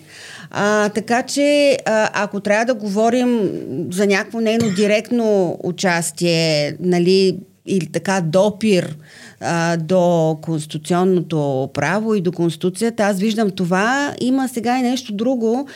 А, 0.51 0.89
така 0.89 1.23
че, 1.23 1.79
а, 1.87 2.11
ако 2.25 2.41
трябва 2.41 2.65
да 2.65 2.75
говорим 2.75 3.51
за 3.93 4.07
някакво 4.07 4.41
нейно 4.41 4.71
директно 4.71 5.57
участие, 5.65 6.77
нали, 6.81 7.39
или 7.67 7.87
така 7.87 8.21
допир 8.21 8.97
а, 9.41 9.77
до 9.77 10.39
конституционното 10.43 11.71
право 11.75 12.15
и 12.15 12.21
до 12.21 12.33
конституцията. 12.33 13.03
Аз 13.03 13.19
виждам 13.19 13.51
това. 13.51 14.15
Има 14.21 14.49
сега 14.49 14.79
и 14.79 14.83
нещо 14.83 15.13
друго, 15.13 15.69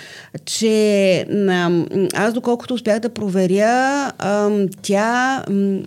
че 0.44 1.16
а, 1.20 1.84
аз 2.14 2.32
доколкото 2.32 2.74
успях 2.74 3.00
да 3.00 3.08
проверя, 3.08 4.12
а, 4.18 4.50
тя 4.82 5.44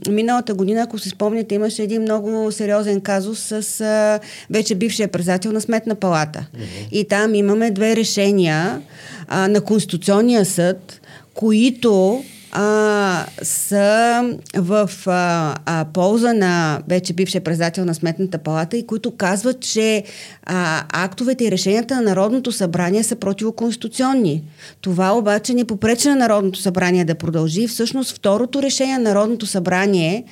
миналата 0.09 0.53
година, 0.53 0.81
ако 0.81 0.99
си 0.99 1.09
спомняте, 1.09 1.55
имаше 1.55 1.83
един 1.83 2.01
много 2.01 2.51
сериозен 2.51 3.01
казус 3.01 3.39
с 3.39 3.81
а, 3.81 4.19
вече 4.49 4.75
бившия 4.75 5.07
председател 5.07 5.51
на 5.51 5.61
Сметна 5.61 5.95
палата. 5.95 6.39
Mm-hmm. 6.39 6.89
И 6.91 7.07
там 7.07 7.35
имаме 7.35 7.71
две 7.71 7.95
решения 7.95 8.81
а, 9.27 9.47
на 9.47 9.61
Конституционния 9.61 10.45
съд, 10.45 11.01
които 11.33 12.23
а, 12.55 13.25
са 13.41 14.37
в 14.55 14.89
а, 15.07 15.55
а, 15.65 15.85
полза 15.93 16.33
на 16.33 16.81
вече 16.87 17.13
бившия 17.13 17.43
председател 17.43 17.85
на 17.85 17.95
Сметната 17.95 18.37
палата 18.37 18.77
и 18.77 18.87
които 18.87 19.11
казват, 19.11 19.59
че 19.59 20.03
а, 20.43 20.83
актовете 21.03 21.45
и 21.45 21.51
решенията 21.51 21.95
на 21.95 22.01
Народното 22.01 22.51
събрание 22.51 23.03
са 23.03 23.15
противоконституционни. 23.15 24.43
Това 24.81 25.11
обаче 25.11 25.53
не 25.53 25.65
попреча 25.65 26.09
на 26.09 26.15
Народното 26.15 26.59
събрание 26.59 27.05
да 27.05 27.15
продължи. 27.15 27.67
Всъщност 27.67 28.15
второто 28.15 28.61
решение 28.61 28.97
на 28.97 29.03
Народното 29.03 29.45
събрание 29.45 30.23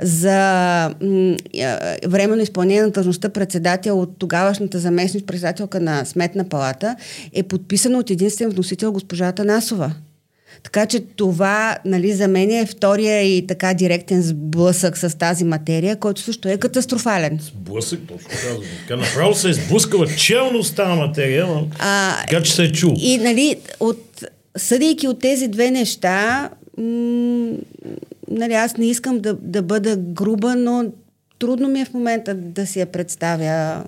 за 0.00 0.38
м- 1.02 1.36
временно 2.06 2.42
изпълнение 2.42 2.82
на 2.82 2.92
тъжността 2.92 3.28
председател 3.28 4.00
от 4.00 4.18
тогавашната 4.18 4.78
заместник 4.78 5.26
председателка 5.26 5.80
на 5.80 6.04
Сметна 6.04 6.44
палата 6.44 6.96
е 7.32 7.42
подписано 7.42 7.98
от 7.98 8.10
единствен 8.10 8.50
вносител 8.50 8.92
госпожа 8.92 9.32
Танасова. 9.32 9.92
Така 10.62 10.86
че 10.86 11.00
това, 11.00 11.78
нали, 11.84 12.12
за 12.12 12.28
мен 12.28 12.50
е 12.50 12.66
втория 12.66 13.36
и 13.36 13.46
така 13.46 13.74
директен 13.74 14.22
сблъсък 14.22 14.98
с 14.98 15.18
тази 15.18 15.44
материя, 15.44 15.96
който 15.96 16.20
също 16.20 16.48
е 16.48 16.56
катастрофален. 16.56 17.38
Сблъсък, 17.42 18.00
точно 18.08 18.30
казвам. 18.30 18.62
Така 18.80 18.96
направо 18.96 19.34
се 19.34 19.50
е 19.50 19.52
сблъскала 19.52 20.06
челно 20.06 20.62
с 20.62 20.74
тази 20.74 20.98
материя, 20.98 21.46
но 21.46 21.68
а, 21.78 22.20
така 22.20 22.42
че 22.42 22.54
се 22.54 22.64
е 22.64 22.72
чул. 22.72 22.94
И, 22.98 23.18
нали, 23.18 23.56
от, 23.80 24.24
съдейки 24.56 25.08
от 25.08 25.20
тези 25.20 25.48
две 25.48 25.70
неща, 25.70 26.50
м- 26.78 27.52
нали, 28.30 28.52
аз 28.52 28.76
не 28.76 28.86
искам 28.86 29.20
да, 29.20 29.34
да 29.34 29.62
бъда 29.62 29.96
груба, 29.96 30.54
но 30.56 30.92
трудно 31.38 31.68
ми 31.68 31.80
е 31.80 31.84
в 31.84 31.94
момента 31.94 32.34
да 32.34 32.66
си 32.66 32.80
я 32.80 32.86
представя 32.86 33.84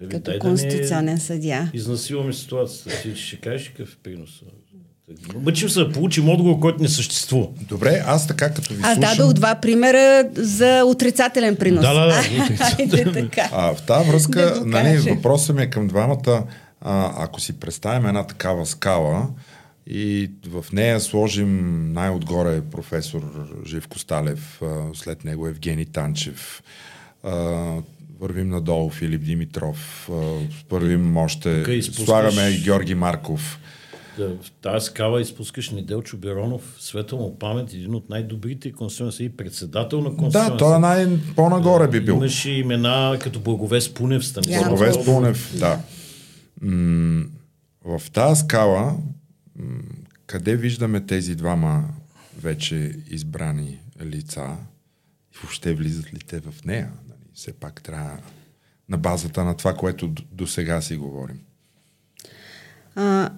Бе, 0.00 0.08
като 0.08 0.38
конституционен 0.40 1.14
да 1.14 1.20
съдия. 1.20 1.70
Изнасилваме 1.74 2.32
ситуацията. 2.32 3.02
Ти 3.02 3.16
ще 3.16 3.36
кажеш 3.36 3.68
какъв 3.68 3.92
е 3.92 3.96
принос? 4.02 4.42
Мъчим 5.44 5.68
се 5.68 5.80
да 5.80 5.92
получим 5.92 6.28
отговор, 6.28 6.58
който 6.58 6.82
не 6.82 6.88
съществува. 6.88 7.46
Добре, 7.68 8.02
аз 8.06 8.26
така 8.26 8.54
като 8.54 8.74
ви 8.74 8.80
Аз 8.82 8.94
слушам... 8.94 9.16
дадох 9.16 9.32
два 9.32 9.54
примера 9.54 10.28
за 10.34 10.82
отрицателен 10.84 11.56
принос. 11.56 11.80
Да, 11.80 11.94
да, 11.94 12.06
да. 12.06 13.28
А, 13.52 13.74
в 13.74 13.82
тази 13.82 14.10
връзка, 14.10 14.54
да 14.54 14.64
нали, 14.64 14.98
въпросът 14.98 15.56
ми 15.56 15.62
е 15.62 15.70
към 15.70 15.88
двамата. 15.88 16.42
А, 16.80 17.24
ако 17.24 17.40
си 17.40 17.52
представим 17.52 18.06
една 18.08 18.26
такава 18.26 18.66
скала 18.66 19.26
и 19.86 20.30
в 20.46 20.64
нея 20.72 21.00
сложим 21.00 21.84
най-отгоре 21.92 22.60
професор 22.60 23.22
Живко 23.66 23.98
Сталев, 23.98 24.60
след 24.94 25.24
него 25.24 25.46
Евгений 25.46 25.84
Танчев, 25.84 26.62
вървим 28.20 28.48
надолу 28.48 28.90
Филип 28.90 29.24
Димитров, 29.24 30.10
вървим 30.70 31.16
още, 31.16 31.82
слагаме 31.82 32.60
Георги 32.64 32.94
Марков 32.94 33.58
в 34.24 34.50
тази 34.62 34.86
скала 34.86 35.20
изпускаш 35.20 35.70
Неделчо 35.70 36.16
Беронов, 36.16 36.76
светъл 36.78 37.18
му 37.18 37.38
памет, 37.38 37.72
един 37.72 37.94
от 37.94 38.10
най-добрите 38.10 38.72
конституционни 38.72 39.24
и 39.32 39.36
председател 39.36 40.00
на 40.00 40.16
конституционни 40.16 40.50
Да, 40.50 40.56
той 40.56 40.76
е 40.76 40.78
най-по-нагоре 40.78 41.88
би 41.88 42.00
бил. 42.00 42.12
Имаше 42.12 42.50
имена 42.50 43.18
като 43.20 43.40
Благовест 43.40 43.94
Пунев. 43.94 44.26
Станислав. 44.26 44.68
Благовест 44.68 45.04
Пунев, 45.04 45.58
да. 45.58 45.80
М- 46.60 47.24
в 47.84 48.10
тази 48.12 48.40
скала, 48.40 48.96
м- 49.56 49.80
къде 50.26 50.56
виждаме 50.56 51.00
тези 51.06 51.34
двама 51.34 51.84
вече 52.38 52.92
избрани 53.10 53.78
лица 54.04 54.56
и 55.34 55.38
въобще 55.42 55.74
влизат 55.74 56.14
ли 56.14 56.18
те 56.18 56.40
в 56.40 56.64
нея? 56.64 56.90
Нали? 57.08 57.18
Все 57.34 57.52
пак 57.52 57.82
трябва 57.82 58.18
на 58.88 58.98
базата 58.98 59.44
на 59.44 59.56
това, 59.56 59.74
което 59.74 60.12
до 60.32 60.46
сега 60.46 60.80
си 60.80 60.96
говорим. 60.96 61.40
А, 62.94 63.30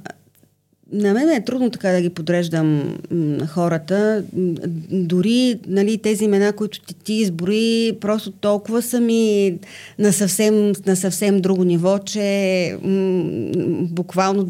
на 0.93 1.13
мен 1.15 1.29
е 1.31 1.45
трудно 1.45 1.71
така 1.71 1.91
да 1.91 2.01
ги 2.01 2.11
подреждам 2.11 2.99
на 3.11 3.47
хората. 3.47 4.25
Дори 4.91 5.59
нали, 5.67 5.99
тези 5.99 6.25
имена, 6.25 6.53
които 6.53 6.81
ти, 6.81 6.95
ти 6.95 7.13
избори, 7.13 7.97
просто 8.01 8.31
толкова 8.31 8.83
са 8.83 9.01
ми 9.01 9.55
на 9.99 10.13
съвсем, 10.13 10.73
на 10.87 10.97
съвсем 10.97 11.41
друго 11.41 11.65
ниво, 11.65 11.99
че 11.99 12.77
м- 12.83 13.25
буквално, 13.91 14.49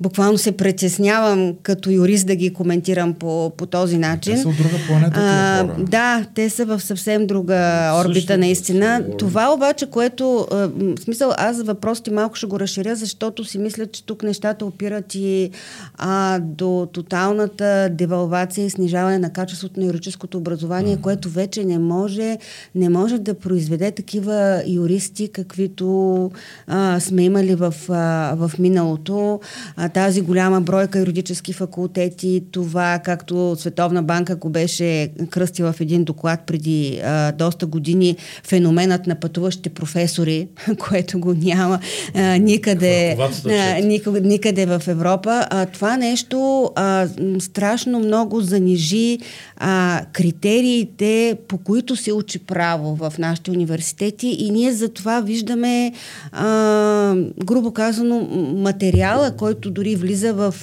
буквално 0.00 0.38
се 0.38 0.52
притеснявам 0.52 1.54
като 1.62 1.90
юрист 1.90 2.26
да 2.26 2.34
ги 2.34 2.52
коментирам 2.52 3.14
по, 3.14 3.52
по 3.56 3.66
този 3.66 3.98
начин. 3.98 4.34
Те 4.34 4.40
са 4.40 4.48
от 4.48 4.56
друга 4.56 4.76
планета. 4.88 5.20
А, 5.20 5.64
да, 5.78 6.26
те 6.34 6.50
са 6.50 6.64
в 6.64 6.80
съвсем 6.80 7.26
друга 7.26 7.92
орбита, 8.00 8.20
Също, 8.20 8.36
наистина. 8.36 9.04
Това 9.18 9.52
обаче, 9.54 9.86
което, 9.86 10.46
в 10.50 11.00
смисъл, 11.00 11.32
аз 11.36 11.62
въпросите 11.62 12.10
малко 12.10 12.36
ще 12.36 12.46
го 12.46 12.60
разширя, 12.60 12.96
защото 12.96 13.44
си 13.44 13.58
мисля, 13.58 13.86
че 13.86 14.04
тук 14.04 14.22
нещата 14.22 14.66
опират 14.66 15.14
и 15.14 15.50
а, 15.98 16.38
до 16.38 16.88
тоталната 16.92 17.88
девалвация 17.92 18.66
и 18.66 18.70
снижаване 18.70 19.18
на 19.18 19.32
качеството 19.32 19.80
на 19.80 19.86
юридическото 19.86 20.38
образование, 20.38 20.96
mm. 20.96 21.00
което 21.00 21.28
вече 21.28 21.64
не 21.64 21.78
може, 21.78 22.38
не 22.74 22.88
може 22.88 23.18
да 23.18 23.34
произведе 23.34 23.90
такива 23.90 24.62
юристи, 24.66 25.28
каквито 25.32 26.30
а, 26.66 27.00
сме 27.00 27.24
имали 27.24 27.54
в, 27.54 27.74
а, 27.88 28.34
в 28.36 28.52
миналото. 28.58 29.40
А, 29.76 29.88
тази 29.88 30.20
голяма 30.20 30.60
бройка 30.60 30.98
юридически 30.98 31.52
факултети, 31.52 32.44
това 32.50 33.00
както 33.04 33.56
Световна 33.58 34.02
банка 34.02 34.36
го 34.36 34.48
беше 34.48 35.10
кръстила 35.30 35.72
в 35.72 35.80
един 35.80 36.04
доклад 36.04 36.40
преди 36.46 37.00
а, 37.04 37.32
доста 37.32 37.66
години, 37.66 38.16
феноменът 38.44 39.06
на 39.06 39.14
пътуващите 39.14 39.70
професори, 39.70 40.48
което 40.78 41.18
го 41.18 41.34
няма 41.34 41.80
а, 42.14 42.38
никъде, 42.38 43.16
а, 43.46 43.80
никъде, 43.80 44.20
никъде 44.20 44.66
в 44.66 44.82
Европа. 44.86 45.45
А, 45.50 45.66
това 45.66 45.96
нещо 45.96 46.70
а, 46.76 47.08
страшно 47.40 47.98
много 47.98 48.40
занижи 48.40 49.18
а, 49.56 50.02
критериите, 50.12 51.38
по 51.48 51.58
които 51.58 51.96
се 51.96 52.12
учи 52.12 52.38
право 52.38 52.96
в 52.96 53.12
нашите 53.18 53.50
университети 53.50 54.28
и 54.28 54.50
ние 54.50 54.72
за 54.72 54.88
това 54.88 55.20
виждаме, 55.20 55.92
а, 56.32 57.14
грубо 57.44 57.72
казано, 57.72 58.20
материала, 58.56 59.30
който 59.36 59.70
дори 59.70 59.96
влиза 59.96 60.32
в 60.32 60.54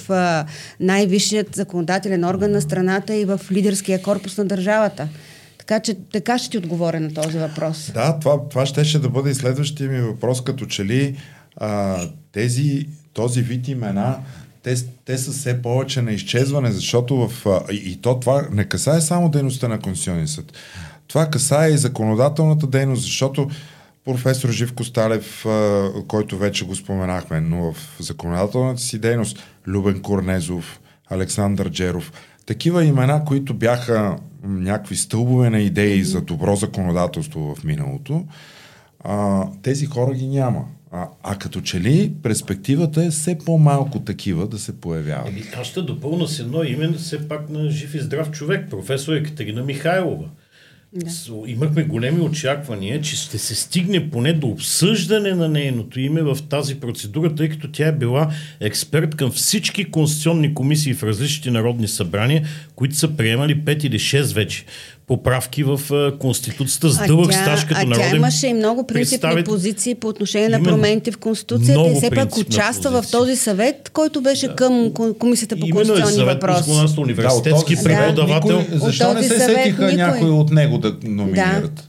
най-висшият 0.80 1.54
законодателен 1.54 2.24
орган 2.24 2.50
на 2.50 2.60
страната 2.60 3.14
и 3.14 3.24
в 3.24 3.40
лидерския 3.52 4.02
корпус 4.02 4.38
на 4.38 4.44
държавата. 4.44 5.08
Така 5.58 5.80
че 5.80 5.94
така 6.12 6.38
ще 6.38 6.50
ти 6.50 6.58
отговоря 6.58 7.00
на 7.00 7.14
този 7.14 7.38
въпрос. 7.38 7.90
Да, 7.94 8.18
това, 8.18 8.48
това 8.48 8.66
ще, 8.66 8.84
ще 8.84 8.98
да 8.98 9.08
бъде 9.08 9.30
и 9.30 9.34
следващия 9.34 9.90
ми 9.90 10.00
въпрос, 10.00 10.44
като 10.44 10.66
че 10.66 10.84
ли 10.84 11.16
а, 11.56 11.98
тези, 12.32 12.88
този 13.12 13.42
вид 13.42 13.68
имена 13.68 14.16
те, 14.64 14.74
те 15.04 15.18
са 15.18 15.32
все 15.32 15.62
повече 15.62 16.02
на 16.02 16.12
изчезване, 16.12 16.72
защото 16.72 17.28
в... 17.28 17.46
И, 17.72 17.76
и 17.76 17.96
то 17.96 18.20
това 18.20 18.48
не 18.52 18.64
касае 18.64 19.00
само 19.00 19.28
дейността 19.28 19.68
на 19.68 19.80
Конституционния 19.80 20.28
съд. 20.28 20.52
Това 21.08 21.26
касае 21.26 21.70
и 21.70 21.78
законодателната 21.78 22.66
дейност, 22.66 23.02
защото 23.02 23.48
професор 24.04 24.50
Живко 24.50 24.84
Сталев, 24.84 25.46
който 26.08 26.38
вече 26.38 26.66
го 26.66 26.74
споменахме, 26.74 27.40
но 27.40 27.72
в 27.72 27.96
законодателната 28.00 28.80
си 28.80 28.98
дейност 28.98 29.38
Любен 29.66 30.02
Корнезов, 30.02 30.80
Александър 31.10 31.70
Джеров, 31.70 32.12
такива 32.46 32.84
имена, 32.84 33.24
които 33.24 33.54
бяха 33.54 34.16
някакви 34.44 34.96
стълбове 34.96 35.50
на 35.50 35.60
идеи 35.60 36.04
за 36.04 36.20
добро 36.20 36.56
законодателство 36.56 37.54
в 37.54 37.64
миналото, 37.64 38.24
тези 39.62 39.86
хора 39.86 40.14
ги 40.14 40.26
няма. 40.26 40.64
А, 40.96 41.08
а 41.22 41.38
като 41.38 41.60
че 41.60 41.80
ли 41.80 42.12
перспективата 42.22 43.04
е 43.04 43.10
все 43.10 43.38
по-малко 43.44 44.00
такива 44.00 44.46
да 44.46 44.58
се 44.58 44.80
появяват. 44.80 45.28
Еми, 45.28 45.42
аз 45.56 45.66
ще 45.66 45.82
допълна 45.82 46.28
с 46.28 46.40
едно 46.40 46.64
име 46.64 46.92
все 46.92 47.28
пак 47.28 47.50
на 47.50 47.70
жив 47.70 47.94
и 47.94 47.98
здрав 47.98 48.30
човек, 48.30 48.70
професор 48.70 49.12
Екатерина 49.12 49.62
Михайлова. 49.62 50.28
Да. 50.94 51.10
Имахме 51.46 51.82
големи 51.82 52.20
очаквания, 52.20 53.00
че 53.00 53.16
ще 53.16 53.38
се 53.38 53.54
стигне 53.54 54.10
поне 54.10 54.32
до 54.32 54.46
обсъждане 54.46 55.34
на 55.34 55.48
нейното 55.48 56.00
име 56.00 56.22
в 56.22 56.38
тази 56.48 56.80
процедура, 56.80 57.34
тъй 57.34 57.48
като 57.48 57.70
тя 57.72 57.86
е 57.86 57.92
била 57.92 58.32
експерт 58.60 59.14
към 59.14 59.30
всички 59.30 59.84
конституционни 59.84 60.54
комисии 60.54 60.94
в 60.94 61.02
различните 61.02 61.50
народни 61.50 61.88
събрания, 61.88 62.48
които 62.74 62.96
са 62.96 63.16
приемали 63.16 63.60
5 63.60 63.84
или 63.84 63.98
6 63.98 64.34
вече 64.34 64.64
поправки 65.06 65.64
в 65.64 65.80
Конституцията 66.18 66.88
с 66.90 67.06
дълъг 67.06 67.32
стаж 67.32 67.64
като 67.64 67.86
народен 67.86 68.10
тя 68.10 68.16
имаше 68.16 68.46
и 68.46 68.54
много 68.54 68.86
принципни 68.86 69.44
позиции 69.44 69.94
по 69.94 70.08
отношение 70.08 70.48
на 70.48 70.62
промените 70.62 71.10
в 71.10 71.18
Конституцията 71.18 71.90
и 71.90 71.94
все 71.94 72.10
пак 72.10 72.36
участва 72.36 72.90
позиция. 72.90 73.02
в 73.02 73.10
този 73.10 73.36
съвет, 73.36 73.90
който 73.92 74.20
беше 74.20 74.48
да. 74.48 74.56
към 74.56 74.92
Комисията 75.18 75.56
по 75.60 75.66
конституционни 75.72 76.22
е 76.22 76.24
въпроси. 76.24 76.94
По 76.94 77.00
университетски 77.00 77.76
да, 77.76 77.82
преподавател. 77.82 78.58
Никой, 78.58 78.78
защо 78.78 79.14
не 79.14 79.22
се 79.22 79.40
сетиха 79.40 79.92
някой 79.92 80.30
от 80.30 80.50
него 80.50 80.78
да 80.78 80.96
номинират? 81.04 81.74
Да. 81.74 81.82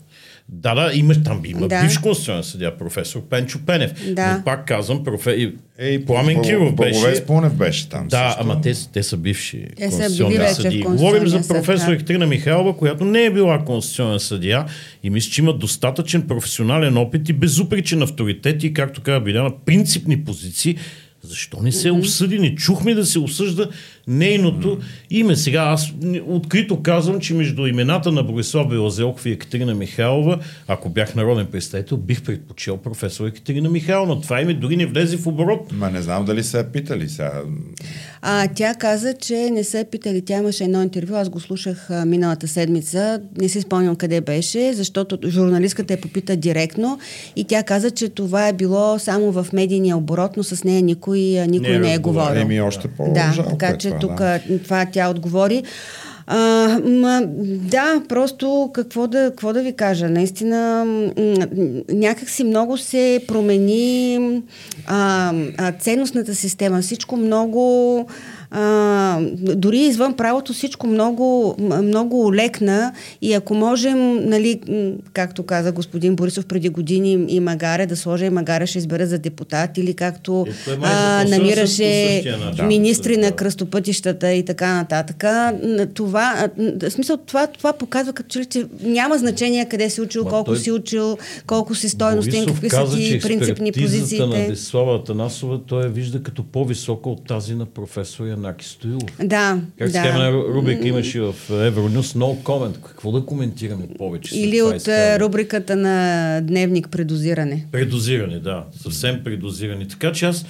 Да, 0.50 0.76
да, 0.76 0.92
има, 0.94 1.14
там 1.24 1.42
има 1.46 1.68
да. 1.68 1.82
бивш 1.82 1.98
конституционен 1.98 2.44
съдия, 2.44 2.78
професор 2.78 3.22
Пенчо 3.30 3.60
Пенев. 3.66 4.14
Да. 4.14 4.38
Но 4.38 4.44
пак 4.44 4.68
казвам, 4.68 5.04
профе... 5.04 5.54
Ей, 5.80 6.06
Пламен 6.06 6.42
Киров 6.42 6.76
беше. 6.76 7.26
Пунев 7.26 7.54
беше 7.54 7.90
там. 7.90 8.08
Да, 8.08 8.30
също. 8.30 8.44
ама 8.44 8.62
те, 8.62 8.74
те 8.94 9.04
са 9.04 9.18
бивши 9.18 9.66
те 9.78 9.84
конституционни 9.84 10.36
са 10.36 10.56
съдии. 10.56 10.82
Говорим 10.82 11.28
за 11.28 11.48
професор 11.48 11.88
да. 11.88 11.94
Екатерина 11.94 12.28
Михайлова, 12.28 12.78
която 12.78 13.06
не 13.06 13.24
е 13.24 13.30
била 13.30 13.66
конституционен 13.66 14.20
съдия 14.20 14.66
и 15.04 15.10
мисля, 15.10 15.32
че 15.32 15.42
има 15.42 15.54
достатъчен 15.54 16.28
професионален 16.28 16.98
опит 16.98 17.30
и 17.30 17.34
безупречен 17.34 18.02
авторитет 18.02 18.64
и, 18.64 18.74
както 18.74 19.02
казва 19.02 19.22
Биляна, 19.22 19.52
принципни 19.66 20.24
позиции, 20.24 20.78
защо 21.22 21.62
не 21.62 21.72
се 21.72 21.92
обсъди? 21.92 22.40
Не 22.40 22.56
чухме 22.56 22.94
да 22.94 23.06
се 23.06 23.20
осъжда 23.20 23.70
нейното 24.08 24.78
име. 25.10 25.36
Сега 25.36 25.62
аз 25.62 25.94
открито 26.26 26.82
казвам, 26.82 27.20
че 27.20 27.34
между 27.34 27.66
имената 27.66 28.12
на 28.12 28.24
Борислав 28.24 28.68
Белазелков 28.68 29.26
и 29.26 29.32
Екатерина 29.32 29.76
Михайлова, 29.76 30.40
ако 30.68 30.90
бях 30.90 31.16
народен 31.16 31.46
представител, 31.46 31.98
бих 31.98 32.24
предпочел 32.24 32.78
професор 32.78 33.28
Екатерина 33.28 33.70
Михайлова. 33.70 34.22
Това 34.22 34.42
име 34.42 34.54
дори 34.54 34.78
не 34.78 34.86
влезе 34.86 35.18
в 35.18 35.28
оборот. 35.28 35.72
Ма 35.72 35.90
не 35.90 36.02
знам 36.02 36.26
дали 36.26 36.44
се 36.44 36.60
е 36.60 36.64
питали 36.64 37.10
сега. 37.10 37.42
А, 38.22 38.48
тя 38.56 38.74
каза, 38.74 39.14
че 39.14 39.50
не 39.50 39.64
се 39.64 39.80
е 39.80 39.86
питали. 39.86 40.22
Тя 40.22 40.38
имаше 40.38 40.64
едно 40.64 40.82
интервю, 40.82 41.16
аз 41.16 41.30
го 41.30 41.40
слушах 41.40 41.90
а, 41.90 42.06
миналата 42.06 42.48
седмица. 42.48 43.22
Не 43.38 43.50
си 43.50 43.62
спомням 43.62 43.96
къде 43.96 44.22
беше, 44.22 44.74
защото 44.74 45.18
журналистката 45.28 45.94
е 45.94 45.98
попита 45.98 46.36
директно 46.36 47.00
и 47.36 47.44
тя 47.44 47.64
каза, 47.64 47.92
че 47.92 48.10
това 48.10 48.48
е 48.48 48.54
било 48.54 49.00
само 49.00 49.32
в 49.32 49.48
медийния 49.54 49.98
оборот, 49.98 50.38
но 50.38 50.44
с 50.44 50.64
нея 50.64 50.82
никой, 50.82 51.20
никой 51.48 51.70
не, 51.70 51.76
е 51.76 51.80
не 51.80 51.94
е 51.94 51.98
говорил. 51.98 52.42
Еми 52.42 52.62
още 52.62 52.88
по 52.88 53.14
Да, 53.14 53.46
така 53.50 53.78
че 53.78 53.95
тук 54.02 54.18
да. 54.18 54.40
това 54.64 54.86
тя 54.92 55.10
отговори. 55.10 55.64
А, 56.28 56.68
ма, 56.86 57.22
да, 57.46 58.02
просто 58.10 58.70
какво 58.74 59.08
да, 59.08 59.24
какво 59.30 59.54
да 59.54 59.62
ви 59.62 59.74
кажа? 59.74 60.10
Наистина, 60.10 60.86
някакси 61.90 62.44
много 62.44 62.78
се 62.78 63.22
промени 63.28 64.42
а, 64.88 65.34
а, 65.58 65.72
ценностната 65.72 66.36
система. 66.36 66.82
Всичко 66.82 67.18
много 67.18 68.08
а, 68.52 69.20
дори 69.56 69.80
извън 69.80 70.14
правото 70.14 70.54
всичко 70.54 70.88
много, 70.88 71.56
много 71.84 72.36
лекна 72.36 72.94
и 73.22 73.34
ако 73.34 73.54
можем, 73.56 74.30
нали, 74.30 74.60
както 75.14 75.44
каза 75.44 75.72
господин 75.72 76.16
Борисов 76.16 76.46
преди 76.46 76.70
години 76.70 77.26
и 77.28 77.40
Магаре, 77.40 77.86
да 77.86 77.96
сложа 77.96 78.26
и 78.26 78.30
Магаре 78.30 78.68
ще 78.68 78.78
избере 78.78 79.06
за 79.06 79.20
депутат 79.20 79.78
или 79.78 79.94
както 79.94 80.46
е, 80.68 80.72
а, 80.82 81.26
намираше 81.28 82.24
министри 82.64 83.16
да, 83.16 83.22
на 83.22 83.32
кръстопътищата 83.32 84.34
и 84.34 84.46
така 84.46 84.74
нататък. 84.74 85.24
Това, 85.94 86.50
в 86.82 86.92
смисъл, 86.92 87.18
това, 87.18 87.48
това 87.48 87.74
показва 87.74 88.14
като 88.14 88.30
че, 88.30 88.46
че 88.46 88.66
няма 88.84 89.18
значение 89.18 89.66
къде 89.70 89.90
си 89.90 90.02
учил, 90.02 90.26
колко 90.26 90.52
той... 90.52 90.58
си 90.58 90.72
учил, 90.72 91.18
колко 91.48 91.76
си 91.76 91.90
стойностен, 91.90 92.46
какви 92.46 92.70
са 92.70 92.86
ти 92.98 93.20
принципни 93.22 93.72
позициите. 93.72 94.26
на 94.26 94.48
Десслава 94.48 94.96
Атанасова 94.96 95.60
той 95.66 95.84
я 95.84 95.90
вижда 95.90 96.24
като 96.24 96.44
по-висока 96.44 97.10
от 97.10 97.26
тази 97.28 97.56
на 97.56 97.66
професор 97.66 98.26
Янаки 98.36 98.66
Стоилов. 98.66 99.02
Да. 99.24 99.60
Как 99.78 99.92
да. 99.92 100.04
се 100.04 100.32
рубрика 100.32 100.88
имаше 100.88 101.22
в 101.22 101.36
Евронюс 101.50 102.14
No 102.14 102.44
Comment. 102.44 102.82
Какво 102.88 103.12
да 103.12 103.26
коментираме 103.26 103.88
повече? 103.98 104.40
Или 104.40 104.62
от 104.62 104.76
изказване? 104.76 105.20
рубриката 105.20 105.76
на 105.76 106.42
Дневник 106.42 106.90
Предозиране. 106.90 107.66
Предозиране, 107.72 108.40
да. 108.40 108.64
Съвсем 108.82 109.22
предозиране. 109.24 109.88
Така 109.88 110.12
че 110.12 110.26
аз 110.26 110.46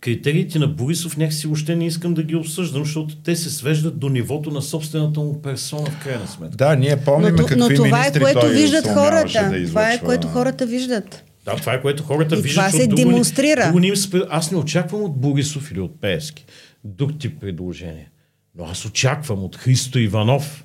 критериите 0.00 0.58
на 0.58 0.66
Борисов 0.66 1.16
някакси 1.16 1.46
въобще 1.46 1.76
не 1.76 1.86
искам 1.86 2.14
да 2.14 2.22
ги 2.22 2.36
обсъждам, 2.36 2.84
защото 2.84 3.16
те 3.16 3.36
се 3.36 3.50
свеждат 3.50 3.98
до 3.98 4.08
нивото 4.08 4.50
на 4.50 4.62
собствената 4.62 5.20
му 5.20 5.42
персона 5.42 5.86
в 5.86 6.04
крайна 6.04 6.26
сметка. 6.26 6.56
Да, 6.56 6.76
ние 6.76 6.96
помним 6.96 7.34
но, 7.34 7.46
какви 7.46 7.56
но 7.56 7.68
това 7.68 8.06
е 8.06 8.12
което 8.20 8.46
виждат 8.46 8.88
хората. 8.88 9.50
Да 9.52 9.66
това 9.66 9.92
е 9.92 10.00
което 10.00 10.28
хората 10.28 10.66
виждат. 10.66 11.24
Да, 11.44 11.56
това 11.56 11.72
е 11.72 11.82
което 11.82 12.02
хората 12.02 12.38
и 12.38 12.42
виждат. 12.42 12.70
Това 12.70 12.78
се 12.80 12.86
демонстрира. 12.86 13.72
Друго, 13.72 13.80
друго 14.10 14.26
Аз 14.30 14.50
не 14.50 14.56
очаквам 14.56 15.02
от 15.02 15.16
Борисов 15.16 15.70
или 15.70 15.80
от 15.80 16.00
Пески 16.00 16.44
друг 16.84 17.18
тип 17.18 17.40
предложение. 17.40 18.10
Но 18.54 18.64
аз 18.64 18.84
очаквам 18.84 19.44
от 19.44 19.56
Христо 19.56 19.98
Иванов, 19.98 20.64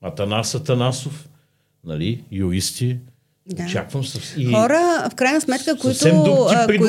Атанас 0.00 0.54
Атанасов, 0.54 1.28
нали, 1.84 2.24
юристи, 2.32 2.98
да. 3.46 3.62
Очаквам 3.62 4.04
съвсем. 4.04 4.40
И... 4.40 4.44
Хора, 4.44 5.08
в 5.12 5.14
крайна 5.14 5.40
сметка, 5.40 5.76
които, 5.76 6.48
които 6.66 6.88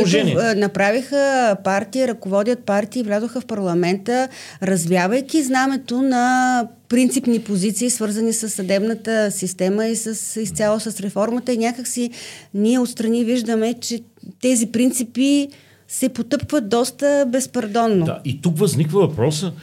направиха 0.55 1.55
партии, 1.63 2.07
ръководят 2.07 2.59
партии, 2.59 3.03
влязоха 3.03 3.41
в 3.41 3.45
парламента, 3.45 4.29
развявайки 4.61 5.43
знамето 5.43 6.01
на 6.01 6.67
принципни 6.89 7.39
позиции, 7.39 7.89
свързани 7.89 8.33
с 8.33 8.49
съдебната 8.49 9.31
система 9.31 9.85
и 9.85 9.95
с, 9.95 10.41
изцяло 10.41 10.79
с 10.79 10.99
реформата. 10.99 11.53
И 11.53 11.57
някакси 11.57 12.11
ние 12.53 12.79
отстрани 12.79 13.25
виждаме, 13.25 13.73
че 13.73 13.99
тези 14.41 14.65
принципи 14.65 15.47
се 15.87 16.09
потъпват 16.09 16.69
доста 16.69 17.25
безпардонно. 17.31 18.05
Да, 18.05 18.21
и 18.25 18.41
тук 18.41 18.57
възниква 18.57 19.07
въпроса, 19.07 19.53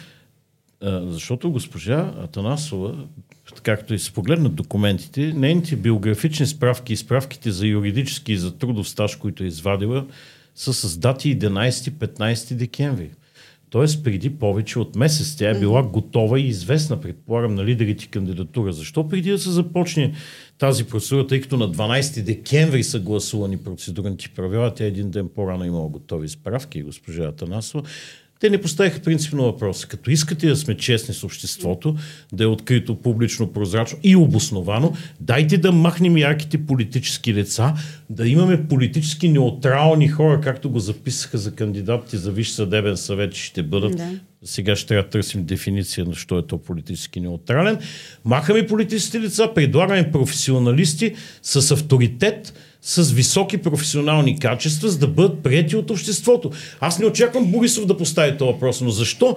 защото 1.06 1.50
госпожа 1.50 2.12
Атанасова, 2.22 2.94
както 3.62 3.94
и 3.94 3.98
се 3.98 4.12
погледнат 4.12 4.54
документите, 4.54 5.32
нейните 5.36 5.76
биографични 5.76 6.46
справки 6.46 6.92
и 6.92 6.96
справките 6.96 7.50
за 7.50 7.66
юридически 7.66 8.32
и 8.32 8.38
за 8.38 8.58
трудов 8.58 8.88
стаж, 8.88 9.16
които 9.16 9.44
е 9.44 9.46
извадила, 9.46 10.06
са 10.54 10.72
с 10.72 10.98
дати 10.98 11.38
11-15 11.38 12.54
декември. 12.54 13.10
Тоест 13.72 14.04
преди 14.04 14.38
повече 14.38 14.78
от 14.78 14.96
месец 14.96 15.36
тя 15.36 15.50
е 15.50 15.58
била 15.58 15.82
готова 15.82 16.40
и 16.40 16.46
известна, 16.46 17.00
предполагам, 17.00 17.54
на 17.54 17.64
лидерите 17.64 18.06
кандидатура. 18.06 18.72
Защо 18.72 19.08
преди 19.08 19.30
да 19.30 19.38
се 19.38 19.50
започне 19.50 20.12
тази 20.58 20.84
процедура, 20.84 21.26
тъй 21.26 21.40
като 21.40 21.56
на 21.56 21.70
12 21.70 22.22
декември 22.22 22.84
са 22.84 23.00
гласувани 23.00 23.56
процедурните 23.56 24.28
правила, 24.28 24.74
тя 24.74 24.84
един 24.84 25.10
ден 25.10 25.28
по-рано 25.34 25.64
имала 25.64 25.88
готови 25.88 26.28
справки, 26.28 26.82
госпожа 26.82 27.24
Атанасова, 27.24 27.82
те 28.42 28.50
не 28.50 28.60
поставиха 28.60 29.00
принципно 29.00 29.42
въпроса. 29.42 29.88
Като 29.88 30.10
искате 30.10 30.48
да 30.48 30.56
сме 30.56 30.76
честни 30.76 31.14
с 31.14 31.24
обществото, 31.24 31.96
да 32.32 32.44
е 32.44 32.46
открито, 32.46 32.94
публично, 32.94 33.52
прозрачно 33.52 33.98
и 34.02 34.16
обосновано, 34.16 34.92
дайте 35.20 35.58
да 35.58 35.72
махнем 35.72 36.16
ярките 36.16 36.66
политически 36.66 37.34
лица, 37.34 37.74
да 38.10 38.28
имаме 38.28 38.68
политически 38.68 39.28
неутрални 39.28 40.08
хора, 40.08 40.40
както 40.40 40.70
го 40.70 40.78
записаха 40.78 41.38
за 41.38 41.54
кандидатите 41.54 42.16
за 42.16 42.30
Висш 42.30 42.50
съдебен 42.50 42.96
съвет, 42.96 43.34
ще 43.34 43.62
бъдат. 43.62 43.96
Да. 43.96 44.10
Сега 44.44 44.76
ще 44.76 44.86
трябва 44.86 45.02
да 45.02 45.08
търсим 45.08 45.44
дефиниция 45.44 46.04
на 46.04 46.14
що 46.14 46.38
е 46.38 46.46
то 46.46 46.58
политически 46.58 47.20
неутрален. 47.20 47.78
Махаме 48.24 48.66
политическите 48.66 49.20
лица, 49.20 49.50
предлагаме 49.54 50.12
професионалисти 50.12 51.14
с 51.42 51.70
авторитет, 51.70 52.54
с 52.82 53.12
високи 53.12 53.58
професионални 53.58 54.38
качества, 54.38 54.88
за 54.88 54.98
да 54.98 55.08
бъдат 55.08 55.42
прияти 55.42 55.76
от 55.76 55.90
обществото. 55.90 56.50
Аз 56.80 56.98
не 56.98 57.06
очаквам 57.06 57.52
Борисов 57.52 57.86
да 57.86 57.96
постави 57.96 58.38
този 58.38 58.52
въпрос, 58.52 58.80
но 58.80 58.90
защо 58.90 59.36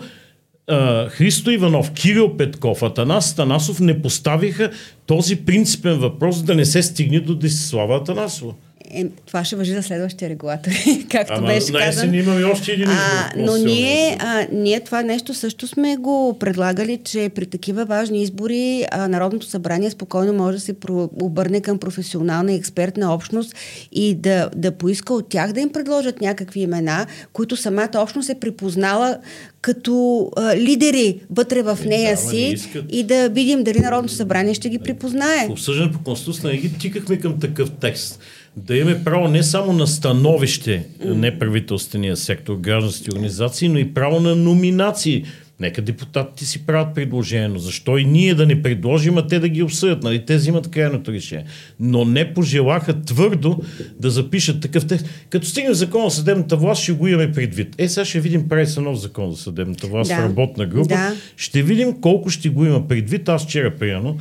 Христо 1.09 1.51
Иванов, 1.51 1.91
Кирил 1.91 2.37
Петков, 2.37 2.83
Атанас 2.83 3.35
Танасов 3.35 3.79
не 3.79 4.01
поставиха 4.01 4.71
този 5.05 5.35
принципен 5.35 5.99
въпрос 5.99 6.43
да 6.43 6.55
не 6.55 6.65
се 6.65 6.83
стигне 6.83 7.19
до 7.19 7.35
Десислава 7.35 7.97
Атанасова? 7.97 8.53
Е, 8.91 9.05
това 9.25 9.43
ще 9.43 9.55
въжи 9.55 9.73
за 9.73 9.83
следващия 9.83 10.29
регулатор, 10.29 10.71
както 11.09 11.33
Ама, 11.33 11.47
беше 11.47 11.73
казано. 11.73 12.13
имаме 12.13 12.43
още 12.43 12.71
един 12.71 12.89
а, 12.89 13.31
Но 13.37 13.57
ние, 13.57 14.17
а, 14.19 14.47
ние 14.51 14.79
това 14.79 15.03
нещо 15.03 15.33
също 15.33 15.67
сме 15.67 15.97
го 15.97 16.37
предлагали, 16.39 16.99
че 17.03 17.29
при 17.35 17.45
такива 17.45 17.85
важни 17.85 18.21
избори 18.21 18.85
а, 18.91 19.07
Народното 19.07 19.45
събрание 19.45 19.89
спокойно 19.89 20.33
може 20.33 20.57
да 20.57 20.61
се 20.61 20.73
про- 20.73 21.09
обърне 21.21 21.61
към 21.61 21.77
професионална 21.77 22.51
и 22.51 22.55
експертна 22.55 23.13
общност 23.13 23.55
и 23.91 24.15
да, 24.15 24.49
да 24.55 24.71
поиска 24.71 25.13
от 25.13 25.29
тях 25.29 25.53
да 25.53 25.59
им 25.59 25.69
предложат 25.69 26.21
някакви 26.21 26.59
имена, 26.59 27.05
които 27.33 27.55
самата 27.55 27.89
общност 27.95 28.29
е 28.29 28.39
припознала 28.39 29.17
като 29.61 30.29
а, 30.35 30.55
лидери 30.55 31.19
вътре 31.29 31.61
в 31.61 31.79
е, 31.83 31.87
нея 31.87 32.15
да, 32.15 32.21
си 32.21 32.55
и 32.89 33.03
да 33.03 33.29
видим 33.29 33.63
дали 33.63 33.79
Народното 33.79 34.13
събрание 34.13 34.53
ще 34.53 34.69
ги 34.69 34.79
припознае. 34.79 35.47
Обсъждане 35.49 35.91
по 35.91 35.99
Конституция 36.03 36.53
ги 36.53 36.77
тикахме 36.77 37.17
към 37.17 37.39
такъв 37.39 37.71
текст 37.81 38.19
да 38.57 38.77
имаме 38.77 39.03
право 39.03 39.27
не 39.27 39.43
само 39.43 39.73
на 39.73 39.87
становище 39.87 40.85
неправителствения 41.05 42.17
сектор, 42.17 42.55
граждански 42.55 43.11
организации, 43.11 43.69
но 43.69 43.79
и 43.79 43.93
право 43.93 44.19
на 44.19 44.35
номинации. 44.35 45.25
Нека 45.59 45.81
депутатите 45.81 46.45
си 46.45 46.65
правят 46.65 46.95
предложение, 46.95 47.47
но 47.47 47.59
защо 47.59 47.97
и 47.97 48.05
ние 48.05 48.35
да 48.35 48.45
не 48.45 48.61
предложим, 48.61 49.17
а 49.17 49.27
те 49.27 49.39
да 49.39 49.49
ги 49.49 49.63
обсъдят? 49.63 50.03
Нали? 50.03 50.25
Те 50.25 50.35
взимат 50.35 50.71
крайното 50.71 51.11
решение. 51.11 51.45
Но 51.79 52.05
не 52.05 52.33
пожелаха 52.33 53.01
твърдо 53.01 53.61
да 53.99 54.09
запишат 54.09 54.61
такъв 54.61 54.87
текст. 54.87 55.05
Като 55.29 55.47
стигнем 55.47 55.73
закон 55.73 56.09
за 56.09 56.15
съдебната 56.15 56.57
власт, 56.57 56.83
ще 56.83 56.91
го 56.91 57.07
имаме 57.07 57.31
предвид. 57.31 57.75
Е, 57.77 57.89
сега 57.89 58.05
ще 58.05 58.19
видим, 58.19 58.49
прави 58.49 58.67
се 58.67 58.81
нов 58.81 58.99
закон 58.99 59.31
за 59.31 59.37
съдебната 59.37 59.87
власт 59.87 60.09
да. 60.09 60.15
в 60.15 60.19
работна 60.19 60.65
група. 60.65 60.95
Да. 60.95 61.15
Ще 61.37 61.63
видим 61.63 62.01
колко 62.01 62.29
ще 62.29 62.49
го 62.49 62.65
има 62.65 62.87
предвид. 62.87 63.29
Аз 63.29 63.45
вчера, 63.45 63.75
примерно, 63.75 64.17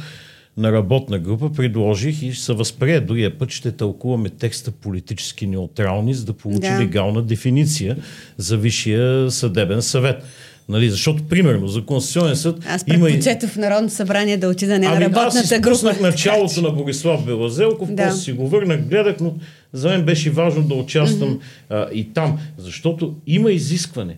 на 0.57 0.73
работна 0.73 1.19
група 1.19 1.53
предложих 1.53 2.23
и 2.23 2.35
се 2.35 2.53
възприе 2.53 3.01
другия 3.01 3.39
път 3.39 3.51
ще 3.51 3.73
тълкуваме 3.73 4.29
текста 4.29 4.71
политически 4.71 5.47
неутрални, 5.47 6.15
за 6.15 6.25
да 6.25 6.33
получи 6.33 6.69
да. 6.69 6.79
легална 6.81 7.23
дефиниция 7.23 7.97
за 8.37 8.57
Висшия 8.57 9.31
съдебен 9.31 9.83
съвет. 9.83 10.25
Нали, 10.69 10.91
защото, 10.91 11.25
примерно, 11.25 11.69
за 11.69 11.85
Конституционен 11.85 12.37
съд 12.37 12.57
Аз 12.69 12.85
има 12.95 13.11
и... 13.11 13.21
в 13.47 13.57
Народното 13.57 13.95
събрание 13.95 14.37
да 14.37 14.49
отида 14.49 14.79
не 14.79 14.87
ами, 14.87 14.95
на 14.95 15.01
работната 15.01 15.55
аз 15.55 15.61
група. 15.61 16.03
началото 16.03 16.63
на 16.63 16.71
Борислав 16.71 17.25
Белазелков, 17.25 17.93
да. 17.93 18.05
после 18.07 18.21
си 18.21 18.33
го 18.33 18.49
върнах, 18.49 18.89
гледах, 18.89 19.17
но 19.21 19.35
за 19.73 19.89
мен 19.89 20.03
беше 20.03 20.31
важно 20.31 20.63
да 20.63 20.75
участвам 20.75 21.29
mm-hmm. 21.29 21.89
а, 21.89 21.89
и 21.93 22.13
там, 22.13 22.39
защото 22.59 23.15
има 23.27 23.53
изискване 23.53 24.17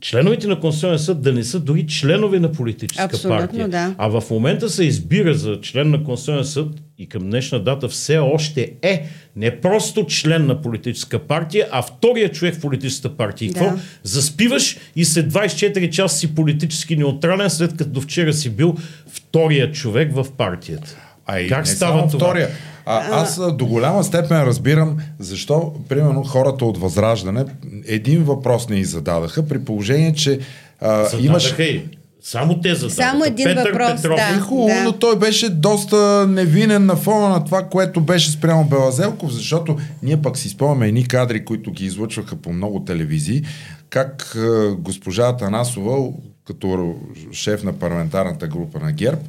членовете 0.00 0.46
на 0.46 0.60
Конституционен 0.60 0.98
съд 0.98 1.22
да 1.22 1.32
не 1.32 1.44
са 1.44 1.60
дори 1.60 1.86
членове 1.86 2.40
на 2.40 2.52
политическа 2.52 3.04
Абсолютно, 3.04 3.38
партия. 3.38 3.68
Да. 3.68 3.94
А 3.98 4.08
в 4.08 4.30
момента 4.30 4.68
се 4.68 4.84
избира 4.84 5.34
за 5.34 5.60
член 5.60 5.90
на 5.90 6.04
Конституционен 6.04 6.44
съд 6.44 6.68
и 6.98 7.08
към 7.08 7.22
днешна 7.22 7.62
дата 7.62 7.88
все 7.88 8.18
още 8.18 8.72
е 8.82 9.08
не 9.36 9.60
просто 9.60 10.06
член 10.06 10.46
на 10.46 10.62
политическа 10.62 11.18
партия, 11.18 11.68
а 11.70 11.82
втория 11.82 12.32
човек 12.32 12.54
в 12.54 12.60
политическата 12.60 13.16
партия. 13.16 13.46
И 13.46 13.50
да. 13.50 13.58
какво? 13.58 13.78
Заспиваш 14.02 14.76
и 14.96 15.04
след 15.04 15.32
24 15.32 15.90
часа 15.90 16.16
си 16.16 16.34
политически 16.34 16.96
неутрален, 16.96 17.50
след 17.50 17.76
като 17.76 17.90
до 17.90 18.00
вчера 18.00 18.32
си 18.32 18.50
бил 18.50 18.76
втория 19.06 19.72
човек 19.72 20.14
в 20.14 20.26
партията. 20.36 21.05
А 21.26 21.40
и 21.40 21.48
как 21.48 21.66
не 21.66 21.70
става 21.70 21.98
само 21.98 22.08
това? 22.08 22.18
втория. 22.18 22.48
А, 22.86 23.22
аз 23.22 23.40
до 23.56 23.66
голяма 23.66 24.04
степен 24.04 24.42
разбирам 24.42 24.96
защо, 25.18 25.72
примерно, 25.88 26.24
хората 26.24 26.64
от 26.64 26.78
Възраждане 26.78 27.44
един 27.86 28.24
въпрос 28.24 28.68
не 28.68 28.76
и 28.76 28.84
зададаха, 28.84 29.48
при 29.48 29.58
положение, 29.64 30.14
че 30.14 30.38
а, 30.80 31.06
имаш... 31.20 31.54
И. 31.58 31.82
Само 32.22 32.60
те 32.60 32.74
зададаха. 32.74 33.10
Само 33.10 33.24
един 33.24 33.44
Петър 33.44 33.70
въпрос, 33.70 34.02
Петров. 34.02 34.16
да. 34.16 34.40
Хубаво, 34.40 34.68
да. 34.68 34.84
но 34.84 34.92
той 34.92 35.18
беше 35.18 35.50
доста 35.50 36.26
невинен 36.28 36.86
на 36.86 36.96
фона 36.96 37.28
на 37.28 37.44
това, 37.44 37.62
което 37.62 38.00
беше 38.00 38.30
спрямо 38.30 38.64
Белазелков, 38.64 39.32
защото 39.32 39.76
ние 40.02 40.22
пък 40.22 40.38
си 40.38 40.48
спомняме 40.48 40.88
едни 40.88 41.08
кадри, 41.08 41.44
които 41.44 41.72
ги 41.72 41.84
излъчваха 41.84 42.36
по 42.36 42.52
много 42.52 42.84
телевизии, 42.84 43.42
как 43.90 44.36
госпожа 44.78 45.36
Танасова, 45.36 46.08
като 46.46 46.94
шеф 47.32 47.62
на 47.62 47.72
парламентарната 47.72 48.46
група 48.46 48.78
на 48.78 48.92
ГЕРБ, 48.92 49.20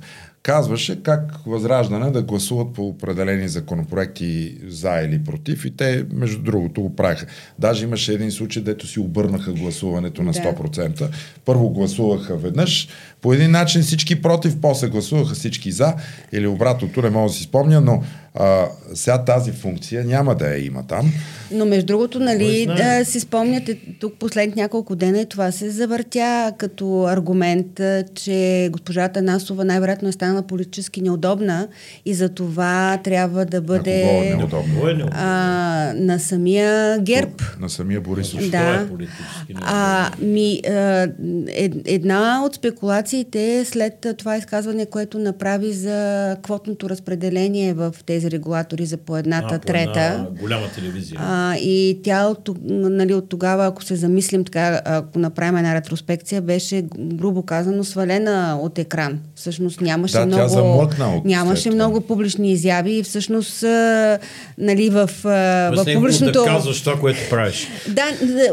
казваше 0.47 1.03
как 1.03 1.33
Възраждане 1.45 2.11
да 2.11 2.21
гласуват 2.21 2.73
по 2.73 2.87
определени 2.87 3.47
законопроекти 3.47 4.57
за 4.67 5.01
или 5.05 5.23
против 5.23 5.65
и 5.65 5.71
те, 5.71 6.05
между 6.13 6.41
другото, 6.41 6.81
го 6.81 6.95
правиха. 6.95 7.25
Даже 7.59 7.83
имаше 7.85 8.13
един 8.13 8.31
случай, 8.31 8.63
дето 8.63 8.87
си 8.87 8.99
обърнаха 8.99 9.53
гласуването 9.53 10.23
на 10.23 10.33
100%. 10.33 11.09
Първо 11.45 11.69
гласуваха 11.69 12.37
веднъж, 12.37 12.87
по 13.21 13.33
един 13.33 13.51
начин 13.51 13.81
всички 13.81 14.21
против, 14.21 14.57
после 14.61 14.87
гласуваха 14.87 15.35
всички 15.35 15.71
за 15.71 15.93
или 16.31 16.47
обратното, 16.47 17.01
не 17.01 17.09
мога 17.09 17.29
да 17.29 17.33
си 17.33 17.43
спомня, 17.43 17.81
но 17.81 18.03
а, 18.39 18.67
сега 18.93 19.25
тази 19.25 19.51
функция 19.51 20.05
няма 20.05 20.35
да 20.35 20.47
я 20.47 20.65
има 20.65 20.87
там. 20.87 21.11
Но 21.51 21.65
между 21.65 21.85
другото, 21.85 22.19
нали, 22.19 22.67
да 22.77 23.05
си 23.05 23.19
спомняте, 23.19 23.79
тук 23.99 24.13
последните 24.19 24.59
няколко 24.59 24.95
дена 24.95 25.19
и 25.19 25.25
това 25.25 25.51
се 25.51 25.69
завъртя 25.69 26.51
като 26.57 27.03
аргумент, 27.03 27.81
че 28.13 28.69
госпожата 28.71 29.21
Насова 29.21 29.65
най-вероятно 29.65 30.09
е 30.09 30.11
станала 30.11 30.41
политически 30.41 31.01
неудобна 31.01 31.67
и 32.05 32.13
за 32.13 32.29
това 32.29 32.99
трябва 33.03 33.45
да 33.45 33.61
бъде 33.61 34.05
на, 34.05 34.25
е 34.25 34.35
неудобно? 34.35 34.87
Е 34.89 35.03
а, 35.11 35.93
на 35.95 36.19
самия 36.19 36.99
ГЕРБ. 36.99 37.43
На 37.59 37.69
самия 37.69 38.01
Борисов. 38.01 38.49
Да. 38.49 38.87
Е 39.49 39.53
а, 39.61 40.11
ми, 40.21 40.61
а, 40.69 41.07
една 41.85 42.43
от 42.45 42.55
спекулациите 42.55 43.65
след 43.65 44.07
това 44.17 44.37
изказване, 44.37 44.85
което 44.85 45.19
направи 45.19 45.73
за 45.73 46.35
квотното 46.43 46.89
разпределение 46.89 47.73
в 47.73 47.95
тези 48.05 48.26
регулатори 48.31 48.85
за 48.85 48.97
по 48.97 49.17
едната 49.17 49.55
а, 49.55 49.59
трета. 49.59 49.93
По 49.93 49.99
една 49.99 50.41
голяма 50.41 50.67
телевизия. 50.75 51.19
А, 51.23 51.55
и 51.55 51.99
тя 52.03 52.25
от, 52.25 52.49
нали, 52.69 53.13
от 53.13 53.29
тогава, 53.29 53.65
ако 53.65 53.83
се 53.83 53.95
замислим 53.95 54.45
така, 54.45 54.81
ако 54.85 55.19
направим 55.19 55.57
една 55.57 55.75
ретроспекция, 55.75 56.41
беше 56.41 56.83
грубо 56.97 57.41
казано 57.41 57.83
свалена 57.83 58.59
от 58.61 58.79
екран. 58.79 59.19
Всъщност 59.35 59.81
нямаше 59.81 60.17
да, 60.17 60.25
много, 60.25 60.77
от 60.79 61.25
нямаше 61.25 61.69
много 61.69 62.01
публични 62.01 62.51
изяви 62.51 62.91
и 62.91 63.03
всъщност 63.03 63.63
а, 63.63 64.19
нали, 64.57 64.89
в, 64.89 65.09
а, 65.23 65.29
в 65.75 65.85
публичното... 65.93 66.43
да 66.43 66.45
казваш 66.45 66.81
това, 66.81 66.99
което 66.99 67.19
правиш. 67.29 67.67
Да, 67.87 68.03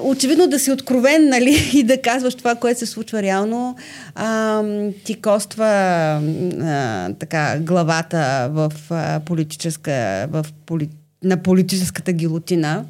очевидно 0.02 0.46
да 0.46 0.58
си 0.58 0.72
откровен 0.72 1.28
нали, 1.28 1.70
и 1.74 1.82
да 1.82 2.02
казваш 2.02 2.34
това, 2.34 2.54
което 2.54 2.78
се 2.80 2.86
случва 2.86 3.22
реално, 3.22 3.76
а, 4.14 4.62
ти 5.04 5.20
коства 5.20 5.64
а, 5.64 7.12
така 7.18 7.58
главата 7.60 8.48
в 8.52 8.72
а, 8.90 9.20
политическа, 9.64 10.28
в 10.30 10.46
политическа 10.66 11.00
на 11.24 11.42
политическата 11.42 12.12
гилотина 12.12 12.84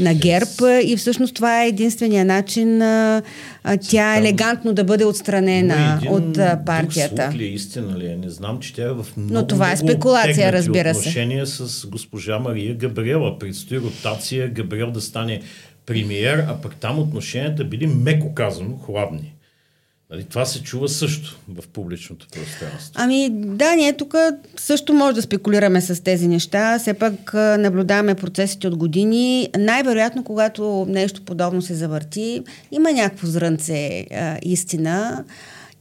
на 0.00 0.14
ГЕРБ 0.14 0.80
и 0.84 0.96
всъщност 0.96 1.34
това 1.34 1.64
е 1.64 1.68
единствения 1.68 2.24
начин 2.24 2.82
а, 2.82 3.22
тя 3.90 4.16
елегантно 4.16 4.72
да 4.72 4.84
бъде 4.84 5.04
отстранена 5.04 6.00
от 6.08 6.38
а, 6.38 6.60
партията. 6.66 7.28
Друг 7.28 7.40
ли 7.40 7.44
е 7.44 7.48
истина 7.48 7.98
ли 7.98 8.06
е? 8.06 8.16
Не 8.16 8.30
знам, 8.30 8.60
че 8.60 8.74
тя 8.74 8.82
е 8.82 8.92
в 8.92 9.06
много, 9.16 9.34
Но 9.34 9.46
това 9.46 9.72
е 9.72 9.76
спекулация, 9.76 10.52
разбира 10.52 10.94
се. 10.94 10.98
отношения 10.98 11.46
с 11.46 11.86
госпожа 11.86 12.38
Мария 12.38 12.74
Габриела. 12.74 13.38
Предстои 13.38 13.78
ротация 13.78 14.48
Габриел 14.48 14.90
да 14.90 15.00
стане 15.00 15.42
премиер, 15.86 16.44
а 16.48 16.54
пък 16.62 16.76
там 16.76 16.98
отношенията 16.98 17.64
били 17.64 17.86
меко 17.86 18.34
казано 18.34 18.76
хладни. 18.76 19.34
Нали, 20.10 20.24
това 20.24 20.44
се 20.46 20.62
чува 20.62 20.88
също 20.88 21.38
в 21.48 21.68
публичното 21.68 22.26
пространство. 22.28 22.92
Ами 22.94 23.30
да, 23.32 23.74
ние 23.74 23.96
тук 23.96 24.14
също 24.56 24.94
може 24.94 25.14
да 25.14 25.22
спекулираме 25.22 25.80
с 25.80 26.02
тези 26.02 26.28
неща. 26.28 26.78
Все 26.78 26.94
пак 26.94 27.34
наблюдаваме 27.34 28.14
процесите 28.14 28.68
от 28.68 28.76
години. 28.76 29.48
Най-вероятно, 29.58 30.24
когато 30.24 30.86
нещо 30.88 31.22
подобно 31.24 31.62
се 31.62 31.74
завърти, 31.74 32.42
има 32.72 32.92
някакво 32.92 33.26
зрънце 33.26 34.06
а, 34.10 34.38
истина. 34.42 35.24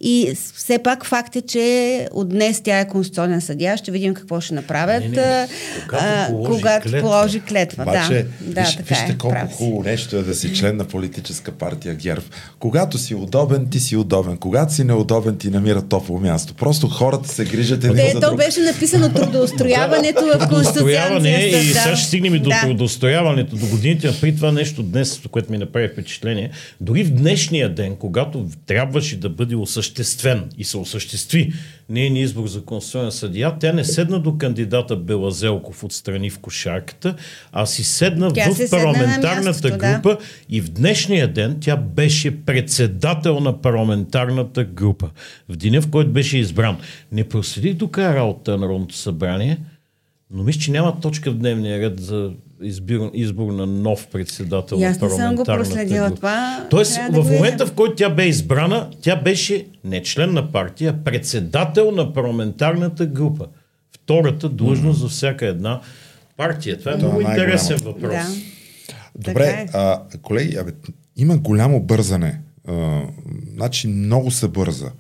И 0.02 0.34
все 0.56 0.80
пак 0.80 1.06
факт 1.06 1.36
е, 1.36 1.42
че 1.42 2.08
от 2.12 2.30
днес 2.30 2.62
тя 2.62 2.80
е 2.80 2.88
конституционен 2.88 3.42
съдия. 3.42 3.78
Ще 3.78 3.92
видим 3.92 4.14
какво 4.14 4.42
ще 4.42 4.54
направят. 4.54 5.04
Не, 5.04 5.10
не, 5.10 5.48
когато 5.90 6.32
положи 6.32 6.62
когато 6.62 6.84
клетва. 6.84 7.02
Положи 7.02 7.40
клетва. 7.40 7.84
Обаче, 7.84 8.26
да, 8.42 8.62
виж, 8.62 8.76
така 8.76 8.96
вижте 8.96 9.12
е, 9.12 9.18
колко 9.18 9.48
хубаво 9.52 9.84
нещо 9.84 10.18
е 10.18 10.24
да 10.24 10.36
си 10.36 10.56
член 10.56 10.78
на 10.78 10.86
политическа 10.86 11.52
партия 11.52 11.96
ГЕРБ. 11.96 12.22
Когато 12.60 12.98
си 12.98 13.16
удобен, 13.16 13.68
ти 13.70 13.80
си 13.80 13.96
удобен. 13.96 14.38
Когато 14.38 14.74
си 14.74 14.84
неудобен, 14.84 15.38
ти 15.38 15.50
намира 15.50 15.82
топло 15.82 16.20
място. 16.20 16.54
Просто 16.54 16.88
хората 16.88 17.30
се 17.30 17.46
грижат 17.46 17.84
един 17.84 17.96
Те, 17.96 18.12
за 18.12 18.20
друг. 18.20 18.30
То 18.30 18.36
беше 18.36 18.62
написано 18.62 19.10
трудоустрояването 19.10 20.26
в 20.26 20.50
Конституцията. 20.50 21.30
И 21.30 21.74
сега 21.74 21.96
ще 21.96 22.08
стигнем 22.08 22.36
и 22.36 22.40
до 22.40 22.50
да. 22.50 22.62
трудоустрояването, 22.62 23.56
до 23.56 23.66
годините. 23.66 24.12
При 24.22 24.36
това 24.36 24.52
нещо 24.52 24.84
днес, 24.84 25.22
което 25.32 25.52
ми 25.52 25.58
направи 25.58 25.88
впечатление, 25.88 26.50
дори 26.82 27.04
в 27.04 27.12
днешния 27.12 27.74
ден, 27.74 27.96
когато 27.96 28.46
трябваше 28.66 29.20
да 29.20 29.30
бъде 29.30 29.56
осъществено 29.56 29.87
осъществен 29.88 30.50
и 30.58 30.64
се 30.64 30.78
осъществи 30.78 31.54
нейния 31.90 32.24
избор 32.24 32.48
за 32.48 32.62
конституционен 32.62 33.12
съдия, 33.12 33.56
тя 33.60 33.74
не 33.74 33.84
седна 33.84 34.20
до 34.20 34.38
кандидата 34.38 34.96
Белазелков 34.96 35.84
отстрани 35.84 36.30
в 36.30 36.40
кошарката, 36.40 37.16
а 37.52 37.66
си 37.66 37.84
седна 37.84 38.34
тя 38.34 38.50
в 38.50 38.70
парламентарната 38.70 39.44
мястото, 39.44 39.78
група 39.78 40.10
да. 40.10 40.18
и 40.50 40.62
в 40.62 40.70
днешния 40.70 41.34
ден 41.34 41.58
тя 41.62 41.78
беше 41.78 42.42
председател 42.46 43.40
на 43.40 43.62
парламентарната 43.62 44.64
група. 44.64 45.10
В 45.50 45.56
деня, 45.56 45.82
в 45.82 45.90
който 45.90 46.12
беше 46.12 46.38
избран. 46.38 46.78
Не 47.12 47.24
проследих 47.24 47.74
до 47.74 47.88
края 47.88 48.16
работа 48.16 48.52
на 48.52 48.58
Народното 48.58 48.96
събрание, 48.96 49.58
но 50.32 50.44
мисля, 50.44 50.62
че 50.62 50.72
няма 50.72 51.00
точка 51.00 51.32
в 51.32 51.38
дневния 51.38 51.80
ред 51.82 52.00
за 52.00 52.32
избир, 52.62 53.10
избор 53.14 53.52
на 53.52 53.66
нов 53.66 54.08
председател 54.08 54.80
на 54.80 55.00
парламентарната 55.00 55.16
съм 55.16 55.36
го 55.36 55.44
проследила 55.44 56.16
това. 56.16 56.68
Тоест, 56.70 56.98
в 56.98 57.12
да 57.12 57.24
момента, 57.24 57.66
в 57.66 57.74
който 57.74 57.96
тя 57.96 58.10
бе 58.10 58.28
избрана, 58.28 58.90
тя 59.02 59.16
беше 59.16 59.66
не 59.84 60.04
член 60.04 60.34
на 60.34 60.52
партия, 60.52 60.96
а 61.00 61.04
председател 61.04 61.92
на 61.92 62.14
парламентарната 62.14 63.06
група. 63.06 63.46
Втората 63.96 64.50
длъжност 64.50 65.00
mm-hmm. 65.00 65.04
за 65.04 65.10
всяка 65.10 65.48
една 65.48 65.82
партия. 66.38 66.80
Това 66.80 66.92
е 66.92 66.98
Това 66.98 67.08
много 67.10 67.30
е 67.30 67.32
интересен 67.32 67.78
въпрос. 67.78 68.14
Да. 68.14 68.26
Добре, 69.16 69.46
е. 69.46 69.68
а, 69.74 70.02
колеги, 70.22 70.58
абе, 70.58 70.72
има 71.18 71.38
голямо 71.38 71.80
бързане. 71.80 72.40
А, 72.68 73.02
значи 73.54 73.88
много 73.88 74.32
се 74.32 74.48
бърза. 74.48 74.92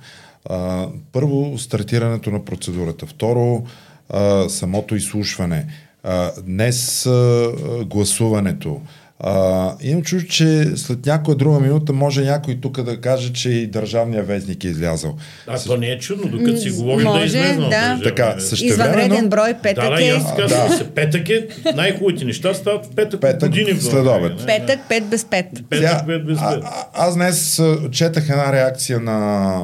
А, 0.45 0.87
първо, 1.11 1.57
стартирането 1.57 2.31
на 2.31 2.45
процедурата. 2.45 3.05
Второ, 3.05 3.63
а, 4.09 4.49
самото 4.49 4.95
изслушване 4.95 5.65
а, 6.03 6.31
днес 6.41 7.05
а, 7.05 7.51
гласуването. 7.85 8.81
А, 9.19 9.73
имам 9.81 10.03
чуш, 10.03 10.25
че 10.25 10.65
след 10.75 11.05
някоя 11.05 11.37
друга 11.37 11.59
минута 11.59 11.93
може 11.93 12.23
някой 12.23 12.57
тук 12.61 12.81
да 12.81 13.01
каже, 13.01 13.33
че 13.33 13.49
и 13.49 13.67
държавния 13.67 14.23
вестник 14.23 14.63
е 14.63 14.67
излязал. 14.67 15.15
А 15.47 15.59
то 15.59 15.77
не 15.77 15.87
е 15.87 15.99
чудно, 15.99 16.27
докато 16.27 16.57
си 16.57 16.71
говорим 16.71 17.07
може, 17.07 17.17
да 17.17 17.23
е 17.23 17.25
излезнал. 17.25 17.69
Да. 17.69 17.99
Така, 18.03 18.35
Извънреден 18.61 19.29
брой, 19.29 19.53
петък 19.63 19.83
да, 19.83 19.95
да, 19.95 20.05
е. 20.05 20.09
аз 20.09 20.35
казвам, 20.35 20.69
да. 20.69 20.77
се, 20.77 20.83
петък 20.89 21.29
е, 21.29 21.47
най-хубавите 21.75 22.25
неща 22.25 22.53
стават 22.53 22.85
в 22.85 22.95
петък, 22.95 23.21
петък 23.21 23.49
години 23.49 23.73
в 23.73 23.83
след 23.83 24.07
обед. 24.07 24.45
Петък, 24.45 24.79
пет 24.89 25.05
без 25.05 25.25
пет. 25.25 25.45
Петък, 25.69 26.07
пет 26.07 26.25
без 26.25 26.37
пет. 26.37 26.63
А, 26.63 26.85
аз 26.93 27.15
днес 27.15 27.61
четах 27.91 28.29
една 28.29 28.53
реакция 28.53 28.99
на 28.99 29.59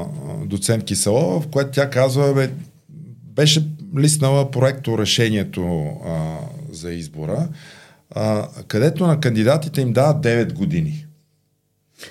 доцент 0.46 0.84
Киселова, 0.84 1.40
в 1.40 1.48
която 1.48 1.72
тя 1.72 1.90
казва, 1.90 2.34
бе, 2.34 2.50
беше 3.36 3.64
лиснала 3.98 4.52
проекто 4.52 4.98
решението 4.98 5.88
а, 6.06 6.38
за 6.72 6.94
избора, 6.94 7.48
а, 8.16 8.48
където 8.68 9.08
на 9.08 9.20
кандидатите 9.20 9.82
им 9.82 9.94
дават 9.94 10.24
9 10.24 10.54
години. 10.54 11.03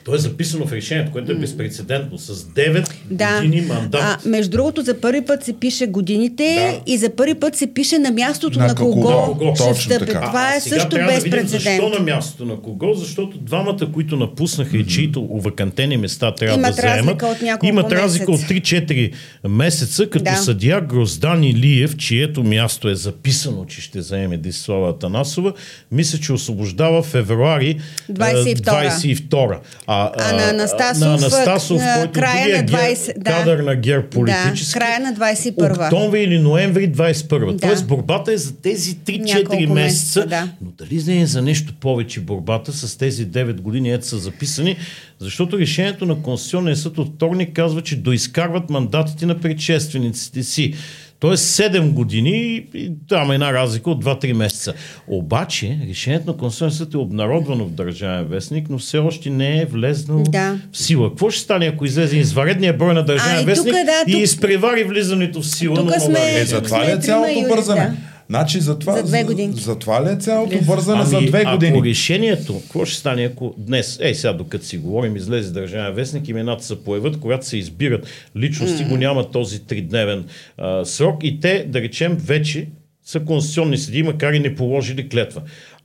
То 0.05 0.15
е 0.15 0.19
записано 0.19 0.67
в 0.67 0.73
решението, 0.73 1.13
което 1.13 1.33
е 1.33 1.35
безпредседентно, 1.35 2.19
с 2.19 2.35
9 2.35 2.89
да. 3.11 3.37
години 3.37 3.61
мандат. 3.61 4.01
А, 4.05 4.19
между 4.29 4.51
другото, 4.51 4.83
за 4.83 5.01
първи 5.01 5.25
път 5.25 5.45
се 5.45 5.53
пише 5.53 5.87
годините 5.87 6.45
да. 6.87 6.93
и 6.93 6.99
за 6.99 7.11
първи 7.17 7.35
път 7.35 7.57
се 7.57 7.75
пише 7.75 7.99
на 7.99 8.11
мястото 8.11 8.59
на, 8.59 8.67
на 8.67 8.75
кого, 8.75 9.11
на 9.11 9.27
кого 9.27 9.75
ще 9.75 9.83
стъпи. 9.83 10.13
Това 10.13 10.55
е 10.57 10.61
също 10.61 10.97
безпредседентно. 10.97 11.89
Защо 11.89 11.89
на 11.89 12.13
мястото 12.13 12.45
на 12.45 12.57
кого? 12.57 12.95
Защото 12.95 13.39
двамата, 13.39 13.93
които 13.93 14.17
напуснаха 14.17 14.77
и 14.77 14.87
чието 14.87 15.21
увакантени 15.21 15.97
места 15.97 16.35
трябва 16.35 16.55
имат 16.55 16.77
да 16.77 16.83
заемат, 16.83 17.23
имат 17.63 17.93
разлика 17.93 18.33
от 18.33 18.41
3-4 18.41 19.13
месеца, 19.49 20.11
като 20.11 20.25
да. 20.25 20.37
съдия 20.37 20.81
Гроздан 20.81 21.45
Илиев, 21.45 21.97
чието 21.97 22.45
място 22.45 22.89
е 22.89 22.95
записано, 22.95 23.65
че 23.65 23.81
ще 23.81 24.03
заеме 24.03 24.37
Дислава 24.37 24.91
Атанасова, 24.91 25.53
мисля, 25.93 26.19
че 26.19 26.33
освобождава 26.33 27.03
февруари 27.03 27.81
22. 28.11 28.63
22. 28.63 29.59
А, 29.87 30.05
а, 30.05 30.31
а 30.31 30.33
на 30.37 30.51
Анастасов, 30.51 31.01
на 31.01 31.15
Анастасов 31.15 31.81
на, 31.81 31.95
който 31.99 32.13
края 32.13 32.57
на 32.57 32.69
20, 32.69 33.07
гер, 33.07 33.15
да, 33.17 33.31
кадър 33.31 33.59
на 33.59 33.77
гер 33.77 34.09
политически. 34.09 34.73
Да, 34.73 34.79
края 34.79 35.01
на 35.01 35.15
21 35.15 35.85
Октомври 35.87 36.23
или 36.23 36.39
ноември 36.39 36.93
21 36.93 37.53
да. 37.53 37.59
Тоест 37.59 37.87
борбата 37.87 38.33
е 38.33 38.37
за 38.37 38.57
тези 38.57 38.97
3-4 38.97 39.67
месеца. 39.67 40.27
Да. 40.27 40.49
Но 40.63 40.71
дали 40.71 41.03
не 41.07 41.21
е 41.21 41.27
за 41.27 41.43
нещо 41.43 41.75
повече 41.81 42.21
борбата 42.21 42.73
с 42.73 42.97
тези 42.99 43.27
9 43.27 43.61
години, 43.61 43.93
ето 43.93 44.07
са 44.07 44.19
записани, 44.19 44.77
защото 45.19 45.59
решението 45.59 46.07
на 46.07 46.23
Конституционния 46.23 46.77
съд 46.77 46.99
от 46.99 47.15
вторник 47.15 47.57
казва, 47.57 47.83
че 47.83 47.97
доизкарват 47.97 48.71
мандатите 48.71 49.27
на 49.27 49.41
предшествениците 49.41 50.43
си. 50.43 50.75
Тоест 51.23 51.45
7 51.45 51.91
години 51.91 52.65
и 52.75 52.93
там 53.09 53.31
е 53.31 53.35
една 53.35 53.53
разлика 53.53 53.91
от 53.91 54.05
2-3 54.05 54.33
месеца. 54.33 54.75
Обаче 55.09 55.79
решението 55.89 56.37
на 56.43 56.51
съд 56.51 56.95
е 56.95 56.97
обнародвано 56.97 57.65
в 57.65 57.71
Държавен 57.71 58.25
вестник, 58.25 58.71
но 58.71 58.79
все 58.79 58.99
още 58.99 59.31
не 59.31 59.61
е 59.61 59.65
влезнало 59.65 60.23
да. 60.23 60.59
в 60.73 60.79
сила. 60.79 61.11
Какво 61.11 61.31
ще 61.31 61.41
стане, 61.41 61.67
ако 61.67 61.85
излезе 61.85 62.17
изваредния 62.17 62.77
брой 62.77 62.95
на 62.95 63.05
Държавен 63.05 63.39
а, 63.39 63.43
вестник 63.43 63.75
тук, 63.75 63.85
да, 63.85 64.05
тук... 64.05 64.15
и 64.15 64.23
изпревари 64.23 64.85
влизането 64.85 65.43
в 65.43 65.47
сила? 65.47 65.77
Тук 65.77 65.93
сме, 66.01 66.41
е, 66.41 66.47
затова 66.47 66.85
е 66.85 66.97
цялото 66.97 67.49
бързане? 67.49 67.81
Да. 67.81 68.12
Значи 68.33 68.61
за 68.61 68.79
това, 68.79 68.97
за 68.97 69.03
две 69.03 69.25
години. 69.25 69.53
За, 69.53 69.61
за 69.61 69.79
това 69.79 70.05
ли 70.05 70.13
е 70.13 70.17
цялото 70.17 70.59
бързане 70.67 71.01
ами, 71.01 71.11
за 71.11 71.21
две 71.21 71.45
години? 71.45 71.73
Ако 71.73 71.85
решението, 71.85 72.61
какво 72.61 72.85
ще 72.85 72.99
стане, 72.99 73.25
ако 73.25 73.55
днес, 73.59 73.99
ей 74.01 74.15
сега 74.15 74.33
докато 74.33 74.65
си 74.65 74.79
говорим, 74.79 75.17
излезе 75.17 75.53
държавен 75.53 75.95
вестник, 75.95 76.29
имената 76.29 76.65
се 76.65 76.85
появят, 76.85 77.21
когато 77.21 77.47
се 77.47 77.57
избират 77.57 78.07
личности, 78.37 78.85
mm. 78.85 78.89
го 78.89 78.97
няма 78.97 79.31
този 79.31 79.65
тридневен 79.67 80.25
а, 80.59 80.85
срок 80.85 81.25
и 81.25 81.41
те, 81.41 81.65
да 81.69 81.81
речем, 81.81 82.17
вече 82.21 82.69
са 83.05 83.21
конституционни 83.21 83.79
съди, 83.79 84.03
макар 84.03 84.33
и 84.33 84.41
не 84.41 84.55
положили 84.55 85.09
клетва 85.09 85.43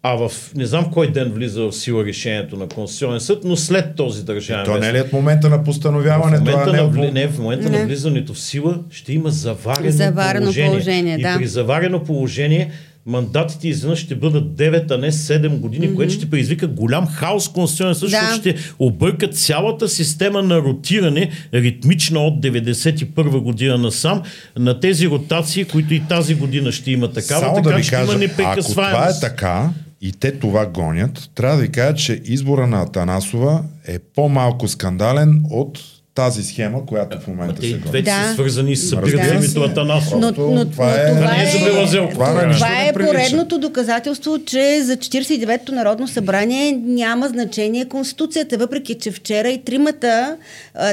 а 0.10 0.28
в 0.28 0.52
не 0.56 0.66
знам 0.66 0.92
кой 0.92 1.12
ден 1.12 1.32
влиза 1.32 1.62
в 1.62 1.72
сила 1.72 2.06
решението 2.06 2.58
на 2.58 2.68
Конституционен 2.68 3.20
съд, 3.20 3.40
но 3.44 3.56
след 3.56 3.96
този 3.96 4.26
държавен 4.26 4.66
То 4.66 4.78
не 4.78 4.88
е 4.88 4.94
ли 4.94 5.02
от 5.02 5.14
момента 5.14 5.50
на 5.50 5.64
постановяването? 5.64 6.44
В 6.44 6.46
момента, 6.46 6.74
на, 6.74 7.02
не, 7.02 7.12
не, 7.12 7.28
в 7.28 7.40
момента 7.40 7.70
не. 7.70 7.80
на 7.80 7.86
влизането 7.86 8.34
в 8.34 8.40
сила 8.40 8.80
ще 8.92 9.14
има 9.14 9.30
заварено, 9.30 9.92
заварено 9.92 10.46
положение. 10.46 10.70
положение 10.70 11.18
да. 11.18 11.34
И 11.36 11.38
при 11.38 11.48
заварено 11.48 12.04
положение 12.04 12.72
мандатите 13.08 13.68
изведнъж 13.68 14.00
ще 14.00 14.16
бъдат 14.16 14.44
9, 14.44 14.92
а 14.92 14.98
не 14.98 15.12
7 15.12 15.50
години, 15.50 15.90
mm-hmm. 15.90 15.96
което 15.96 16.14
ще 16.14 16.30
предизвика 16.30 16.68
голям 16.68 17.08
хаос 17.08 17.50
в 17.50 17.54
Конституционен 17.54 17.96
съд, 17.96 18.10
да. 18.10 18.36
ще 18.38 18.56
объркат 18.80 19.38
цялата 19.38 19.90
система 19.90 20.44
на 20.44 20.58
ротиране, 20.58 21.32
ритмична 21.54 22.20
от 22.20 22.44
91 22.44 23.40
година 23.40 23.78
насам, 23.78 24.22
на 24.58 24.80
тези 24.80 25.08
ротации, 25.08 25.66
които 25.66 25.94
и 25.94 26.04
тази 26.10 26.36
година 26.36 26.72
ще 26.72 26.92
има 26.92 27.08
такава, 27.12 27.42
Само 27.42 27.56
така 27.56 27.70
да 27.70 27.76
ви 27.76 27.84
ще 27.84 27.92
кажа, 27.92 28.24
има 28.24 28.34
Ако 28.38 28.64
това 28.64 29.10
е 29.10 29.20
така, 29.22 29.70
и 30.02 30.12
те 30.12 30.40
това 30.40 30.66
гонят, 30.66 31.30
трябва 31.36 31.56
да 31.56 31.62
ви 31.62 31.72
кажа, 31.72 31.96
че 31.96 32.22
избора 32.26 32.68
на 32.68 32.82
Атанасова 32.82 33.64
е 33.88 34.00
по-малко 34.00 34.68
скандален 34.68 35.44
от 35.50 35.80
тази 36.18 36.44
схема, 36.44 36.86
която 36.86 37.20
в 37.20 37.28
момента 37.28 37.62
се 37.62 37.78
гони. 37.78 38.02
да. 38.02 38.12
са 38.28 38.34
свързани 38.34 38.76
с 38.76 38.90
събирането 38.90 39.44
името 39.44 39.62
Атанасов. 39.62 40.20
Но, 40.20 40.32
но, 40.38 40.66
това, 40.66 40.92
е, 40.92 41.16
това, 41.16 41.36
е, 41.36 41.44
е, 41.44 42.10
това, 42.10 42.54
това 42.54 42.86
е 42.86 42.94
поредното 42.94 43.60
доказателство, 43.60 44.40
че 44.46 44.82
за 44.84 44.98
49-то 44.98 45.72
Народно 45.72 46.08
събрание 46.08 46.72
няма 46.86 47.28
значение 47.28 47.86
Конституцията, 47.86 48.58
въпреки 48.58 48.96
че 48.96 49.12
вчера 49.12 49.50
и 49.50 49.64
тримата, 49.64 50.38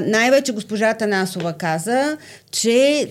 най-вече 0.07 0.53
госпожа 0.53 0.87
Атанасова 0.87 1.53
каза, 1.53 2.17
че 2.53 3.09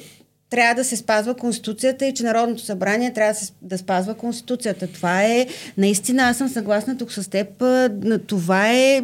трябва 0.54 0.76
да 0.76 0.84
се 0.84 0.98
спазва 0.98 1.34
Конституцията 1.34 2.06
и 2.06 2.14
че 2.14 2.24
Народното 2.24 2.62
събрание 2.62 3.14
трябва 3.14 3.40
да, 3.62 3.78
спазва 3.78 4.14
Конституцията. 4.14 4.88
Това 4.88 5.24
е, 5.24 5.48
наистина, 5.78 6.24
аз 6.24 6.38
съм 6.38 6.50
съгласна 6.50 6.98
тук 6.98 7.12
с 7.12 7.30
теб, 7.30 7.48
това 8.28 8.72
е 8.72 9.04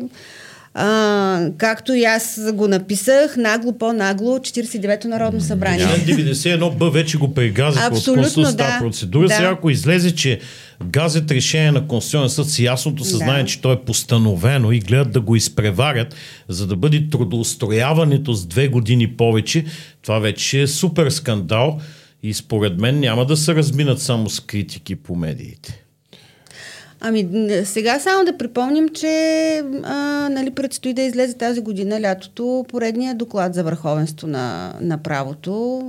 а, 0.74 1.50
както 1.58 1.94
и 1.94 2.04
аз 2.04 2.40
го 2.54 2.68
написах, 2.68 3.38
нагло 3.38 3.78
по-нагло, 3.78 4.38
49-то 4.38 5.08
Народно 5.08 5.42
събрание. 5.42 5.86
Член 5.86 6.18
91 6.18 6.78
Б 6.78 6.90
вече 6.90 7.18
го 7.18 7.34
прегазиха 7.34 7.86
от 7.86 8.06
Конституцията 8.06 8.56
да, 8.56 8.78
процедура. 8.80 9.28
Да. 9.28 9.34
Сега 9.34 9.50
ако 9.50 9.70
излезе, 9.70 10.16
че 10.16 10.40
газят 10.84 11.32
решение 11.32 11.72
на 11.72 11.88
Конституционен 11.88 12.30
съд 12.30 12.50
с 12.50 12.60
ясното 12.60 13.04
съзнание, 13.04 13.44
да. 13.44 13.50
че 13.50 13.62
то 13.62 13.72
е 13.72 13.82
постановено 13.82 14.72
и 14.72 14.80
гледат 14.80 15.12
да 15.12 15.22
го 15.22 15.36
изпреварят, 15.36 16.16
за 16.48 16.68
да 16.68 16.76
бъде 16.76 17.10
трудоустрояването 17.10 18.34
с 18.34 18.46
две 18.46 18.68
години 18.68 19.08
повече, 19.08 19.66
това 20.02 20.20
вече 20.20 20.62
е 20.62 20.68
супер 20.68 21.10
скандал 21.10 21.80
и 22.24 22.34
според 22.34 22.80
мен 22.80 23.00
няма 23.00 23.26
да 23.26 23.38
се 23.38 23.56
разминат 23.56 24.02
само 24.02 24.30
с 24.30 24.40
критики 24.40 24.96
по 24.96 25.16
медиите. 25.16 25.84
Ами 27.02 27.28
сега 27.66 28.00
само 28.00 28.26
да 28.26 28.38
припомним, 28.38 28.90
че 28.90 29.08
а, 29.84 30.30
нали, 30.32 30.52
предстои 30.52 30.94
да 30.94 31.02
излезе 31.02 31.34
тази 31.34 31.62
година 31.62 32.02
лятото 32.02 32.66
поредния 32.68 33.16
доклад 33.16 33.54
за 33.54 33.64
върховенство 33.64 34.28
на, 34.28 34.74
на 34.82 34.98
правото, 34.98 35.82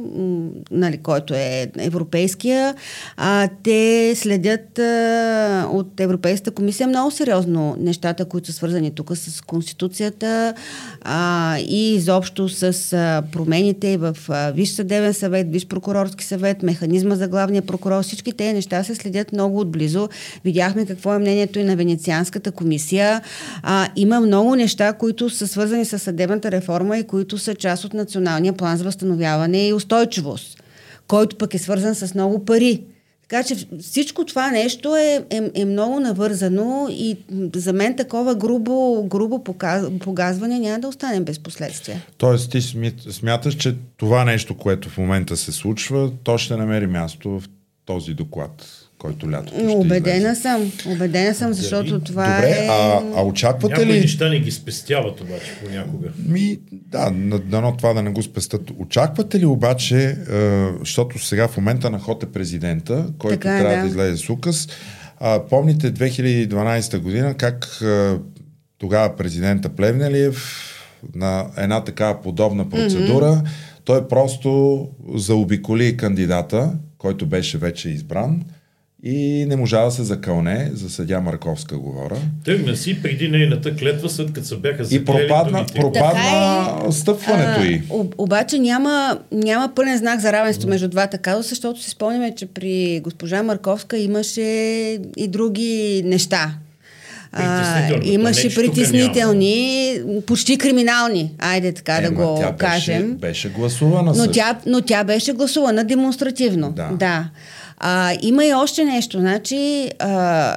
нали, 0.70 0.98
който 0.98 1.34
е 1.34 1.70
европейския. 1.78 2.74
А, 3.16 3.48
те 3.62 4.12
следят 4.16 4.78
а, 4.78 5.68
от 5.72 6.00
Европейската 6.00 6.50
комисия 6.50 6.88
много 6.88 7.10
сериозно 7.10 7.76
нещата, 7.78 8.24
които 8.24 8.46
са 8.46 8.52
свързани 8.52 8.90
тук 8.90 9.16
с 9.16 9.40
Конституцията 9.40 10.54
а, 11.02 11.56
и 11.58 11.94
изобщо 11.94 12.48
с 12.48 12.92
а, 12.92 13.22
промените 13.32 13.96
в 13.96 14.16
а, 14.28 14.50
Виш 14.50 14.70
съдебен 14.70 15.14
съвет, 15.14 15.52
Виш 15.52 15.66
прокурорски 15.66 16.24
съвет, 16.24 16.62
механизма 16.62 17.14
за 17.14 17.28
главния 17.28 17.62
прокурор. 17.62 18.02
Всички 18.02 18.32
тези 18.32 18.54
неща 18.54 18.84
се 18.84 18.94
следят 18.94 19.32
много 19.32 19.60
отблизо. 19.60 20.08
Видяхме 20.44 20.86
как 20.86 20.99
какво 21.00 21.14
е 21.14 21.18
мнението 21.18 21.58
и 21.58 21.64
на 21.64 21.76
Венецианската 21.76 22.52
комисия. 22.52 23.22
А, 23.62 23.88
има 23.96 24.20
много 24.20 24.54
неща, 24.56 24.92
които 24.92 25.30
са 25.30 25.46
свързани 25.48 25.84
с 25.84 25.98
съдебната 25.98 26.50
реформа 26.50 26.98
и 26.98 27.06
които 27.06 27.38
са 27.38 27.54
част 27.54 27.84
от 27.84 27.94
Националния 27.94 28.52
план 28.52 28.76
за 28.76 28.84
възстановяване 28.84 29.68
и 29.68 29.72
устойчивост, 29.72 30.62
който 31.08 31.36
пък 31.36 31.54
е 31.54 31.58
свързан 31.58 31.94
с 31.94 32.14
много 32.14 32.44
пари. 32.44 32.82
Така 33.22 33.42
че 33.44 33.56
всичко 33.80 34.24
това 34.24 34.50
нещо 34.50 34.96
е, 34.96 35.24
е, 35.30 35.50
е 35.54 35.64
много 35.64 36.00
навързано 36.00 36.86
и 36.90 37.16
за 37.54 37.72
мен 37.72 37.96
такова 37.96 38.34
грубо, 38.34 39.06
грубо 39.08 39.44
погазване 40.00 40.58
няма 40.58 40.78
да 40.78 40.88
остане 40.88 41.20
без 41.20 41.38
последствия. 41.38 42.02
Тоест 42.18 42.50
ти 42.50 42.60
смяташ, 43.10 43.54
че 43.54 43.76
това 43.96 44.24
нещо, 44.24 44.56
което 44.56 44.88
в 44.88 44.98
момента 44.98 45.36
се 45.36 45.52
случва, 45.52 46.10
то 46.24 46.38
ще 46.38 46.56
намери 46.56 46.86
място 46.86 47.30
в 47.30 47.42
този 47.84 48.14
доклад? 48.14 48.79
Който 49.00 49.30
лято 49.30 49.52
ще 49.54 49.66
Убедена 49.66 50.16
излезе. 50.16 50.40
съм, 50.40 50.72
убедена 50.86 51.34
съм, 51.34 51.52
защото 51.52 51.90
Дали? 51.90 52.04
това 52.04 52.34
Добре, 52.34 52.50
е... 52.50 52.66
а, 52.70 53.02
а 53.16 53.22
очаквате 53.22 53.72
Някои 53.72 53.84
ли... 53.84 53.88
Някои 53.88 54.00
неща 54.00 54.28
не 54.28 54.40
ги 54.40 54.50
спестяват 54.50 55.20
обаче 55.20 55.52
понякога. 55.64 56.08
Ми, 56.26 56.58
да, 56.72 57.10
дано 57.44 57.76
това 57.76 57.92
да 57.92 58.02
не 58.02 58.10
го 58.10 58.22
спестят. 58.22 58.70
Очаквате 58.78 59.40
ли 59.40 59.46
обаче, 59.46 59.96
е, 59.98 60.16
защото 60.80 61.18
сега 61.18 61.48
в 61.48 61.56
момента 61.56 61.90
на 61.90 61.98
ход 61.98 62.22
е 62.22 62.26
президента, 62.26 63.06
който 63.18 63.38
така, 63.38 63.58
трябва 63.58 63.76
да. 63.76 63.82
да 63.82 63.88
излезе 63.88 64.16
с 64.16 64.30
указ, 64.30 64.68
а, 65.20 65.40
помните 65.50 65.94
2012 65.94 66.98
година 66.98 67.34
как 67.34 67.80
е, 67.82 68.14
тогава 68.78 69.16
президента 69.16 69.68
Плевнелиев 69.68 70.66
на 71.14 71.46
една 71.56 71.84
такава 71.84 72.22
подобна 72.22 72.68
процедура, 72.68 73.26
mm-hmm. 73.26 73.48
той 73.84 74.08
просто 74.08 74.88
заобиколи 75.14 75.96
кандидата, 75.96 76.72
който 76.98 77.26
беше 77.26 77.58
вече 77.58 77.88
избран, 77.88 78.42
и 79.02 79.46
не 79.48 79.56
можа 79.56 79.84
да 79.84 79.90
се 79.90 80.02
закълне, 80.02 80.70
за 80.74 80.90
съдя 80.90 81.20
Марковска 81.20 81.78
говоря. 81.78 82.16
Тръгна 82.44 82.76
си 82.76 83.02
преди 83.02 83.28
нейната 83.28 83.76
клетва, 83.76 84.10
след 84.10 84.32
като 84.32 84.46
се 84.46 84.56
бяха 84.56 84.86
И 84.90 85.04
пропадна, 85.04 85.66
пропадна 85.74 86.88
е, 86.88 86.92
стъпването 86.92 87.64
й. 87.64 87.82
Обаче 88.18 88.58
няма, 88.58 89.18
няма 89.32 89.72
пълен 89.74 89.98
знак 89.98 90.20
за 90.20 90.32
равенство 90.32 90.68
между 90.68 90.88
двата 90.88 91.18
казуса, 91.18 91.48
защото 91.48 91.82
си 91.82 91.90
спомняме, 91.90 92.34
че 92.34 92.46
при 92.46 93.00
госпожа 93.04 93.42
Марковска 93.42 93.98
имаше 93.98 94.40
и 95.16 95.28
други 95.28 96.02
неща. 96.04 96.54
А, 97.32 98.00
имаше 98.02 98.48
не, 98.48 98.54
притеснителни, 98.54 100.00
почти 100.26 100.58
криминални, 100.58 101.30
айде 101.38 101.72
така 101.72 101.96
е, 101.96 102.02
да 102.02 102.10
го 102.10 102.38
тя 102.40 102.56
кажем. 102.56 103.02
Беше, 103.02 103.18
беше 103.18 103.48
гласувана. 103.48 104.12
Но 104.16 104.32
тя, 104.32 104.58
но 104.66 104.80
тя 104.80 105.04
беше 105.04 105.32
гласувана 105.32 105.84
демонстративно. 105.84 106.72
Да. 106.72 106.88
да. 106.92 107.24
А, 107.82 108.16
има 108.22 108.44
и 108.44 108.54
още 108.54 108.84
нещо. 108.84 109.18
Значи, 109.18 109.90
а, 109.98 110.56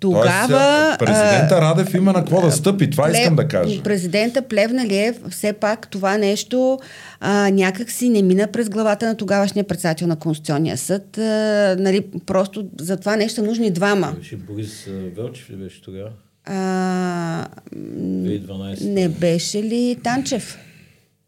тогава... 0.00 0.48
Тоест, 0.48 0.98
президента 0.98 1.60
Радев 1.60 1.94
има 1.94 2.12
на 2.12 2.18
какво 2.18 2.40
да 2.40 2.52
стъпи. 2.52 2.90
Това 2.90 3.04
плев, 3.04 3.18
искам 3.18 3.36
да 3.36 3.48
кажа. 3.48 3.82
Президента 3.82 4.42
Плевналиев, 4.42 5.16
все 5.30 5.52
пак 5.52 5.88
това 5.88 6.18
нещо 6.18 6.78
а, 7.20 7.50
някак 7.50 7.90
си 7.90 8.08
не 8.08 8.22
мина 8.22 8.46
през 8.46 8.68
главата 8.68 9.06
на 9.06 9.16
тогавашния 9.16 9.64
председател 9.64 10.06
на 10.06 10.16
Конституционния 10.16 10.76
съд. 10.76 11.18
А, 11.18 11.76
нали, 11.78 12.06
просто 12.26 12.66
за 12.80 12.96
това 12.96 13.16
нещо 13.16 13.42
нужни 13.42 13.70
двама. 13.70 14.14
Беше 14.18 14.36
Борис 14.36 14.88
Велчев 15.16 15.50
ли 15.50 15.56
беше 15.56 15.82
тогава? 15.82 16.10
А, 16.44 17.46
2012. 17.76 18.88
Не 18.88 19.08
беше 19.08 19.62
ли 19.62 19.96
Танчев? 20.04 20.58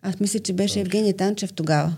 Аз 0.03 0.21
мисля, 0.21 0.39
че 0.39 0.53
беше 0.53 0.81
Евгений 0.81 1.13
Танчев 1.13 1.53
тогава. 1.53 1.93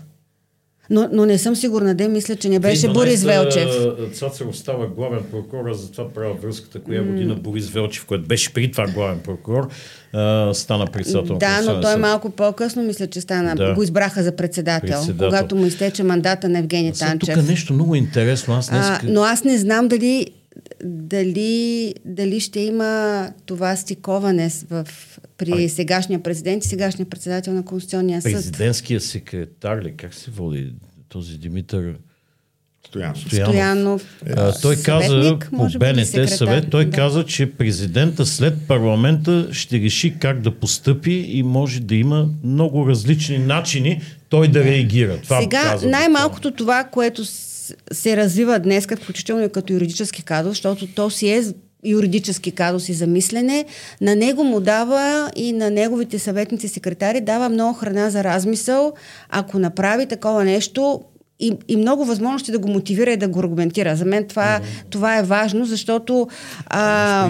Но, 0.89 1.09
но 1.11 1.25
не 1.25 1.37
съм 1.37 1.55
сигурна, 1.55 1.95
де 1.95 2.07
мисля, 2.07 2.35
че 2.35 2.49
не 2.49 2.59
беше 2.59 2.89
Борис 2.89 3.23
Велчев. 3.23 3.69
Цацаров 4.13 4.57
става 4.57 4.87
главен 4.87 5.23
прокурор, 5.31 5.73
затова 5.73 6.09
правя 6.09 6.33
връзката, 6.33 6.79
коя 6.79 7.03
година 7.03 7.35
Борис 7.35 7.69
Велчев, 7.69 8.05
който 8.05 8.27
беше 8.27 8.53
при 8.53 8.71
това 8.71 8.87
главен 8.87 9.19
прокурор, 9.19 9.69
а, 10.13 10.53
стана 10.53 10.87
председател. 10.87 11.37
Да, 11.37 11.61
но 11.61 11.81
той 11.81 11.95
малко 11.97 12.29
по-късно 12.29 12.83
мисля, 12.83 13.07
че 13.07 13.21
стана, 13.21 13.55
да. 13.55 13.73
го 13.73 13.83
избраха 13.83 14.23
за 14.23 14.35
председател, 14.35 14.89
председател, 14.89 15.27
когато 15.27 15.55
му 15.55 15.65
изтече 15.65 16.03
мандата 16.03 16.49
на 16.49 16.59
Евгений 16.59 16.91
Танчев. 16.91 17.35
Тук 17.35 17.47
нещо 17.47 17.73
много 17.73 17.95
интересно. 17.95 18.53
Аз 18.53 18.69
днес... 18.69 18.85
а, 18.85 18.99
но 19.03 19.21
аз 19.21 19.43
не 19.43 19.57
знам 19.57 19.87
дали 19.87 20.27
дали, 20.83 21.93
дали 22.05 22.39
ще 22.39 22.59
има 22.59 23.23
това 23.45 23.75
стиковане 23.75 24.49
в, 24.69 24.87
при 25.37 25.51
Ай. 25.51 25.69
сегашния 25.69 26.23
президент 26.23 26.65
и 26.65 26.67
сегашния 26.67 27.05
председател 27.05 27.53
на 27.53 27.65
Конституционния 27.65 28.21
съд. 28.21 28.31
Президентския 28.31 29.01
секретар 29.01 29.81
ли? 29.81 29.93
Как 29.97 30.13
се 30.13 30.31
води 30.31 30.73
този 31.09 31.37
Димитър 31.37 31.95
Стоянов. 32.87 33.19
Стоянов. 33.19 33.49
Стоянов. 33.49 34.23
А, 34.35 34.59
той 34.61 34.75
каза 34.75 35.39
по 35.57 35.69
БНТ 35.79 36.29
съвет, 36.29 36.69
той 36.71 36.85
да. 36.85 36.91
каза, 36.91 37.25
че 37.25 37.51
президента 37.51 38.25
след 38.25 38.53
парламента 38.67 39.47
ще 39.51 39.79
реши 39.79 40.15
как 40.19 40.41
да 40.41 40.51
постъпи 40.51 41.25
и 41.27 41.43
може 41.43 41.79
да 41.79 41.95
има 41.95 42.29
много 42.43 42.87
различни 42.87 43.37
начини 43.37 44.01
той 44.29 44.47
да 44.47 44.63
реагира. 44.63 45.21
Това 45.21 45.41
Сега 45.41 45.79
най-малкото 45.83 46.51
това, 46.51 46.83
което 46.83 47.25
се 47.91 48.17
развива 48.17 48.59
днес, 48.59 48.85
включително 48.85 49.43
и 49.43 49.49
като 49.49 49.73
юридически 49.73 50.23
казус, 50.23 50.51
защото 50.51 50.87
то 50.87 51.09
си 51.09 51.29
е 51.29 51.43
юридически 51.85 52.51
казус 52.51 52.89
и 52.89 52.93
замислене, 52.93 53.65
на 54.01 54.15
него 54.15 54.43
му 54.43 54.59
дава 54.59 55.31
и 55.35 55.53
на 55.53 55.69
неговите 55.69 56.19
съветници 56.19 56.67
секретари 56.67 57.21
дава 57.21 57.49
много 57.49 57.73
храна 57.73 58.09
за 58.09 58.23
размисъл, 58.23 58.93
ако 59.29 59.59
направи 59.59 60.05
такова 60.05 60.43
нещо, 60.43 61.01
и, 61.39 61.53
и 61.67 61.75
много 61.77 62.05
възможности 62.05 62.51
да 62.51 62.59
го 62.59 62.67
мотивира 62.67 63.11
и 63.11 63.17
да 63.17 63.27
го 63.27 63.39
аргументира. 63.39 63.95
За 63.95 64.05
мен 64.05 64.27
това, 64.27 64.59
mm-hmm. 64.59 64.85
това 64.89 65.17
е 65.17 65.23
важно, 65.23 65.65
защото 65.65 66.27
а, 66.65 67.29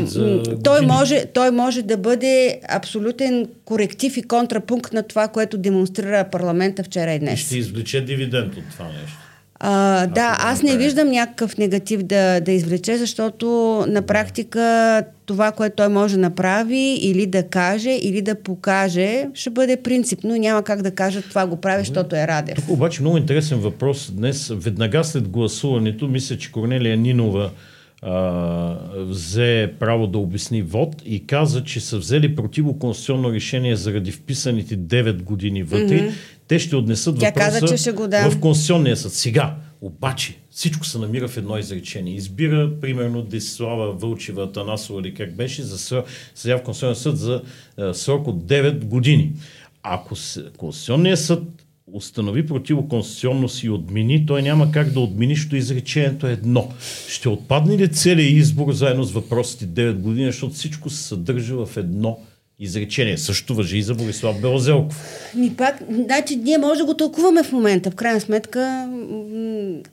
той, 0.63 0.81
може, 0.81 1.25
той 1.25 1.51
може 1.51 1.81
да 1.81 1.97
бъде 1.97 2.59
абсолютен 2.69 3.47
коректив 3.65 4.17
и 4.17 4.23
контрапункт 4.23 4.93
на 4.93 5.03
това, 5.03 5.27
което 5.27 5.57
демонстрира 5.57 6.29
парламента 6.31 6.83
вчера 6.83 7.13
и 7.13 7.19
днес. 7.19 7.41
И 7.41 7.43
ще 7.43 7.57
извлече 7.57 8.01
дивиденд 8.01 8.57
от 8.57 8.63
това 8.71 8.85
нещо. 8.85 9.26
А, 9.59 10.07
да, 10.07 10.37
аз 10.39 10.63
не 10.63 10.77
виждам 10.77 11.09
някакъв 11.09 11.57
негатив 11.57 12.03
да, 12.03 12.39
да 12.39 12.51
извлече, 12.51 12.97
защото 12.97 13.47
на 13.87 14.01
практика 14.01 15.03
това, 15.25 15.51
което 15.51 15.75
той 15.75 15.89
може 15.89 16.15
да 16.15 16.21
направи 16.21 16.97
или 17.01 17.25
да 17.25 17.43
каже, 17.43 17.91
или 17.91 18.21
да 18.21 18.35
покаже, 18.35 19.27
ще 19.33 19.49
бъде 19.49 19.77
принципно 19.77 20.35
и 20.35 20.39
няма 20.39 20.63
как 20.63 20.81
да 20.81 20.91
каже 20.91 21.21
това 21.21 21.47
го 21.47 21.55
прави, 21.55 21.79
защото 21.79 22.15
е 22.15 22.27
Радев. 22.27 22.55
Тук 22.55 22.69
обаче 22.69 23.01
много 23.01 23.17
интересен 23.17 23.59
въпрос 23.59 24.11
днес. 24.11 24.51
Веднага 24.55 25.03
след 25.03 25.27
гласуването, 25.27 26.07
мисля, 26.07 26.37
че 26.37 26.51
Корнелия 26.51 26.97
Нинова 26.97 27.49
а, 28.01 28.77
взе 28.95 29.73
право 29.79 30.07
да 30.07 30.17
обясни 30.17 30.61
вод 30.61 30.95
и 31.05 31.27
каза, 31.27 31.63
че 31.63 31.79
са 31.79 31.97
взели 31.97 32.35
противоконституционно 32.35 33.31
решение 33.31 33.75
заради 33.75 34.11
вписаните 34.11 34.77
9 34.77 35.23
години 35.23 35.63
вътре. 35.63 35.99
Mm-hmm. 35.99 36.11
Те 36.47 36.59
ще 36.59 36.75
отнесат 36.75 37.19
Тя 37.19 37.27
въпроса 37.27 37.45
каза, 37.45 37.67
че 37.67 37.77
ще 37.77 37.91
го 37.91 38.07
в 38.29 38.39
Конституционния 38.39 38.97
съд. 38.97 39.13
Сега, 39.13 39.55
обаче, 39.81 40.35
всичко 40.51 40.85
се 40.85 40.99
намира 40.99 41.27
в 41.27 41.37
едно 41.37 41.57
изречение. 41.57 42.15
Избира, 42.15 42.71
примерно, 42.81 43.21
Десислава 43.21 43.91
Вълчева 43.91 44.51
Танасова 44.51 45.01
или 45.01 45.13
как 45.13 45.35
беше, 45.35 45.63
за 45.63 46.03
съдя 46.35 46.57
в 46.57 46.63
Конституционния 46.63 46.95
съд 46.95 47.17
за 47.17 47.41
а, 47.77 47.93
срок 47.93 48.27
от 48.27 48.43
9 48.43 48.83
години. 48.83 49.31
Ако 49.83 50.15
Конституционният 50.57 51.19
съд 51.19 51.43
установи 51.93 52.45
противоконституционност 52.45 53.63
и 53.63 53.69
отмени, 53.69 54.25
той 54.25 54.41
няма 54.41 54.71
как 54.71 54.91
да 54.91 54.99
отмени, 54.99 55.35
защото 55.35 55.55
изречението 55.55 56.27
е 56.27 56.31
едно. 56.31 56.69
Ще 57.07 57.29
отпадне 57.29 57.77
ли 57.77 57.91
целият 57.91 58.31
избор 58.31 58.71
заедно 58.71 59.03
с 59.03 59.11
въпросите 59.11 59.65
9 59.65 59.93
години, 59.93 60.25
защото 60.25 60.53
всичко 60.53 60.89
се 60.89 61.03
съдържа 61.03 61.65
в 61.65 61.77
едно 61.77 62.19
изречение. 62.59 63.17
Също 63.17 63.55
въжи 63.55 63.77
и 63.77 63.81
за 63.81 63.93
Борислав 63.93 64.41
Белозелков. 64.41 65.29
Ми 65.35 65.53
пак, 65.57 65.75
значи 66.05 66.35
ние 66.35 66.57
може 66.57 66.79
да 66.79 66.85
го 66.85 66.93
тълкуваме 66.93 67.43
в 67.43 67.51
момента. 67.51 67.91
В 67.91 67.95
крайна 67.95 68.21
сметка, 68.21 68.89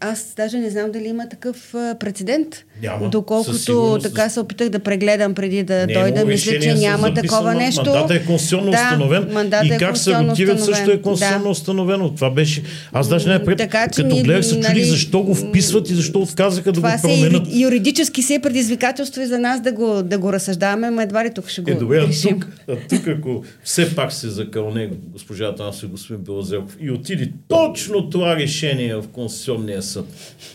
аз 0.01 0.33
даже 0.37 0.59
не 0.59 0.71
знам 0.71 0.93
дали 0.93 1.09
има 1.09 1.29
такъв 1.29 1.71
прецедент. 1.73 2.65
Няма. 2.83 3.09
Доколкото 3.09 3.99
така 4.03 4.29
се 4.29 4.41
опитах 4.41 4.69
да 4.69 4.79
прегледам 4.79 5.35
преди 5.35 5.62
да 5.62 5.75
не 5.75 5.83
е 5.83 5.87
дойда, 5.87 6.25
мисля, 6.25 6.61
че 6.61 6.75
няма 6.75 7.15
такова 7.15 7.55
нещо. 7.55 7.85
Мандата 7.85 8.15
е 8.15 8.25
конституционно 8.25 8.71
да, 8.71 8.89
установен 8.91 9.53
и 9.65 9.73
е 9.73 9.77
как 9.79 9.97
се 9.97 10.15
ротират 10.15 10.65
също 10.65 10.91
е 10.91 11.03
конституционно 11.03 11.45
да. 11.45 11.51
установено. 11.51 12.15
Това 12.15 12.31
беше... 12.31 12.62
Аз 12.93 13.09
даже 13.09 13.29
не 13.29 13.45
пред... 13.45 13.59
така, 13.59 13.89
че 13.89 14.03
като 14.03 14.17
гледах 14.17 14.45
се 14.45 14.55
чудих 14.55 14.69
нали, 14.69 14.85
защо 14.85 15.23
го 15.23 15.35
вписват 15.35 15.91
и 15.91 15.95
защо 15.95 16.21
отказаха 16.21 16.73
да 16.73 16.81
го 16.81 16.89
променят. 17.03 17.47
Юридически 17.53 18.23
се 18.23 18.35
е 18.35 18.41
предизвикателство 18.41 19.21
и 19.21 19.27
за 19.27 19.39
нас 19.39 19.61
да 19.61 19.73
го, 19.73 20.03
да 20.03 20.19
го 20.19 20.33
разсъждаваме, 20.33 20.91
но 20.91 21.01
едва 21.03 21.25
ли 21.25 21.31
тук 21.35 21.49
ще 21.49 21.61
го 21.61 21.71
е, 21.71 21.75
добре, 21.75 22.07
тук, 22.23 22.47
а 22.69 22.77
тук, 22.89 23.09
ако 23.09 23.45
все 23.65 23.95
пак 23.95 24.13
се 24.13 24.29
закълне 24.29 24.91
госпожа 25.13 25.55
Танасо 25.55 25.87
и 25.87 25.89
господин 25.89 26.25
Белазелков 26.25 26.77
и 26.81 26.91
отиде 26.91 27.33
точно 27.49 28.11
това 28.11 28.37
решение 28.37 28.95
в 28.95 29.05
Конституционния 29.13 29.83
съд, 29.83 30.05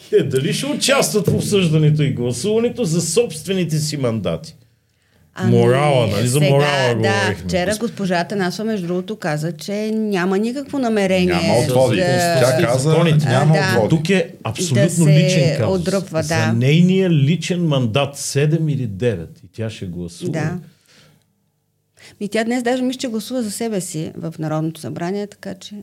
те 0.09 0.23
дали 0.23 0.53
ще 0.53 0.65
участват 0.65 1.27
в 1.27 1.35
обсъждането 1.35 2.03
и 2.03 2.13
гласуването 2.13 2.83
за 2.83 3.01
собствените 3.01 3.77
си 3.77 3.97
мандати? 3.97 4.55
Ами, 5.41 5.57
морала, 5.57 6.07
нали? 6.07 6.27
За 6.27 6.39
сега, 6.39 6.51
морала 6.51 6.87
да, 6.87 6.95
говорихме. 6.95 7.35
вчера 7.35 7.75
госпожата 7.79 8.35
Насва, 8.35 8.65
между 8.65 8.87
другото, 8.87 9.15
каза, 9.15 9.51
че 9.51 9.91
няма 9.91 10.37
никакво 10.37 10.79
намерение. 10.79 11.25
Няма 11.25 11.59
отводи. 11.59 11.97
Да, 11.97 12.39
Тя 12.39 12.65
каза, 12.65 12.89
няма 13.25 13.53
да, 13.53 13.75
отводи. 13.77 13.89
Тук 13.89 14.09
е 14.09 14.33
абсолютно 14.43 15.05
да 15.05 15.11
личен 15.11 15.57
казус. 15.57 15.79
Отдръпва, 15.79 16.17
да. 16.17 16.23
За 16.23 16.53
нейния 16.53 17.09
личен 17.09 17.67
мандат 17.67 18.17
7 18.17 18.71
или 18.71 18.87
9 18.87 19.27
и 19.43 19.47
тя 19.55 19.69
ще 19.69 19.85
гласува. 19.85 20.31
Да. 20.31 20.59
И 22.19 22.29
тя 22.29 22.43
днес 22.43 22.63
даже 22.63 22.83
мисля, 22.83 22.99
че 22.99 23.07
гласува 23.07 23.41
за 23.41 23.51
себе 23.51 23.81
си 23.81 24.11
в 24.15 24.33
Народното 24.39 24.81
събрание, 24.81 25.27
така 25.27 25.55
че... 25.55 25.75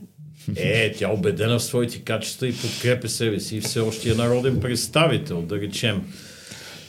Е, 0.55 0.91
тя 0.91 1.09
убедена 1.09 1.59
в 1.59 1.63
своите 1.63 1.99
качества 1.99 2.47
и 2.47 2.53
подкрепя 2.53 3.09
себе 3.09 3.39
си 3.39 3.57
и 3.57 3.61
все 3.61 3.79
още 3.79 4.11
е 4.11 4.15
народен 4.15 4.59
представител, 4.59 5.41
да 5.41 5.61
речем. 5.61 6.03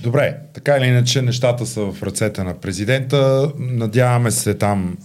Добре, 0.00 0.36
така 0.54 0.76
или 0.76 0.86
иначе 0.86 1.22
нещата 1.22 1.66
са 1.66 1.80
в 1.80 2.02
ръцете 2.02 2.42
на 2.44 2.54
президента. 2.54 3.50
Надяваме 3.58 4.30
се 4.30 4.54
там. 4.54 4.98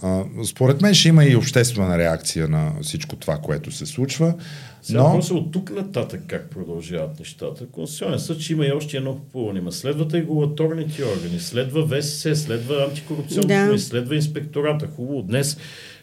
Според 0.46 0.80
мен 0.80 0.94
ще 0.94 1.08
има 1.08 1.24
и 1.24 1.36
обществена 1.36 1.98
реакция 1.98 2.48
на 2.48 2.72
всичко 2.82 3.16
това, 3.16 3.36
което 3.36 3.70
се 3.72 3.86
случва. 3.86 4.34
Сега 4.82 5.02
но... 5.02 5.12
просто 5.12 5.36
от 5.36 5.52
тук 5.52 5.70
нататък 5.70 6.20
как 6.26 6.50
продължават 6.50 7.18
нещата. 7.18 7.66
Конституционен 7.66 8.18
съд 8.18 8.40
ще 8.40 8.52
има 8.52 8.66
и 8.66 8.72
още 8.72 8.96
едно 8.96 9.16
попълване. 9.16 9.60
Ма 9.60 9.72
следват 9.72 10.14
регулаторните 10.14 11.04
органи, 11.04 11.40
следва 11.40 11.86
ВСС, 11.86 12.36
следва 12.36 12.84
антикорупционната 12.88 13.72
да. 13.72 13.78
следва 13.78 14.14
инспектората. 14.14 14.86
Хубаво, 14.96 15.22
днес 15.22 15.56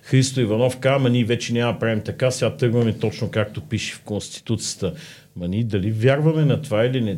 Христо 0.04 0.42
Иванов 0.42 0.78
казва, 0.78 1.10
ние 1.10 1.26
вече 1.26 1.54
няма 1.54 1.80
правим 1.80 2.02
така, 2.02 2.32
сега 2.32 2.56
тръгваме 2.56 2.94
точно 2.94 3.30
както 3.32 3.62
пише 3.62 3.96
в 3.96 4.02
Конституцията. 4.02 4.94
Ма 5.36 5.48
ние 5.48 5.64
дали 5.64 5.92
вярваме 5.92 6.46
на 6.46 6.62
това 6.62 6.86
или 6.86 7.02
не? 7.02 7.18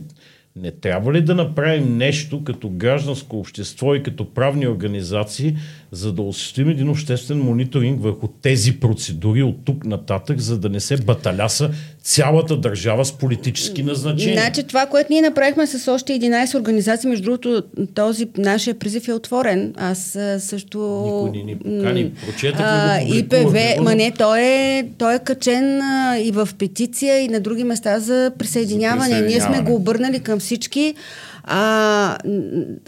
Не 0.56 0.72
трябва 0.72 1.14
ли 1.14 1.22
да 1.22 1.36
направим 1.36 1.98
нещо 1.98 2.44
като 2.44 2.70
гражданско 2.70 3.40
общество 3.40 3.96
и 3.96 4.04
като 4.04 4.34
правни 4.34 4.68
организации, 4.68 5.56
за 5.94 6.14
да 6.14 6.22
осъществим 6.22 6.70
един 6.70 6.90
обществен 6.90 7.40
мониторинг 7.40 8.04
върху 8.04 8.28
тези 8.28 8.80
процедури 8.80 9.44
от 9.44 9.66
тук 9.66 9.86
нататък, 9.86 10.40
за 10.40 10.58
да 10.58 10.70
не 10.70 10.80
се 10.80 10.98
баталяса 10.98 11.70
цялата 12.04 12.58
държава 12.58 13.06
с 13.06 13.12
политически 13.12 13.84
назначения. 13.84 14.42
Значи 14.42 14.64
това, 14.64 14.86
което 14.86 15.08
ние 15.14 15.22
направихме 15.22 15.68
с 15.68 15.92
още 15.92 16.20
11 16.20 16.60
организации, 16.60 17.10
между 17.10 17.24
другото, 17.24 17.64
този 17.94 18.28
нашия 18.38 18.80
призив 18.80 19.08
е 19.08 19.14
отворен. 19.14 19.74
Аз 19.78 20.18
също... 20.40 20.80
Никой 21.06 21.40
ни 21.40 21.44
ни 21.44 21.58
покани. 21.58 22.12
Прочетах 22.26 23.06
го 23.06 23.14
ИПВ, 23.14 23.82
ма 23.82 23.96
не, 23.96 24.12
той 24.12 24.42
е, 24.42 24.88
той 24.98 25.16
е 25.16 25.20
качен 25.20 25.82
а, 25.82 26.18
и 26.20 26.32
в 26.32 26.50
петиция 26.60 27.20
и 27.20 27.28
на 27.28 27.40
други 27.40 27.64
места 27.64 28.00
за 28.00 28.32
присъединяване. 28.38 29.04
За 29.04 29.10
присъединяване. 29.10 29.28
Ние 29.28 29.42
сме 29.42 29.72
го 29.72 29.76
обърнали 29.76 30.20
към 30.20 30.40
всички. 30.40 30.96
А, 31.44 32.18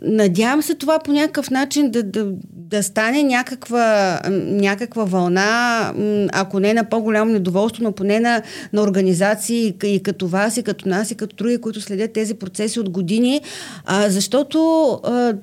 надявам 0.04 0.62
се 0.62 0.76
това 0.76 1.00
по 1.00 1.12
някакъв 1.12 1.52
начин 1.52 1.92
да, 1.92 2.04
да, 2.04 2.28
да 2.52 2.84
стане 2.84 3.24
някаква, 3.24 4.20
някаква 4.32 5.04
вълна, 5.04 5.94
ако 6.34 6.60
не 6.60 6.74
на 6.74 6.84
по-голямо 6.84 7.32
недоволство, 7.32 7.84
но 7.84 7.92
поне 7.92 8.20
на, 8.20 8.42
на 8.74 8.82
организации 8.82 9.74
и 9.84 10.04
като 10.04 10.28
вас, 10.28 10.58
и 10.58 10.64
като 10.64 10.90
нас, 10.90 11.12
и 11.12 11.16
като 11.16 11.36
други, 11.36 11.58
които 11.58 11.82
следят 11.82 12.14
тези 12.14 12.34
процеси 12.34 12.80
от 12.80 12.90
години, 12.90 13.42
а, 13.86 14.10
защото 14.10 14.90
а, 15.04 15.34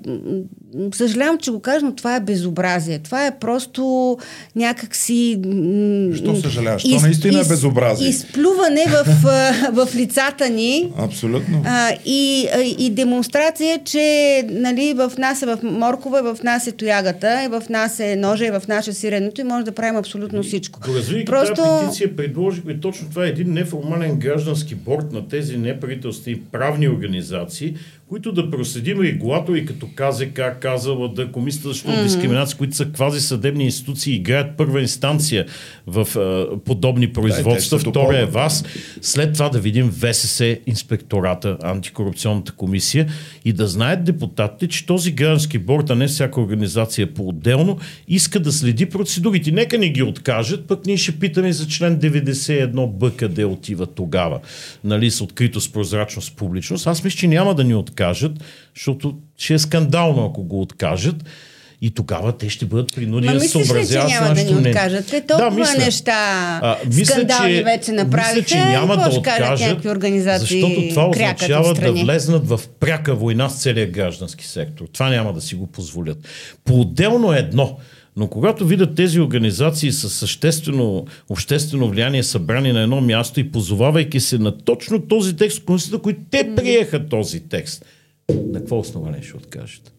съжалявам, 0.95 1.39
че 1.39 1.51
го 1.51 1.61
кажа, 1.61 1.87
но 1.87 1.95
това 1.95 2.17
е 2.17 2.21
безобразие. 2.21 2.99
Това 2.99 3.27
е 3.27 3.39
просто 3.39 4.19
някакси... 4.57 5.39
Що 6.17 6.37
съжаляваш? 6.37 6.85
Из, 6.85 7.03
наистина 7.03 7.41
из, 7.41 7.47
е 7.47 7.49
безобразие. 7.49 8.09
Изплюване 8.09 8.87
в, 8.89 9.05
в 9.87 9.89
лицата 9.95 10.49
ни. 10.49 10.93
Абсолютно. 10.99 11.63
А, 11.67 11.91
и, 12.07 12.49
и 12.79 12.91
демонстрация, 12.91 13.81
че 13.85 14.45
нали, 14.51 14.95
в 14.97 15.13
нас 15.19 15.43
е 15.43 15.47
в 15.47 15.59
моркова, 15.63 16.35
в 16.35 16.43
нас 16.43 16.67
е 16.67 16.73
тоягата, 16.73 17.45
и 17.45 17.49
в 17.49 17.63
нас 17.71 18.01
е 18.01 18.17
ножа, 18.17 18.47
и 18.47 18.51
в 18.51 18.63
нас 18.69 18.89
е 18.89 18.93
сиренето 18.93 19.41
и 19.41 19.45
може 19.45 19.65
да 19.65 19.73
правим 19.73 19.97
абсолютно 19.97 20.43
всичко. 20.43 20.81
Доразвийки 20.87 21.25
Просто... 21.25 21.55
тази 21.55 21.85
петиция, 21.85 22.17
предложихме 22.17 22.81
точно 22.81 23.09
това 23.09 23.27
е 23.27 23.29
един 23.29 23.53
неформален 23.53 24.19
граждански 24.19 24.75
борт 24.75 25.13
на 25.13 25.29
тези 25.29 25.57
неправителствени 25.57 26.41
правни 26.53 26.89
организации, 26.89 27.75
които 28.13 28.33
да 28.33 28.51
проследим 28.51 29.01
регулатори 29.01 29.67
като 29.67 29.87
КЗК, 29.95 30.41
казала 30.61 31.09
да 31.09 31.33
Комисията 31.33 31.73
за 31.73 31.75
mm-hmm. 31.75 32.03
дискриминация, 32.03 32.59
които 32.59 32.77
са 32.77 32.87
квази 32.87 33.21
съдебни 33.21 33.65
институции, 33.65 34.15
играят 34.15 34.57
първа 34.57 34.81
инстанция 34.81 35.47
в 35.87 36.19
а, 36.19 36.59
подобни 36.65 37.13
производства. 37.13 37.79
Да, 37.79 37.91
Втория 37.91 38.21
е 38.23 38.27
вас. 38.27 38.65
След 39.01 39.33
това 39.33 39.49
да 39.49 39.61
видим 39.61 39.91
ВСС, 39.91 40.59
инспектората, 40.67 41.59
антикорупционната 41.63 42.53
комисия 42.53 43.09
и 43.45 43.53
да 43.53 43.67
знаят 43.67 44.05
депутатите, 44.05 44.69
че 44.69 44.87
този 44.87 45.13
граждански 45.13 45.59
борт, 45.59 45.91
а 45.91 45.95
не 45.95 46.07
всяка 46.07 46.41
организация 46.41 47.15
по-отделно, 47.15 47.79
иска 48.09 48.41
да 48.41 48.53
следи 48.53 48.87
процедурите. 48.87 49.51
Нека 49.51 49.79
ни 49.79 49.91
ги 49.91 50.03
откажат, 50.03 50.69
пък 50.69 50.87
ние 50.87 50.97
ще 50.97 51.19
питаме 51.19 51.53
за 51.53 51.67
член 51.67 52.01
91 52.01 52.87
Б, 52.87 53.11
къде 53.11 53.45
отива 53.45 53.87
тогава. 53.87 54.41
Нали, 54.85 55.11
с 55.11 55.21
откритост, 55.21 55.73
прозрачност, 55.73 56.37
публичност. 56.37 56.87
Аз 56.87 57.05
мисля, 57.05 57.19
че 57.19 57.29
няма 57.29 57.55
да 57.55 57.65
ни 57.65 57.75
откажат 57.75 58.02
откажат, 58.03 58.33
защото 58.75 59.15
ще 59.37 59.55
е 59.55 59.59
скандално, 59.59 60.27
ако 60.27 60.43
го 60.43 60.61
откажат. 60.61 61.17
И 61.85 61.91
тогава 61.91 62.33
те 62.33 62.49
ще 62.49 62.67
бъдат 62.67 62.95
принудени 62.95 63.39
да 63.39 63.49
съобразяват 63.49 64.11
с 64.11 64.21
нашето 64.21 64.55
да 64.55 64.61
ни 64.61 64.69
откажат? 64.69 65.07
Те 65.07 65.21
толкова 65.21 65.51
да, 65.51 65.57
мисля, 65.57 65.79
неща 65.79 66.13
а, 66.63 66.77
мисля, 66.87 67.05
скандални 67.05 67.57
че, 67.57 67.65
вече 67.65 67.93
направиха. 67.93 68.35
Мисля, 68.35 68.47
че 68.47 68.65
няма 68.65 68.97
да 68.97 69.17
откажат, 69.19 69.59
защото 70.41 70.89
това 70.89 71.09
означава 71.09 71.75
да 71.75 71.93
влезнат 71.93 72.49
в 72.49 72.61
пряка 72.81 73.15
война 73.15 73.49
с 73.49 73.63
целия 73.63 73.87
граждански 73.87 74.47
сектор. 74.47 74.85
Това 74.93 75.09
няма 75.09 75.33
да 75.33 75.41
си 75.41 75.55
го 75.55 75.67
позволят. 75.67 76.19
По-отделно 76.65 77.33
е 77.33 77.39
едно– 77.39 77.79
но 78.17 78.29
когато 78.29 78.67
видят 78.67 78.95
тези 78.95 79.21
организации 79.21 79.93
с 79.93 80.11
съществено 80.11 81.07
обществено 81.29 81.89
влияние 81.89 82.23
събрани 82.23 82.73
на 82.73 82.83
едно 82.83 83.01
място 83.01 83.41
и 83.41 83.53
позовавайки 83.53 84.21
се 84.21 84.39
на 84.39 84.59
точно 84.59 85.03
този 85.03 85.37
текст 85.37 85.59
в 85.59 85.65
Конституцията, 85.65 86.03
които 86.03 86.21
те 86.31 86.55
приеха 86.57 87.09
този 87.09 87.41
текст, 87.41 87.85
на 88.31 88.59
какво 88.59 88.79
основание 88.79 89.23
ще 89.23 89.37
откажат? 89.37 89.93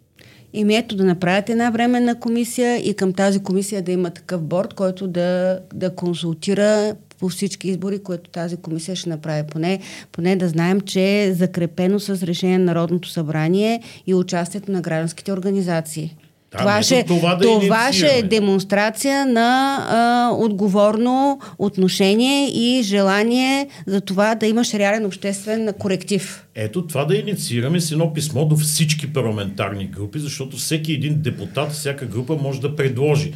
Ими 0.53 0.75
ето 0.75 0.95
да 0.95 1.03
направят 1.03 1.49
една 1.49 1.69
временна 1.69 2.19
комисия 2.19 2.89
и 2.89 2.93
към 2.93 3.13
тази 3.13 3.39
комисия 3.39 3.81
да 3.81 3.91
има 3.91 4.09
такъв 4.09 4.41
борт, 4.41 4.73
който 4.73 5.07
да, 5.07 5.59
да 5.73 5.95
консултира 5.95 6.95
по 7.19 7.29
всички 7.29 7.67
избори, 7.67 8.03
които 8.03 8.29
тази 8.29 8.57
комисия 8.57 8.95
ще 8.95 9.09
направи. 9.09 9.47
Поне, 9.47 9.79
поне 10.11 10.35
да 10.35 10.47
знаем, 10.47 10.81
че 10.81 11.23
е 11.23 11.33
закрепено 11.33 11.99
с 11.99 12.23
решение 12.23 12.57
на 12.57 12.65
Народното 12.65 13.09
събрание 13.09 13.81
и 14.07 14.13
участието 14.13 14.71
на 14.71 14.81
гражданските 14.81 15.33
организации. 15.33 16.15
Да, 16.53 16.59
това 16.59 16.83
ще, 16.83 17.03
това, 17.03 17.35
да 17.35 17.59
това 17.59 17.93
ще 17.93 18.17
е 18.17 18.23
демонстрация 18.23 19.25
на 19.25 19.77
а, 19.89 20.29
отговорно 20.35 21.39
отношение 21.57 22.49
и 22.49 22.83
желание 22.83 23.67
за 23.87 24.01
това 24.01 24.35
да 24.35 24.47
имаш 24.47 24.73
реален 24.73 25.05
обществен 25.05 25.73
коректив. 25.79 26.45
Ето 26.55 26.87
това 26.87 27.05
да 27.05 27.15
инициираме 27.15 27.79
с 27.79 27.91
едно 27.91 28.13
писмо 28.13 28.45
до 28.45 28.55
всички 28.55 29.13
парламентарни 29.13 29.85
групи, 29.85 30.19
защото 30.19 30.57
всеки 30.57 30.93
един 30.93 31.21
депутат, 31.21 31.71
всяка 31.71 32.05
група 32.05 32.37
може 32.41 32.61
да 32.61 32.75
предложи 32.75 33.33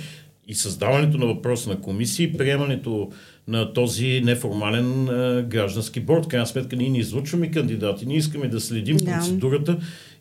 и 0.48 0.56
създаването 0.56 1.18
на 1.18 1.26
въпроса 1.26 1.70
на 1.70 1.82
комисии, 1.82 2.24
и 2.26 2.34
приемането 2.34 3.10
на 3.48 3.74
този 3.74 4.22
неформален 4.26 5.10
а, 5.10 5.42
граждански 5.42 6.00
борт. 6.00 6.28
Крайна 6.28 6.48
сметка 6.48 6.76
ние 6.76 6.90
не 6.90 7.00
излучваме 7.00 7.52
кандидати, 7.52 8.06
ние 8.06 8.18
искаме 8.18 8.48
да 8.48 8.60
следим 8.60 8.98
да. 8.98 9.06
процедурата 9.12 9.78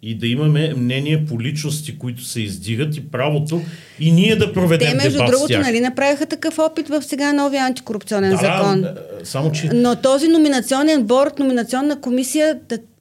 и 0.07 0.15
да 0.15 0.27
имаме 0.27 0.75
мнение 0.77 1.27
по 1.27 1.41
личности, 1.41 1.99
които 1.99 2.25
се 2.25 2.41
издигат 2.41 2.97
и 2.97 3.11
правото 3.11 3.63
и 4.01 4.13
ние 4.13 4.37
да 4.37 4.53
проведем 4.53 4.91
Те, 4.91 4.95
между 4.95 5.19
дебат 5.19 5.31
другото, 5.31 5.59
нали 5.59 5.81
направиха 5.81 6.27
такъв 6.27 6.59
опит 6.59 6.89
в 6.89 7.03
сега 7.03 7.33
новия 7.33 7.65
антикорупционен 7.65 8.31
да, 8.31 8.37
закон. 8.37 8.81
Да, 8.81 8.95
само, 9.25 9.53
че... 9.53 9.71
Но 9.75 9.97
този 9.97 10.29
номинационен 10.29 11.03
борт, 11.03 11.39
номинационна 11.39 12.01
комисия, 12.01 12.59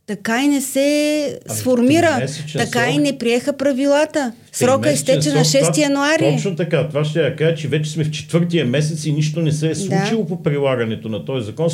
така 0.07 0.43
и 0.43 0.47
не 0.47 0.61
се 0.61 1.39
ами, 1.49 1.59
сформира, 1.59 2.27
така 2.53 2.85
срок. 2.85 2.95
и 2.95 2.97
не 2.97 3.17
приеха 3.17 3.57
правилата. 3.57 4.31
Срока 4.51 4.91
изтече 4.91 5.29
на 5.29 5.39
6 5.39 5.77
януари. 5.77 6.33
Точно 6.35 6.55
така. 6.55 6.87
Това 6.87 7.05
ще 7.05 7.21
я 7.21 7.35
кажа, 7.35 7.55
че 7.55 7.67
вече 7.67 7.91
сме 7.91 8.03
в 8.03 8.11
четвъртия 8.11 8.65
месец 8.65 9.05
и 9.05 9.11
нищо 9.11 9.41
не 9.41 9.51
се 9.51 9.69
е 9.69 9.75
случило 9.75 10.21
да. 10.21 10.27
по 10.27 10.43
прилагането 10.43 11.09
на 11.09 11.25
този 11.25 11.45
закон. 11.45 11.69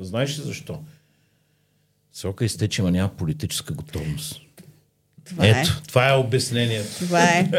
Знаеш 0.00 0.38
ли 0.38 0.42
защо? 0.42 0.78
Срока 2.12 2.44
изтече, 2.44 2.82
но 2.82 2.90
няма 2.90 3.08
политическа 3.08 3.74
готовност. 3.74 4.40
Това 5.24 5.46
е. 5.46 5.50
Ето, 5.50 5.58
е. 5.58 5.88
това 5.88 6.08
е 6.08 6.12
обяснението. 6.12 6.98
Това 6.98 7.24
е. 7.24 7.50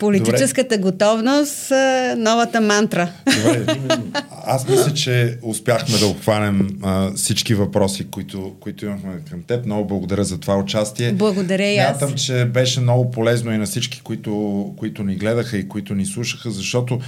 Политическата 0.00 0.78
Добре. 0.78 0.90
готовност, 0.90 1.72
новата 2.16 2.60
мантра. 2.60 3.12
Добре. 3.36 3.66
Аз 4.46 4.68
мисля, 4.68 4.94
че 4.94 5.38
успяхме 5.42 5.98
да 5.98 6.06
обхванем 6.06 6.68
а, 6.82 7.12
всички 7.14 7.54
въпроси, 7.54 8.10
които, 8.10 8.54
които 8.60 8.84
имахме 8.86 9.12
към 9.30 9.42
теб. 9.42 9.66
Много 9.66 9.86
благодаря 9.86 10.24
за 10.24 10.40
това 10.40 10.56
участие. 10.56 11.12
Благодаря 11.12 11.66
и 11.66 11.78
аз. 11.78 12.00
Мятам, 12.00 12.14
че 12.14 12.44
беше 12.44 12.80
много 12.80 13.10
полезно 13.10 13.52
и 13.52 13.58
на 13.58 13.66
всички, 13.66 14.00
които, 14.00 14.74
които 14.76 15.02
ни 15.02 15.16
гледаха 15.16 15.56
и 15.56 15.68
които 15.68 15.94
ни 15.94 16.06
слушаха, 16.06 16.50
защото 16.50 17.00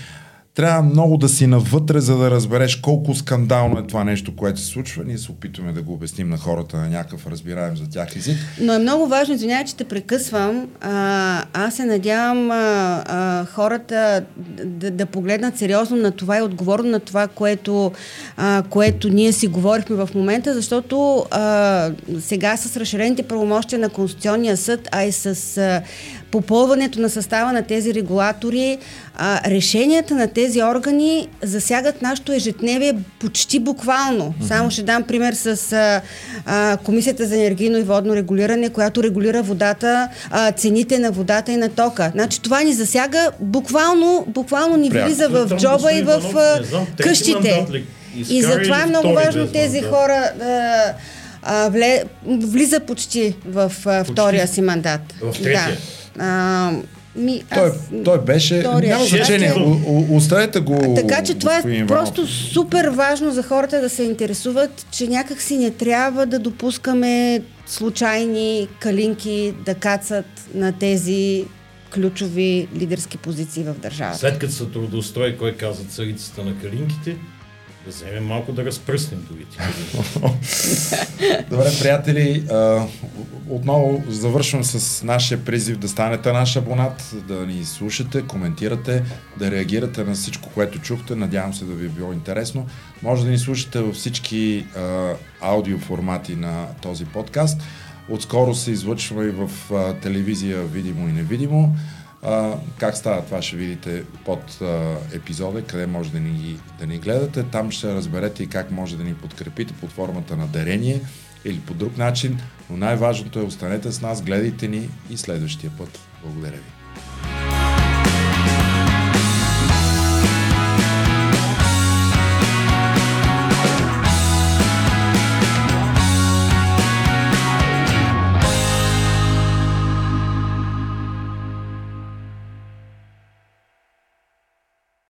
трябва 0.55 0.83
много 0.83 1.17
да 1.17 1.29
си 1.29 1.47
навътре, 1.47 2.01
за 2.01 2.17
да 2.17 2.31
разбереш 2.31 2.77
колко 2.77 3.15
скандално 3.15 3.79
е 3.79 3.87
това 3.87 4.05
нещо, 4.05 4.37
което 4.37 4.61
се 4.61 4.67
случва. 4.67 5.05
Ние 5.05 5.19
се 5.19 5.31
опитваме 5.31 5.73
да 5.73 5.83
го 5.83 5.93
обясним 5.93 6.29
на 6.29 6.37
хората 6.37 6.77
на 6.77 6.89
някакъв 6.89 7.27
разбираем 7.27 7.77
за 7.77 7.91
тях 7.91 8.17
език. 8.17 8.37
Но 8.61 8.73
е 8.73 8.79
много 8.79 9.07
важно, 9.07 9.35
извинявай, 9.35 9.65
че 9.65 9.77
те 9.77 9.85
прекъсвам. 9.85 10.69
А, 10.81 11.45
аз 11.53 11.75
се 11.75 11.85
надявам 11.85 12.51
а, 12.51 12.55
а, 13.07 13.45
хората 13.45 14.25
да, 14.65 14.91
да 14.91 15.07
погледнат 15.07 15.59
сериозно 15.59 15.97
на 15.97 16.11
това 16.11 16.39
и 16.39 16.43
отговорно 16.43 16.91
на 16.91 17.01
това, 17.01 17.29
което, 17.29 17.93
а, 18.37 18.63
което 18.71 19.09
ние 19.09 19.33
си 19.33 19.47
говорихме 19.47 19.97
в 19.97 20.09
момента, 20.15 20.55
защото 20.55 21.27
а, 21.31 21.91
сега 22.21 22.57
с 22.57 22.77
разширените 22.77 23.23
правомощия 23.23 23.79
на 23.79 23.89
Конституционния 23.89 24.57
съд, 24.57 24.89
а 24.93 25.05
и 25.05 25.13
с 25.13 25.57
а, 25.59 25.83
попълването 26.33 27.01
на 27.01 27.11
състава 27.11 27.53
на 27.53 27.63
тези 27.63 27.95
регулатори, 27.95 28.79
а, 29.17 29.51
решенията 29.51 30.15
на 30.15 30.29
тези 30.29 30.63
органи 30.63 31.29
засягат 31.43 32.03
нашето 32.03 32.33
ежедневие 32.33 32.95
почти 33.19 33.59
буквално. 33.59 34.25
Mm-hmm. 34.25 34.49
Само 34.49 34.71
ще 34.71 34.83
дам 34.83 35.03
пример 35.03 35.33
с 35.33 35.73
а, 35.73 36.01
а, 36.47 36.77
Комисията 36.77 37.27
за 37.27 37.37
енергийно 37.37 37.79
и 37.79 37.83
водно 37.83 38.17
регулиране, 38.17 38.69
която 38.69 39.03
регулира 39.03 39.43
водата, 39.43 40.09
а, 40.31 40.53
цените 40.53 40.99
на 40.99 41.11
водата 41.11 41.53
и 41.53 41.57
на 41.57 41.69
тока. 41.69 42.11
Значи 42.15 42.43
това 42.43 42.63
ни 42.63 42.73
засяга 42.73 43.31
буквално, 43.41 44.25
буквално 44.29 44.77
ни 44.77 44.91
влиза 44.91 45.29
в 45.29 45.57
джоба 45.57 45.93
и 45.93 46.03
в 46.03 46.23
а, 46.37 46.63
къщите. 47.03 47.67
И 48.29 48.43
затова 48.43 48.83
е 48.83 48.87
много 48.87 49.15
важно 49.15 49.47
тези 49.47 49.81
да. 49.81 49.89
хора 49.89 50.33
а, 50.43 50.85
а, 51.43 51.69
вле, 51.69 52.05
влиза 52.27 52.81
почти 52.81 53.37
в 53.47 53.73
а, 53.87 54.05
втория 54.05 54.49
си 54.49 54.63
мандат. 54.63 55.01
В 55.23 55.33
третия. 55.33 55.69
Да. 55.69 56.02
А, 56.19 56.73
ми, 57.17 57.43
той, 57.55 57.69
аз... 57.69 57.91
той 58.05 58.21
беше. 58.21 58.63
Няма 58.63 59.05
значение. 59.05 59.55
Оставете 60.11 60.61
го. 60.61 60.95
Така 60.97 61.23
че 61.23 61.35
това 61.35 61.59
е 61.59 61.87
просто 61.87 62.27
супер 62.27 62.89
важно 62.89 63.31
за 63.31 63.43
хората 63.43 63.81
да 63.81 63.89
се 63.89 64.03
интересуват, 64.03 64.87
че 64.91 65.07
някак 65.07 65.41
си 65.41 65.59
не 65.59 65.71
трябва 65.71 66.27
да 66.27 66.39
допускаме 66.39 67.43
случайни 67.67 68.69
калинки 68.79 69.55
да 69.65 69.75
кацат 69.75 70.27
на 70.55 70.73
тези 70.73 71.45
ключови 71.95 72.69
лидерски 72.77 73.19
позиции 73.19 73.65
в 73.65 73.75
държавата. 73.83 74.19
След 74.19 74.39
като 74.39 74.53
са 74.53 74.71
трудоустрой, 74.71 75.37
кой 75.37 75.53
каза 75.53 75.85
царицата 75.85 76.45
на 76.45 76.59
калинките? 76.59 77.17
Да 77.85 77.91
вземем 77.91 78.27
малко 78.27 78.53
да 78.53 78.65
разпръснем 78.65 79.27
другите. 79.31 79.59
Добре, 81.51 81.71
приятели, 81.81 82.45
отново 83.49 84.05
завършвам 84.09 84.65
с 84.65 85.03
нашия 85.03 85.45
призив 85.45 85.79
да 85.79 85.89
станете 85.89 86.33
наш 86.33 86.57
абонат, 86.57 87.15
да 87.29 87.47
ни 87.47 87.65
слушате, 87.65 88.23
коментирате, 88.23 89.03
да 89.39 89.51
реагирате 89.51 90.05
на 90.05 90.15
всичко, 90.15 90.49
което 90.55 90.79
чухте. 90.79 91.17
Надявам 91.17 91.55
се 91.55 91.65
да 91.65 91.75
ви 91.75 91.87
е 91.87 91.89
било 91.89 92.13
интересно. 92.13 92.67
Може 93.03 93.25
да 93.25 93.31
ни 93.31 93.39
слушате 93.39 93.81
във 93.81 93.95
всички 93.95 94.67
аудиоформати 95.41 96.37
на 96.37 96.67
този 96.83 97.05
подкаст. 97.05 97.61
Отскоро 98.09 98.55
се 98.55 98.71
излъчва 98.71 99.27
и 99.27 99.31
в 99.31 99.51
телевизия 100.03 100.63
видимо 100.63 101.09
и 101.09 101.13
невидимо. 101.13 101.77
А, 102.23 102.55
как 102.79 102.97
става 102.97 103.25
това 103.25 103.43
ще 103.43 103.57
видите 103.57 104.05
под 104.25 104.59
а, 104.63 104.97
епизода, 105.15 105.65
къде 105.65 105.87
може 105.87 106.13
да 106.13 106.21
ни, 106.21 106.59
да 106.79 106.87
ни 106.87 106.99
гледате. 106.99 107.43
Там 107.43 107.71
ще 107.71 107.95
разберете 107.95 108.43
и 108.43 108.49
как 108.49 108.71
може 108.71 108.97
да 108.97 109.05
ни 109.05 109.15
подкрепите 109.15 109.75
под 109.75 109.91
формата 109.91 110.37
на 110.37 110.47
дарение 110.47 111.01
или 111.45 111.61
по 111.61 111.75
друг 111.75 111.99
начин. 111.99 112.41
Но 112.71 112.77
най-важното 112.77 113.39
е 113.39 113.43
останете 113.43 113.93
с 113.93 114.01
нас, 114.01 114.23
гледайте 114.23 114.69
ни 114.69 114.89
и 115.11 115.17
следващия 115.17 115.73
път. 115.79 115.99
Благодаря 116.23 116.57
ви. 116.57 116.82